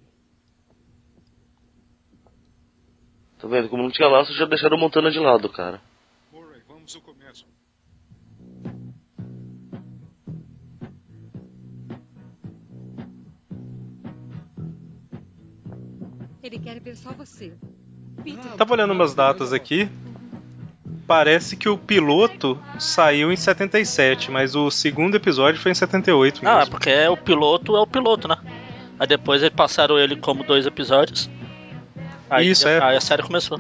[3.39, 3.69] Tá vendo?
[3.69, 5.81] Como não tinha laço, já deixaram Montana de lado, cara.
[6.31, 7.45] Murray, vamos ao começo.
[16.41, 17.53] Ele quer ver só você.
[18.57, 19.89] Tava olhando umas datas aqui.
[21.05, 26.49] Parece que o piloto saiu em 77, mas o segundo episódio foi em 78 Ah,
[26.51, 26.71] é mesmo.
[26.71, 28.35] porque é o piloto, é o piloto, né?
[28.99, 31.29] Aí depois eles passaram ele como dois episódios.
[32.29, 32.81] Aí, Isso, é.
[32.83, 33.59] Aí a série começou.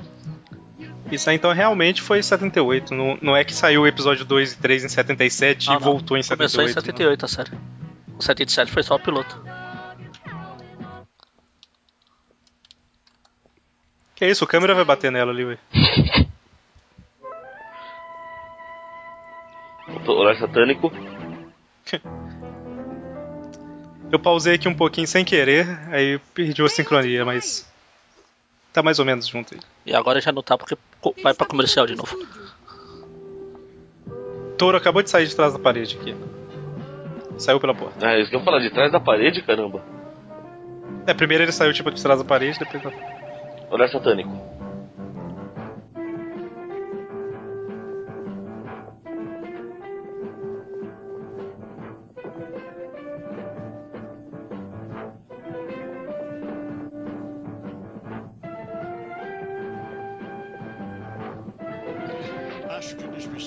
[1.11, 2.93] Isso aí então realmente foi em 78.
[2.93, 5.81] Não, não é que saiu o episódio 2 e 3 em 77 Ah, e não.
[5.81, 6.69] voltou em Começou 78.
[6.69, 7.51] em 78 a série.
[8.17, 9.41] O 77 foi só o piloto.
[14.15, 15.57] Que é isso, o câmera vai bater nela ali, ué.
[20.07, 20.91] Olhar satânico.
[24.11, 27.66] Eu pausei aqui um pouquinho sem querer, aí perdi a sincronia, mas.
[28.77, 29.59] Tá mais ou menos junto aí.
[29.87, 30.77] E agora já não tá porque
[31.23, 32.15] vai pra comercial de novo.
[34.55, 36.15] Touro acabou de sair de trás da parede aqui.
[37.39, 38.07] Saiu pela porta.
[38.07, 39.81] Ah, isso que eu ia falar, de trás da parede, caramba.
[41.07, 42.83] É, primeiro ele saiu tipo de trás da parede, depois.
[43.71, 44.56] Olhar satânico.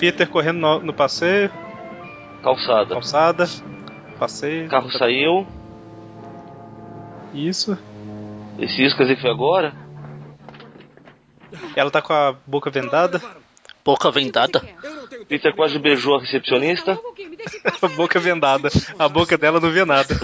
[0.01, 1.51] Peter correndo no, no passeio.
[2.41, 2.95] Calçada.
[2.95, 3.45] Calçada.
[4.17, 4.67] Passeio.
[4.67, 5.45] Carro saiu.
[7.35, 7.77] Isso.
[8.57, 9.75] Esse isso quer dizer que foi agora?
[11.75, 13.21] Ela tá com a boca vendada.
[13.85, 14.67] Boca vendada?
[15.29, 16.93] Peter quase beijou a recepcionista.
[17.79, 18.69] a boca vendada.
[18.97, 20.15] A boca dela não vê nada.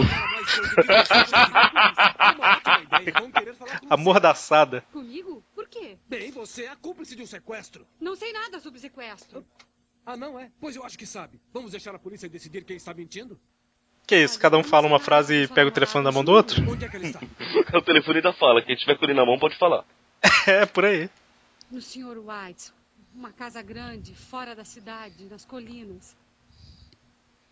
[3.88, 4.84] Amordaçada.
[4.92, 5.44] Comigo?
[5.54, 5.98] Por quê?
[6.08, 7.86] Bem, você é a cúmplice de um sequestro.
[8.00, 9.46] Não sei nada sobre sequestro.
[10.08, 10.50] Ah, não é?
[10.58, 11.38] Pois eu acho que sabe.
[11.52, 13.38] Vamos deixar a polícia decidir quem está mentindo?
[14.08, 14.40] Que isso?
[14.40, 16.64] Cada um fala uma frase e pega o telefone da mão do outro?
[16.72, 17.20] Onde é que ele está?
[17.78, 18.62] o telefone da fala.
[18.62, 19.84] Quem tiver com ele na mão pode falar.
[20.48, 21.10] é, por aí.
[21.70, 22.20] No Sr.
[22.20, 22.72] White.
[23.14, 26.16] Uma casa grande, fora da cidade, nas colinas.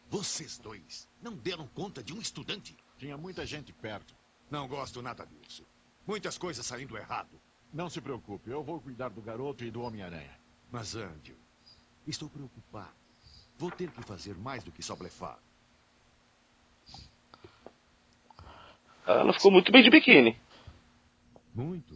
[0.09, 2.73] Vocês dois não deram conta de um estudante?
[2.97, 4.15] Tinha muita gente perto.
[4.49, 5.67] Não gosto nada disso.
[6.07, 7.37] Muitas coisas saindo errado.
[7.73, 10.39] Não se preocupe, eu vou cuidar do garoto e do Homem-Aranha.
[10.71, 11.35] Mas, Andrew,
[12.07, 12.93] estou preocupado.
[13.57, 15.39] Vou ter que fazer mais do que só blefar.
[19.05, 20.37] Ela ficou muito bem de biquíni.
[21.53, 21.95] Muito.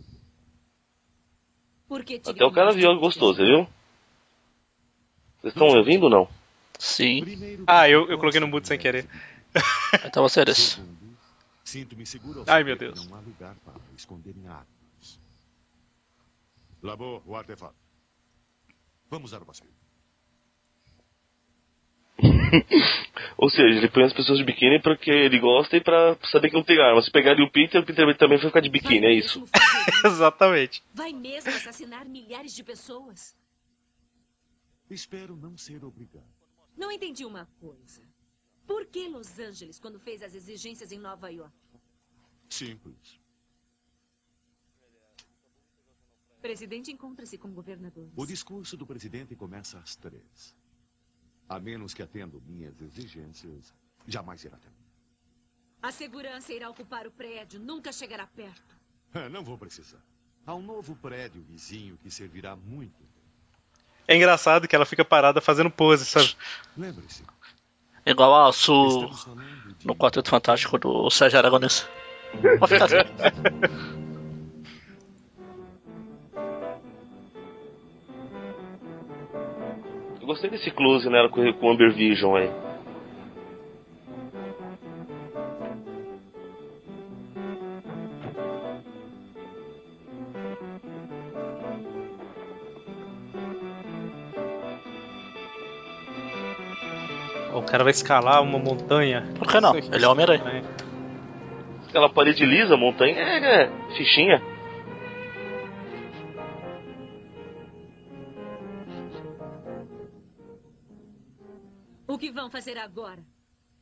[2.25, 3.67] Até o cara viu gostou, você viu?
[5.41, 6.29] Vocês estão ouvindo ou não?
[6.77, 7.23] Sim.
[7.65, 9.09] Ah, eu, eu coloquei no mudo sem querer.
[10.05, 10.41] Então você
[12.05, 13.07] seguro ao Ai, meu Deus.
[13.07, 15.19] Não há lugar para esconderem armas.
[16.81, 17.75] Labor, o artefato.
[19.09, 19.78] Vamos dar o passeio.
[23.37, 26.55] Ou seja, ele põe as pessoas de biquíni porque ele gosta e pra saber que
[26.55, 27.01] não tem arma.
[27.01, 29.43] Se pegarem o Peter, o Peter também vai ficar de biquíni, é isso.
[30.05, 30.83] Exatamente.
[30.93, 33.35] Vai mesmo assassinar milhares de pessoas?
[34.89, 36.25] Espero não ser obrigado.
[36.75, 38.01] Não entendi uma coisa.
[38.65, 41.53] Por que Los Angeles quando fez as exigências em Nova York?
[42.49, 43.19] Simples.
[46.37, 48.13] O presidente encontra-se com governadores.
[48.15, 50.55] O discurso do presidente começa às três.
[51.49, 53.73] A menos que atendo minhas exigências,
[54.07, 54.73] jamais irá mim.
[55.81, 58.75] A segurança irá ocupar o prédio, nunca chegará perto.
[59.13, 59.97] Ah, Não vou precisar.
[60.45, 63.01] Há um novo prédio vizinho que servirá muito.
[64.07, 66.35] É engraçado que ela fica parada fazendo pose, sabe?
[66.77, 67.23] Lembre-se,
[68.05, 69.09] Igual a Su
[69.83, 71.87] no Quarteto Fantástico do Sérgio Aragonês.
[72.59, 72.97] Pode ficar assim.
[80.29, 82.51] gostei desse close nela com, com o Amber Vision aí.
[97.55, 99.27] O cara vai escalar uma montanha.
[99.35, 99.75] Por que não?
[99.75, 100.63] Ele é Homem-Aranha.
[101.87, 104.39] Aquela parede lisa, montanha, é, é fichinha.
[112.59, 113.23] Fazer agora?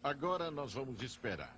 [0.04, 1.58] agora nós vamos esperar.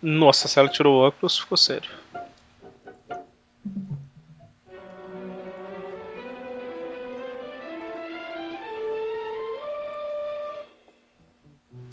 [0.00, 1.90] Nossa, se ela tirou o óculos, ficou sério.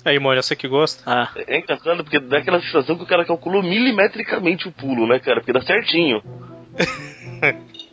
[0.06, 1.02] Aí, Mônica, você que gosta?
[1.06, 1.32] Ah.
[1.48, 5.40] É engraçado porque dá aquela sensação que o cara calculou milimetricamente o pulo, né, cara?
[5.40, 6.22] Porque dá certinho.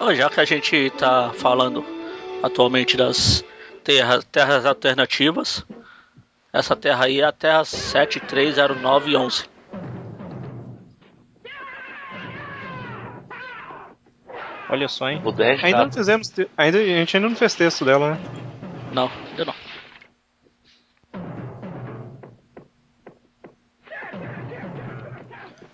[0.00, 1.84] Ó, já que a gente tá falando
[2.42, 3.44] atualmente das
[3.82, 5.64] terra, terras alternativas,
[6.52, 9.55] essa terra aí é a Terra 730911.
[14.68, 15.20] Olha só, hein?
[15.24, 15.84] O 10 Ainda tá.
[15.84, 16.28] não fizemos.
[16.28, 18.18] te- Ainda, a gente ainda não fez texto dela, né?
[18.92, 19.54] Não, ainda não.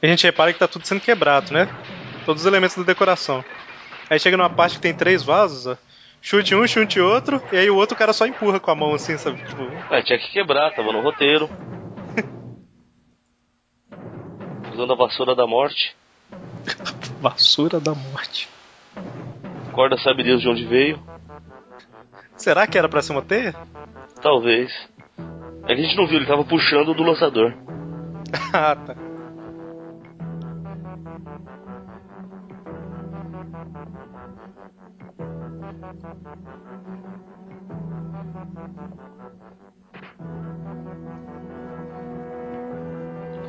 [0.02, 1.66] A gente repara que tá tudo sendo quebrado, né?
[2.27, 3.44] Todos os elementos da decoração.
[4.10, 5.77] Aí chega numa parte que tem três vasos, ó.
[6.20, 9.16] Chute um, chute outro, e aí o outro cara só empurra com a mão assim,
[9.19, 9.43] sabe?
[9.43, 11.48] Tipo, É, tinha que quebrar, tava no roteiro.
[14.73, 15.94] Usando a vassoura da morte.
[17.20, 18.48] vassoura da morte.
[19.73, 20.98] Corda sabe Deus de onde veio.
[22.36, 23.55] Será que era pra ser uma teia?
[24.20, 24.70] Talvez.
[25.64, 27.55] É que a gente não viu, ele tava puxando do lançador.
[28.52, 28.97] ah, tá.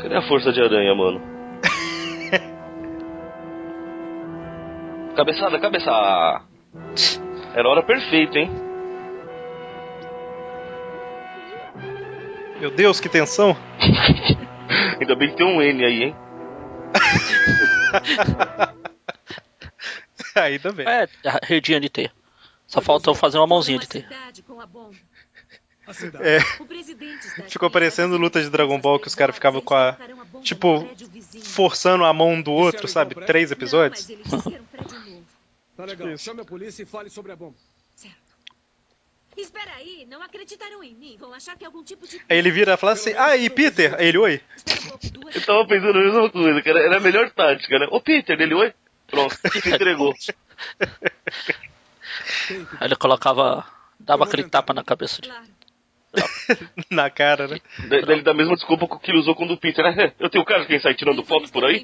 [0.02, 1.33] Cadê a força de aranha, mano?
[5.14, 5.92] Cabeçada, cabeça!
[7.54, 8.50] Era a hora perfeita, hein?
[12.60, 13.56] Meu Deus, que tensão!
[15.00, 16.16] Ainda bem que tem um N aí, hein?
[20.36, 20.88] Ainda bem.
[20.88, 22.10] É, a redinha de T.
[22.66, 24.06] Só faltou fazer uma mãozinha de T.
[26.22, 26.40] É.
[27.50, 29.98] Ficou parecendo luta de Dragon Ball que os caras ficavam com a.
[30.42, 30.88] Tipo,
[31.44, 33.16] forçando a mão do outro, sabe?
[33.26, 34.08] Três episódios.
[35.86, 36.18] Tá legal.
[36.18, 37.56] Chame a polícia e fale sobre a bomba.
[39.36, 41.18] Espera aí, não acreditaram em mim.
[41.20, 42.22] Vão achar que é algum tipo de...
[42.30, 43.96] Aí ele vira e fala assim: Ah, e Peter?
[44.00, 44.40] Aí ele, oi.
[45.34, 46.80] Eu tava pensando a mesma coisa, cara.
[46.80, 47.88] Era a melhor tática, né?
[47.90, 48.72] Ô Peter, ele oi?
[49.08, 50.14] Pronto, se entregou.
[52.80, 53.66] Aí ele colocava.
[54.00, 55.32] dava aquele tapa na cabeça de.
[56.92, 57.60] Na cara, né?
[57.90, 59.84] Da- Daí ele dá a mesma desculpa que ele usou quando o Peter.
[59.84, 61.84] "É, Eu tenho cara de quem sai tirando foto por aí?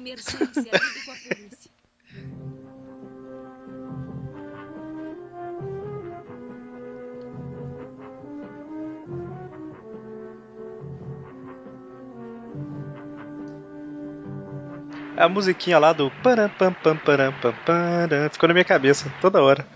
[15.20, 16.10] a musiquinha lá do.
[16.22, 19.66] param, pam, pam, param, pam, param, Ficou na minha cabeça toda hora.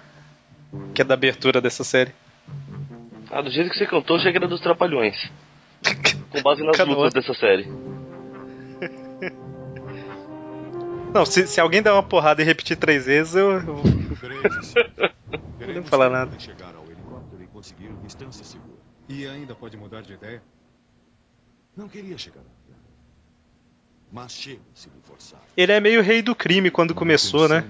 [0.95, 2.13] Que é da abertura dessa série.
[3.31, 5.15] Ah, do jeito que você cantou, chega era dos Trapalhões.
[6.33, 7.69] Com base nas Cada lutas dessa série.
[11.15, 13.53] Não, se, se alguém der uma porrada e repetir três vezes, eu.
[13.53, 13.61] eu...
[15.67, 16.37] Não vou falar nada.
[16.41, 18.79] chegar ao helicóptero e conseguir distância segura.
[19.09, 20.43] E ainda pode mudar de ideia?
[21.77, 22.47] Não queria chegar lá.
[24.15, 25.41] Mas chego se me forçar.
[25.57, 27.69] Ele é meio rei do crime quando começou, né?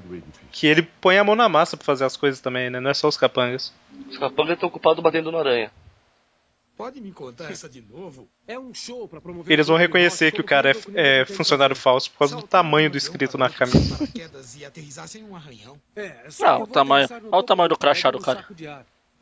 [0.52, 2.80] Que ele põe a mão na massa pra fazer as coisas também, né?
[2.80, 3.72] Não é só os capangas.
[4.10, 5.72] Os capangas estão ocupados batendo na aranha.
[6.76, 8.28] Pode me contar essa de novo?
[8.46, 9.50] É um show pra promover...
[9.50, 12.98] Eles vão reconhecer que o cara é, é funcionário falso por causa do tamanho do
[12.98, 13.96] escrito na camisa.
[15.96, 18.44] É, Não, o tamanho- olha o tamanho do crachá do cara.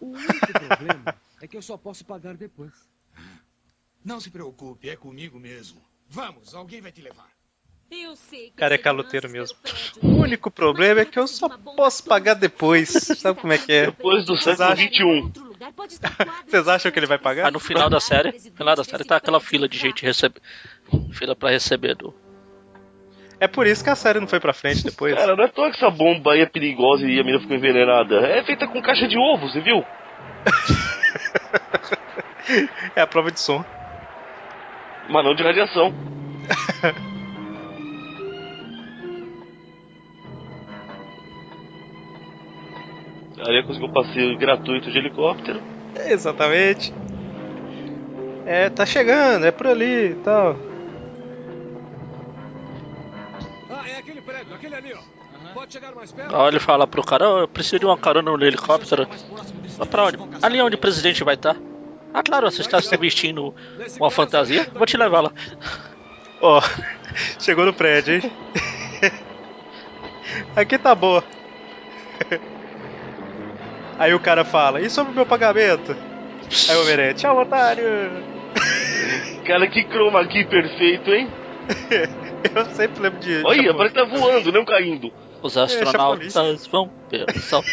[0.00, 2.72] O único problema é que eu só posso pagar depois.
[4.04, 5.80] Não se preocupe, é comigo mesmo.
[6.12, 7.26] Vamos, alguém vai te levar.
[7.90, 9.56] Eu sei que cara é caloteiro mesmo.
[10.02, 12.88] O único problema é que eu só posso pagar depois.
[13.18, 13.86] Sabe como é que é?
[13.86, 14.86] Depois do século acham-
[15.32, 15.42] XXI.
[16.48, 17.46] Vocês acham que ele vai pagar?
[17.46, 20.40] Aí no final da série, no final da série tá aquela fila de gente receber.
[21.12, 22.14] Fila pra receber do.
[23.38, 25.14] É por isso que a série não foi pra frente depois.
[25.14, 27.56] Cara, não é à toa que essa bomba aí é perigosa e a menina ficou
[27.56, 28.20] envenenada.
[28.26, 29.84] É feita com caixa de ovo, você viu?
[32.96, 33.64] É a prova de som.
[35.08, 35.92] Mas não de radiação.
[43.38, 45.60] A aranha conseguiu um passeio gratuito de helicóptero.
[46.06, 46.92] Exatamente.
[48.46, 50.56] É, tá chegando, é por ali e tal.
[53.70, 54.98] Ah, é aquele prédio, aquele ali, ó.
[55.54, 56.34] Pode chegar mais perto?
[56.36, 59.06] Aí ele fala pro cara, "Ó, eu preciso de uma carona no helicóptero.
[59.76, 60.18] Vai pra onde?
[60.40, 61.56] Ali é onde o presidente vai estar.
[62.14, 63.54] Ah, claro, você está se vestindo
[63.98, 64.68] uma fantasia?
[64.74, 65.32] Vou te levar lá.
[66.40, 66.60] Ó,
[67.40, 68.22] chegou no prédio, hein?
[70.56, 71.24] Aqui tá boa.
[73.98, 75.96] Aí o cara fala, e sobre o meu pagamento?
[76.68, 77.84] Aí o Homem-Aranha, tchau, otário!
[79.46, 81.28] Cara, que chroma key perfeito, hein?
[82.54, 83.42] Eu sempre lembro de.
[83.44, 85.12] Olha, de parece que tá voando, não caindo.
[85.42, 87.64] Os astronautas vão ver o sol.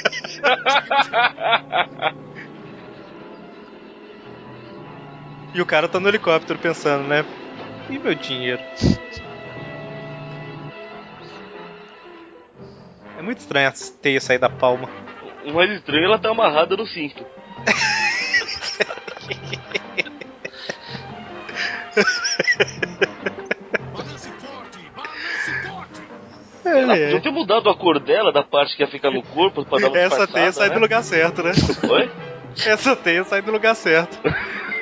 [5.54, 7.26] E o cara tá no helicóptero pensando, né?
[7.90, 8.62] E meu dinheiro?
[13.18, 14.88] É muito estranho a teia sair da palma.
[15.46, 17.26] O mais estranho, ela tá amarrada no cinto.
[26.66, 29.66] É, Ela podia ter mudado a cor dela, da parte que ia ficar no corpo,
[29.66, 30.76] pra dar uma Essa teia sai né?
[30.76, 31.52] do lugar certo, né?
[31.90, 32.12] Oi?
[32.66, 34.20] Essa teia sai do lugar certo.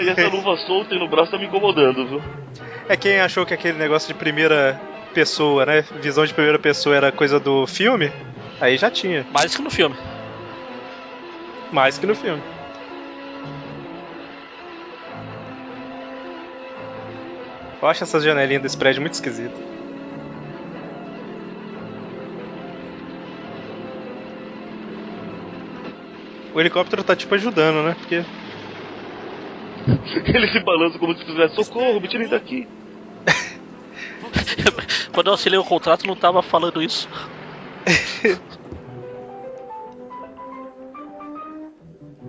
[0.00, 2.22] E essa luva solta aí no braço tá me incomodando, viu?
[2.88, 4.80] É quem achou que aquele negócio de primeira
[5.12, 5.84] pessoa, né?
[6.00, 8.10] Visão de primeira pessoa era coisa do filme,
[8.60, 9.26] aí já tinha.
[9.32, 9.96] Mais que no filme.
[11.70, 12.42] Mais que no filme.
[17.80, 19.58] Eu acho essas janelinhas desse prédio muito esquisitas.
[26.54, 27.96] O helicóptero tá tipo ajudando, né?
[27.98, 28.24] Porque.
[30.32, 32.68] Ele se balança como se fizesse socorro, me tirem daqui.
[35.12, 37.08] Quando eu assinei o contrato, não tava falando isso.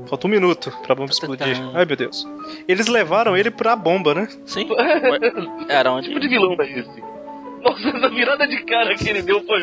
[0.08, 1.60] Falta um minuto pra bomba explodir.
[1.74, 2.28] Ai meu Deus.
[2.68, 4.28] Eles levaram ele pra bomba, né?
[4.46, 4.70] Sim.
[5.70, 6.08] Era onde?
[6.08, 7.04] tipo de vilão é esse?
[7.64, 9.62] Nossa, essa virada de cara que ele deu foi.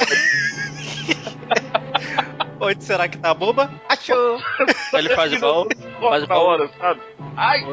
[2.61, 3.70] Onde será que tá a bomba?
[3.89, 4.39] Achou!
[4.93, 5.66] Ele faz igual.
[5.99, 7.01] faz igual hora, sabe?
[7.37, 7.65] Ai!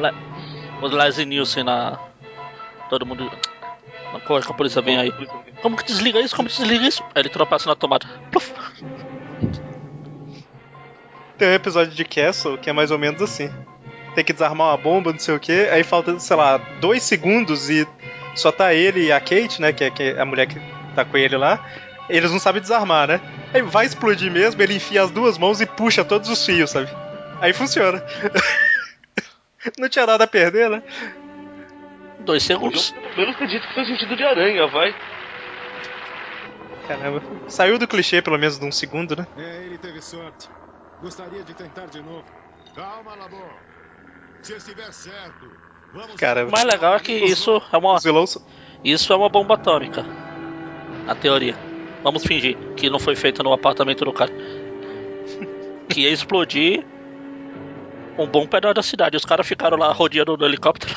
[0.80, 1.98] os Leslie Nielsen na.
[2.88, 3.30] Todo mundo.
[4.12, 5.12] Na porra que a polícia vem aí.
[5.60, 6.34] Como que desliga isso?
[6.34, 7.02] Como que desliga isso?
[7.14, 8.06] Aí ele tropeça na tomada.
[8.30, 8.52] Pluf.
[11.36, 13.52] Tem um episódio de Castle que é mais ou menos assim.
[14.14, 17.70] Tem que desarmar uma bomba, não sei o que, aí falta, sei lá, dois segundos
[17.70, 17.86] e
[18.34, 20.58] só tá ele e a Kate, né, que é, que é a mulher que
[20.94, 21.64] tá com ele lá.
[22.08, 23.20] Eles não sabem desarmar, né?
[23.52, 26.88] Aí vai explodir mesmo, ele enfia as duas mãos e puxa todos os fios, sabe?
[27.40, 28.02] Aí funciona.
[29.78, 30.82] não tinha nada a perder, né?
[32.20, 32.90] Dois segundos.
[32.90, 34.94] Pelo menos acredito que foi sentido de aranha, vai.
[36.86, 37.22] Caramba.
[37.48, 39.26] Saiu do clichê pelo menos de um segundo, né?
[39.36, 40.48] É, ele teve sorte.
[41.02, 42.24] Gostaria de tentar de novo.
[42.74, 43.52] Calma, Labor.
[44.42, 45.50] Se estiver certo,
[45.92, 46.16] vamos...
[46.16, 47.98] Cara, O mais legal é que isso é uma.
[48.84, 50.04] Isso é uma bomba atômica.
[51.04, 51.67] Na teoria.
[52.02, 54.32] Vamos fingir que não foi feita no apartamento do cara.
[55.88, 56.84] Que ia explodir
[58.18, 59.16] um bom pedaço da cidade.
[59.16, 60.94] Os caras ficaram lá rodeando no helicóptero.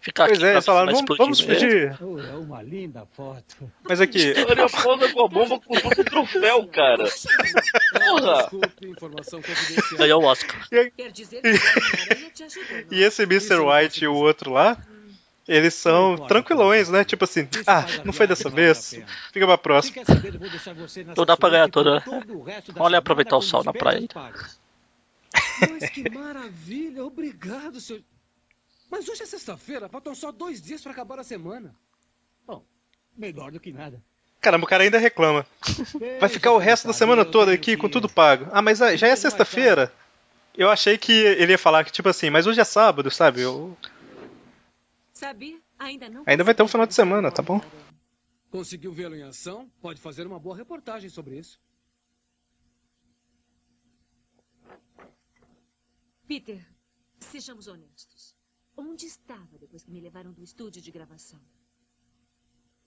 [0.00, 1.98] Ficar Pois aqui é, falaram, vamos, vamos mesmo." fugir.
[2.00, 3.70] Oh, é uma linda foto.
[3.82, 7.04] Mas aqui, Olha, posa com a bomba fosse um troféu, cara.
[7.92, 8.36] Porra!
[8.38, 9.98] Desculpe, informação confidencial.
[9.98, 10.66] Ganhou o Oscar.
[10.70, 13.58] Quer dizer que o Homem-Aranha te ajudou, não e esse Mr.
[13.58, 14.78] White e o outro lá,
[15.48, 17.04] eles são tranquilões, né?
[17.04, 19.00] Tipo assim, ah, não foi dessa vez,
[19.32, 20.04] fica pra próxima.
[21.16, 22.04] Não dá pra ganhar toda, né?
[22.76, 24.06] Olha aproveitar o sol na praia.
[25.60, 27.04] Mas que maravilha!
[27.04, 28.02] Obrigado, senhor.
[28.90, 31.74] Mas hoje é sexta-feira, faltam só dois dias para acabar a semana.
[32.46, 32.62] Bom,
[33.16, 34.02] melhor do que nada.
[34.40, 35.44] Caramba, o cara ainda reclama.
[36.20, 38.46] Vai ficar o resto da semana toda aqui com tudo pago.
[38.52, 39.92] Ah, mas ah, já é sexta-feira.
[40.56, 43.42] Eu achei que ele ia falar que, tipo assim, mas hoje é sábado, sabe?
[43.42, 43.76] Eu...
[45.18, 45.58] Sabia?
[45.76, 46.22] Ainda não.
[46.26, 47.60] Ainda vai ter um final de semana, tá bom?
[48.52, 49.68] Conseguiu vê-lo em ação?
[49.82, 51.60] Pode fazer uma boa reportagem sobre isso.
[56.26, 56.64] Peter,
[57.20, 58.32] sejamos honestos.
[58.76, 61.40] Onde estava depois que me levaram do estúdio de gravação?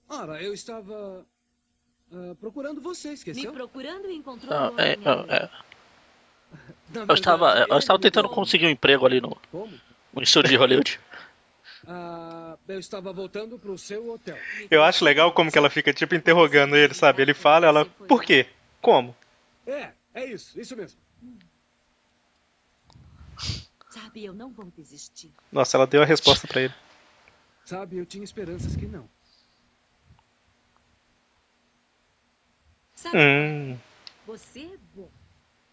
[0.08, 1.26] Ora, eu estava.
[2.12, 3.52] ah, procurando você, Me esqueceu?
[3.52, 5.50] procurando e encontrou Ah, o é, é, é.
[7.08, 9.78] Eu estava, eu estava tentando me- conseguir um emprego ali no, Como?
[10.14, 10.98] no estúdio de Hollywood.
[11.86, 14.38] Ah, eu estava voltando pro seu hotel.
[14.70, 17.22] Eu acho legal como que ela fica, tipo, interrogando ele, sabe?
[17.22, 18.46] Ele fala, ela, por quê?
[18.80, 19.14] Como?
[19.66, 21.00] É, é isso, isso mesmo.
[23.90, 25.32] Sabe, eu não vou desistir.
[25.50, 26.74] Nossa, ela deu a resposta pra ele.
[27.64, 29.08] Sabe, eu tinha esperanças que não.
[32.94, 33.78] Sabe, Hum.
[34.26, 35.10] você é bom,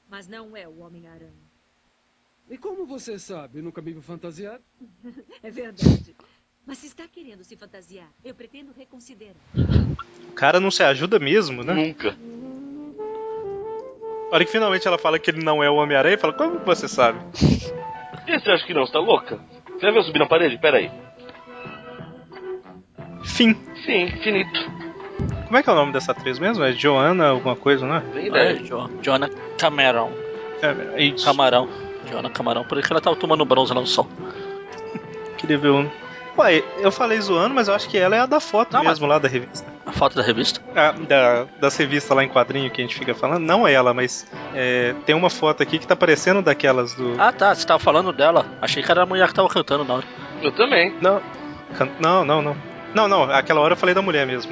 [0.09, 1.48] mas não é o Homem-Aranha.
[2.49, 4.59] E como você sabe, nunca me vi fantasiar?
[5.43, 6.15] É verdade.
[6.65, 9.35] Mas se está querendo se fantasiar, eu pretendo reconsiderar.
[10.29, 11.73] O cara não se ajuda mesmo, né?
[11.73, 12.15] Nunca.
[14.31, 16.87] A hora que finalmente ela fala que ele não é o Homem-Aranha, fala, como você
[16.87, 17.19] sabe?
[18.27, 18.85] E você acha que não?
[18.85, 19.37] Você tá louca?
[19.71, 20.57] Você já viu eu subir na parede?
[20.59, 20.91] Pera aí.
[23.23, 23.53] Fim.
[23.85, 24.59] Sim, finito.
[25.45, 26.63] Como é que é o nome dessa atriz mesmo?
[26.63, 28.03] É Joanna alguma coisa, né?
[28.13, 28.55] Tem É, ideia.
[28.63, 30.11] Jo- Joana Cameron.
[30.61, 31.25] É, isso.
[31.25, 31.67] Camarão.
[32.09, 32.63] Joana Camarão.
[32.63, 34.07] Por isso que ela tava tomando bronze lá no sol.
[35.37, 35.89] Queria ver um.
[36.37, 39.05] Ué, eu falei zoando, mas eu acho que ela é a da foto Não, mesmo
[39.05, 39.65] lá da revista.
[39.85, 40.61] A foto da revista.
[40.75, 43.43] Ah, da, das revistas lá em quadrinho que a gente fica falando.
[43.43, 47.15] Não ela, mas é, tem uma foto aqui que tá parecendo daquelas do.
[47.19, 48.45] Ah tá, você tava falando dela.
[48.61, 50.05] Achei que era a mulher que tava cantando na hora.
[50.41, 50.95] Eu também.
[51.01, 51.21] Não,
[51.77, 52.55] can- não, não, não.
[52.93, 54.51] Não, não, aquela hora eu falei da mulher mesmo.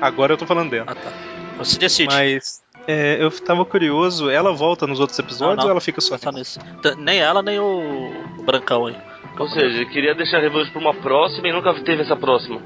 [0.00, 0.86] Agora eu tô falando dela.
[0.88, 1.10] Ah tá.
[1.58, 2.12] Você decide.
[2.14, 5.64] Mas é, eu tava curioso, ela volta nos outros episódios Não, não.
[5.66, 6.16] ou ela fica só?
[6.18, 6.58] Só nesse.
[6.98, 8.96] Nem ela, nem o, o Brancão aí.
[9.38, 12.60] Ou seja, eu queria deixar a revanche pra uma próxima e nunca teve essa próxima.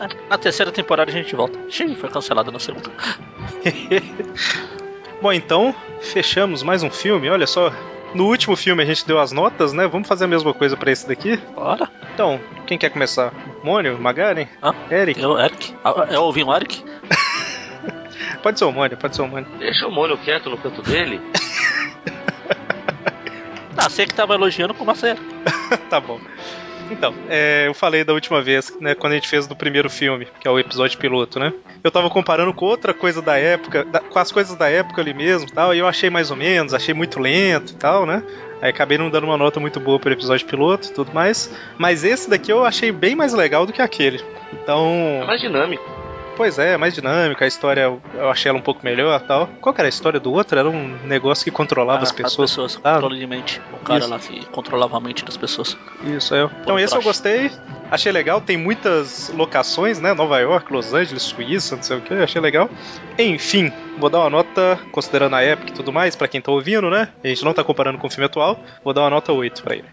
[0.00, 1.58] É, Na terceira temporada a gente volta.
[1.70, 2.90] Xiii, foi cancelada na segunda.
[5.22, 7.28] Bom, então, fechamos mais um filme.
[7.28, 7.72] Olha só,
[8.14, 9.86] no último filme a gente deu as notas, né?
[9.86, 11.36] Vamos fazer a mesma coisa pra esse daqui?
[11.54, 11.88] Bora.
[12.14, 13.32] Então, quem quer começar?
[13.62, 13.98] Mônio?
[14.00, 14.46] Magaren?
[14.62, 15.20] Ah, Eric?
[15.20, 15.74] eu, Eric.
[15.84, 16.82] Ah, Eu ouvi um Eric?
[18.42, 19.48] Pode ser o Mônio, pode ser o Mônio.
[19.58, 21.20] Deixa o Mônio quieto no canto dele.
[23.76, 25.14] Ah, você que tava elogiando com você.
[25.88, 26.20] tá bom.
[26.90, 30.26] Então, é, eu falei da última vez, né, quando a gente fez do primeiro filme,
[30.40, 31.52] que é o episódio piloto, né?
[31.82, 35.14] Eu tava comparando com outra coisa da época, da- com as coisas da época ali
[35.14, 38.22] mesmo tal, e eu achei mais ou menos, achei muito lento e tal, né?
[38.60, 41.50] Aí acabei não dando uma nota muito boa pro episódio piloto e tudo mais.
[41.78, 44.20] Mas esse daqui eu achei bem mais legal do que aquele.
[44.52, 45.20] Então.
[45.22, 45.99] É mais dinâmico.
[46.40, 49.46] Pois é, mais dinâmica, a história eu- achei ela um pouco melhor e tal.
[49.60, 50.58] Qual que era a história do outro?
[50.58, 52.50] Era um negócio que controlava Ah, as pessoas.
[52.50, 53.60] As pessoas, Ah, controle de mente.
[53.74, 54.08] O cara Isso.
[54.08, 55.76] lá que controlava a mente das pessoas.
[56.02, 56.48] Isso, é.
[56.62, 57.50] Então esse eu gostei,
[57.90, 60.14] achei legal, tem muitas locações, né?
[60.14, 62.70] Nova York, Los Angeles, Suíça, não sei o que, achei legal.
[63.18, 63.70] Enfim,
[64.00, 67.08] vou dar uma nota, considerando a época e tudo mais, pra quem tá ouvindo, né?
[67.22, 69.74] A gente não tá comparando com o filme atual, vou dar uma nota 8 pra
[69.76, 69.84] ele.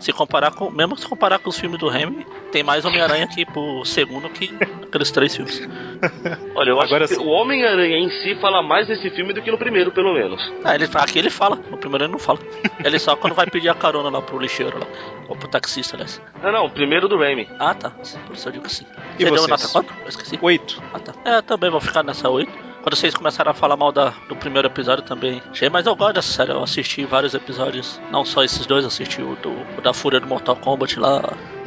[0.00, 0.70] Se comparar com.
[0.70, 4.54] Mesmo se comparar com os filmes do Remy, tem mais Homem-Aranha aqui pro segundo que
[4.82, 5.66] aqueles três filmes.
[6.54, 7.26] Olha, eu Agora acho que sim.
[7.26, 10.40] o Homem-Aranha em si fala mais nesse filme do que no primeiro, pelo menos.
[10.64, 12.38] Ah, ele, aqui ele fala, no primeiro ele não fala.
[12.84, 14.86] Ele só quando vai pedir a carona lá pro lixeiro lá.
[15.28, 16.20] Ou pro taxista, aliás.
[16.42, 17.48] Não, não, o primeiro do Raimi.
[17.58, 17.90] Ah, tá.
[17.90, 18.86] Por isso eu digo que sim.
[19.18, 19.48] E Você deu vocês?
[19.48, 19.92] nota quanto?
[20.02, 20.38] Eu esqueci.
[20.40, 20.82] 8.
[20.94, 21.12] Ah, tá.
[21.24, 22.65] É, eu também vou ficar nessa 8.
[22.86, 25.42] Quando vocês começaram a falar mal da, do primeiro episódio também.
[25.50, 26.52] Achei, mas eu gosto dessa série.
[26.52, 28.00] Eu assisti vários episódios.
[28.12, 31.20] Não só esses dois, assisti o, do, o da Fúria do Mortal Kombat lá.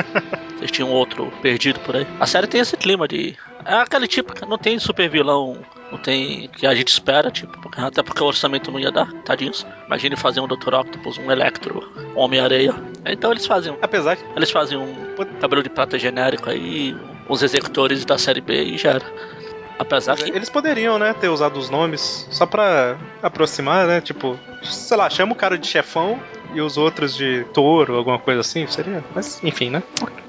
[0.56, 2.08] assisti um outro perdido por aí.
[2.22, 3.36] A série tem esse clima de.
[3.66, 5.58] É aquele tipo que não tem super vilão.
[5.91, 9.68] Não tem que a gente espera, tipo, até porque o orçamento não ia dar, tadinhos.
[9.88, 10.74] Imagine fazer um Dr.
[10.74, 12.74] Octopus, um Electro, um Homem-Areia.
[13.06, 13.78] Então eles fazem.
[13.82, 14.24] Apesar que.
[14.38, 14.96] Eles fazem um
[15.41, 16.96] cabelo de prata genérico aí,
[17.28, 19.39] os executores da série B e já era.
[19.80, 20.30] Apesar que.
[20.30, 24.02] Eles poderiam, né, ter usado os nomes só pra aproximar, né?
[24.02, 26.20] Tipo, sei lá, chama o cara de chefão
[26.54, 29.02] e os outros de touro, alguma coisa assim, seria.
[29.16, 29.82] Mas, enfim, né?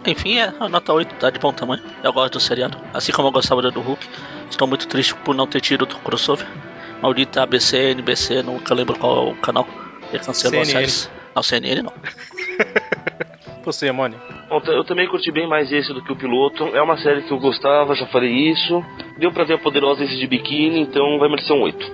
[0.06, 1.82] Enfim, é a nota 8, tá de bom tamanho.
[2.02, 2.78] Eu gosto do seriado.
[2.94, 4.06] Assim como eu gostava do Hulk.
[4.48, 6.46] Estou muito triste por não ter tido o crossover.
[7.02, 9.66] Maldita ABC, NBC, nunca lembro qual é o canal.
[10.12, 10.72] Ele cancelou CNN.
[10.72, 11.10] séries.
[11.34, 11.92] Não, CNN não.
[13.64, 14.18] Você, Mônio.
[14.48, 16.64] Bom, eu também curti bem mais esse do que o piloto.
[16.74, 18.84] É uma série que eu gostava, já falei isso.
[19.18, 21.92] Deu pra ver a poderosa esse de biquíni, então vai merecer um 8.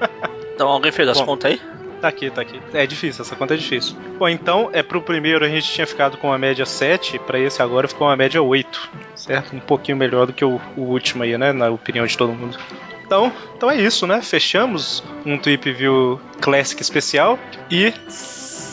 [0.58, 1.24] Então alguém fez as Bom.
[1.26, 1.60] contas aí?
[2.00, 2.60] Tá aqui, tá aqui.
[2.74, 3.96] É difícil, essa conta é difícil.
[4.18, 7.62] Bom, então, é pro primeiro a gente tinha ficado com uma média 7, pra esse
[7.62, 9.54] agora ficou uma média 8, certo?
[9.54, 11.52] Um pouquinho melhor do que o, o último aí, né?
[11.52, 12.58] Na opinião de todo mundo.
[13.04, 14.20] Então, então é isso, né?
[14.20, 17.38] Fechamos um Tweep View Classic especial
[17.70, 17.92] e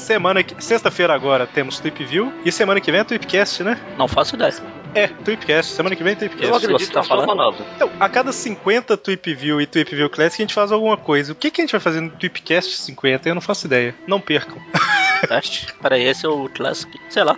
[0.06, 3.82] semana que sexta-feira agora temos Tweep View e semana que vem é Tweepcast, né?
[3.98, 4.53] Não faço ideia.
[4.94, 6.48] É, Tweepcast, semana que vem é Tweepcast.
[6.48, 7.26] Eu acredito você tá falando?
[7.26, 7.65] palavra.
[7.76, 11.34] Então, a cada 50 Tweep View e Tweep View Classic a gente faz alguma coisa.
[11.34, 13.27] O que, que a gente vai fazer no Tweepcast 50?
[13.27, 13.95] Eu não faço ideia.
[14.07, 14.57] Não percam.
[15.27, 15.73] Teste?
[15.82, 16.91] Peraí, esse é o Classic.
[17.10, 17.38] Sei lá.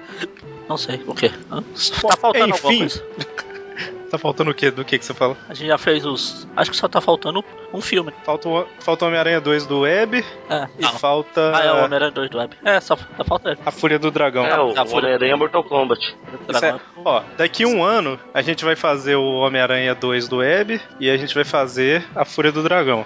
[0.68, 1.02] Não sei.
[1.08, 1.30] O quê?
[1.30, 2.80] Tá faltando alguma Enfim.
[2.80, 3.04] coisa?
[4.10, 4.72] Tá faltando o quê?
[4.72, 5.36] Do que que você fala?
[5.50, 6.48] A gente já fez os.
[6.56, 7.44] Acho que só tá faltando
[7.74, 8.14] um filme.
[8.24, 10.68] Falta o, falta o Homem-Aranha 2 do Web É.
[10.80, 12.56] e falta Ah, é o Homem-Aranha 2 do Web.
[12.64, 13.60] É, só, só falta ele.
[13.66, 14.46] a Fúria do Dragão.
[14.46, 15.06] É, o tá, fora.
[15.08, 16.16] Homem-Aranha Mortal Kombat.
[16.64, 21.10] É- ó, daqui um ano a gente vai fazer o Homem-Aranha 2 do Web e
[21.10, 23.06] a gente vai fazer a Fúria do Dragão.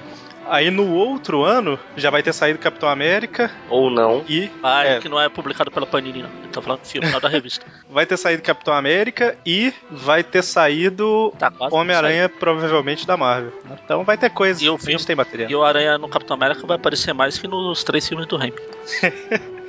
[0.53, 4.23] Aí no outro ano já vai ter saído Capitão América Ou não.
[4.27, 4.99] e Ah, é.
[4.99, 6.29] que não é publicado pela Panini, não.
[6.43, 7.65] Eu tô falando do filme, não da revista.
[7.89, 11.51] vai ter saído Capitão América e vai ter saído Tá.
[11.71, 13.53] Homem-Aranha provavelmente da Marvel.
[13.83, 14.61] Então vai ter coisa.
[14.63, 15.49] E o filme- tem material.
[15.49, 18.57] E o Aranha no Capitão América vai aparecer mais que nos três filmes do Raimi.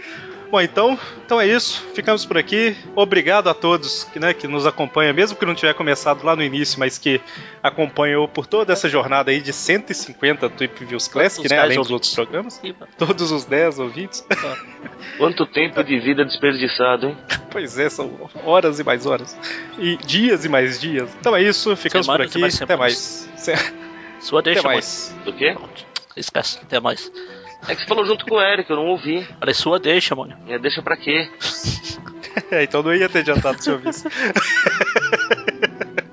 [0.52, 1.82] Bom, então, então é isso.
[1.94, 2.76] Ficamos por aqui.
[2.94, 6.42] Obrigado a todos que, né, que nos acompanham, mesmo que não tiver começado lá no
[6.42, 7.22] início, mas que
[7.62, 11.90] acompanhou por toda essa jornada aí de 150 Tweep Views Classic, né, 10 além dos
[11.90, 12.60] outros programas.
[12.98, 14.26] Todos os 10 ouvintes.
[15.16, 17.16] Quanto tempo de vida desperdiçado, hein?
[17.50, 19.34] pois é, são horas e mais horas.
[19.78, 21.08] E dias e mais dias.
[21.18, 22.64] Então é isso, ficamos Semanas por e mais aqui.
[22.64, 23.26] Até mais.
[24.20, 24.76] Sua deixa, Até mãe.
[24.76, 25.16] mais.
[25.24, 25.56] Do quê?
[26.14, 27.10] Esquece, até mais.
[27.68, 29.22] É que você falou junto com o Eric, eu não ouvi.
[29.39, 30.36] Falei, sua deixa, mano.
[30.48, 31.28] É, deixa pra quê?
[32.51, 34.09] É, então não ia ter adiantado se eu ouvisse.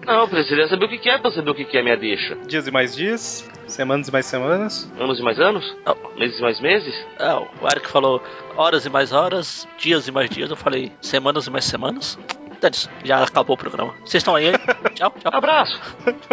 [0.06, 1.96] Não, eu precisaria saber o que que é pra saber o que que é minha
[1.96, 2.36] deixa.
[2.48, 4.92] dias e mais dias, semanas e mais semanas.
[5.00, 5.78] Anos e mais anos?
[5.86, 5.96] Não.
[6.18, 6.94] Meses e mais meses?
[7.20, 8.22] É, o Eric falou
[8.58, 10.50] horas e mais horas, dias e mais dias.
[10.50, 12.18] Eu falei semanas e mais semanas.
[12.60, 13.94] Dane-se, já acabou o programa.
[14.04, 14.54] Vocês estão aí, hein?
[14.96, 15.32] tchau, tchau.
[15.34, 15.80] Abraço!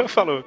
[0.09, 0.43] Falou.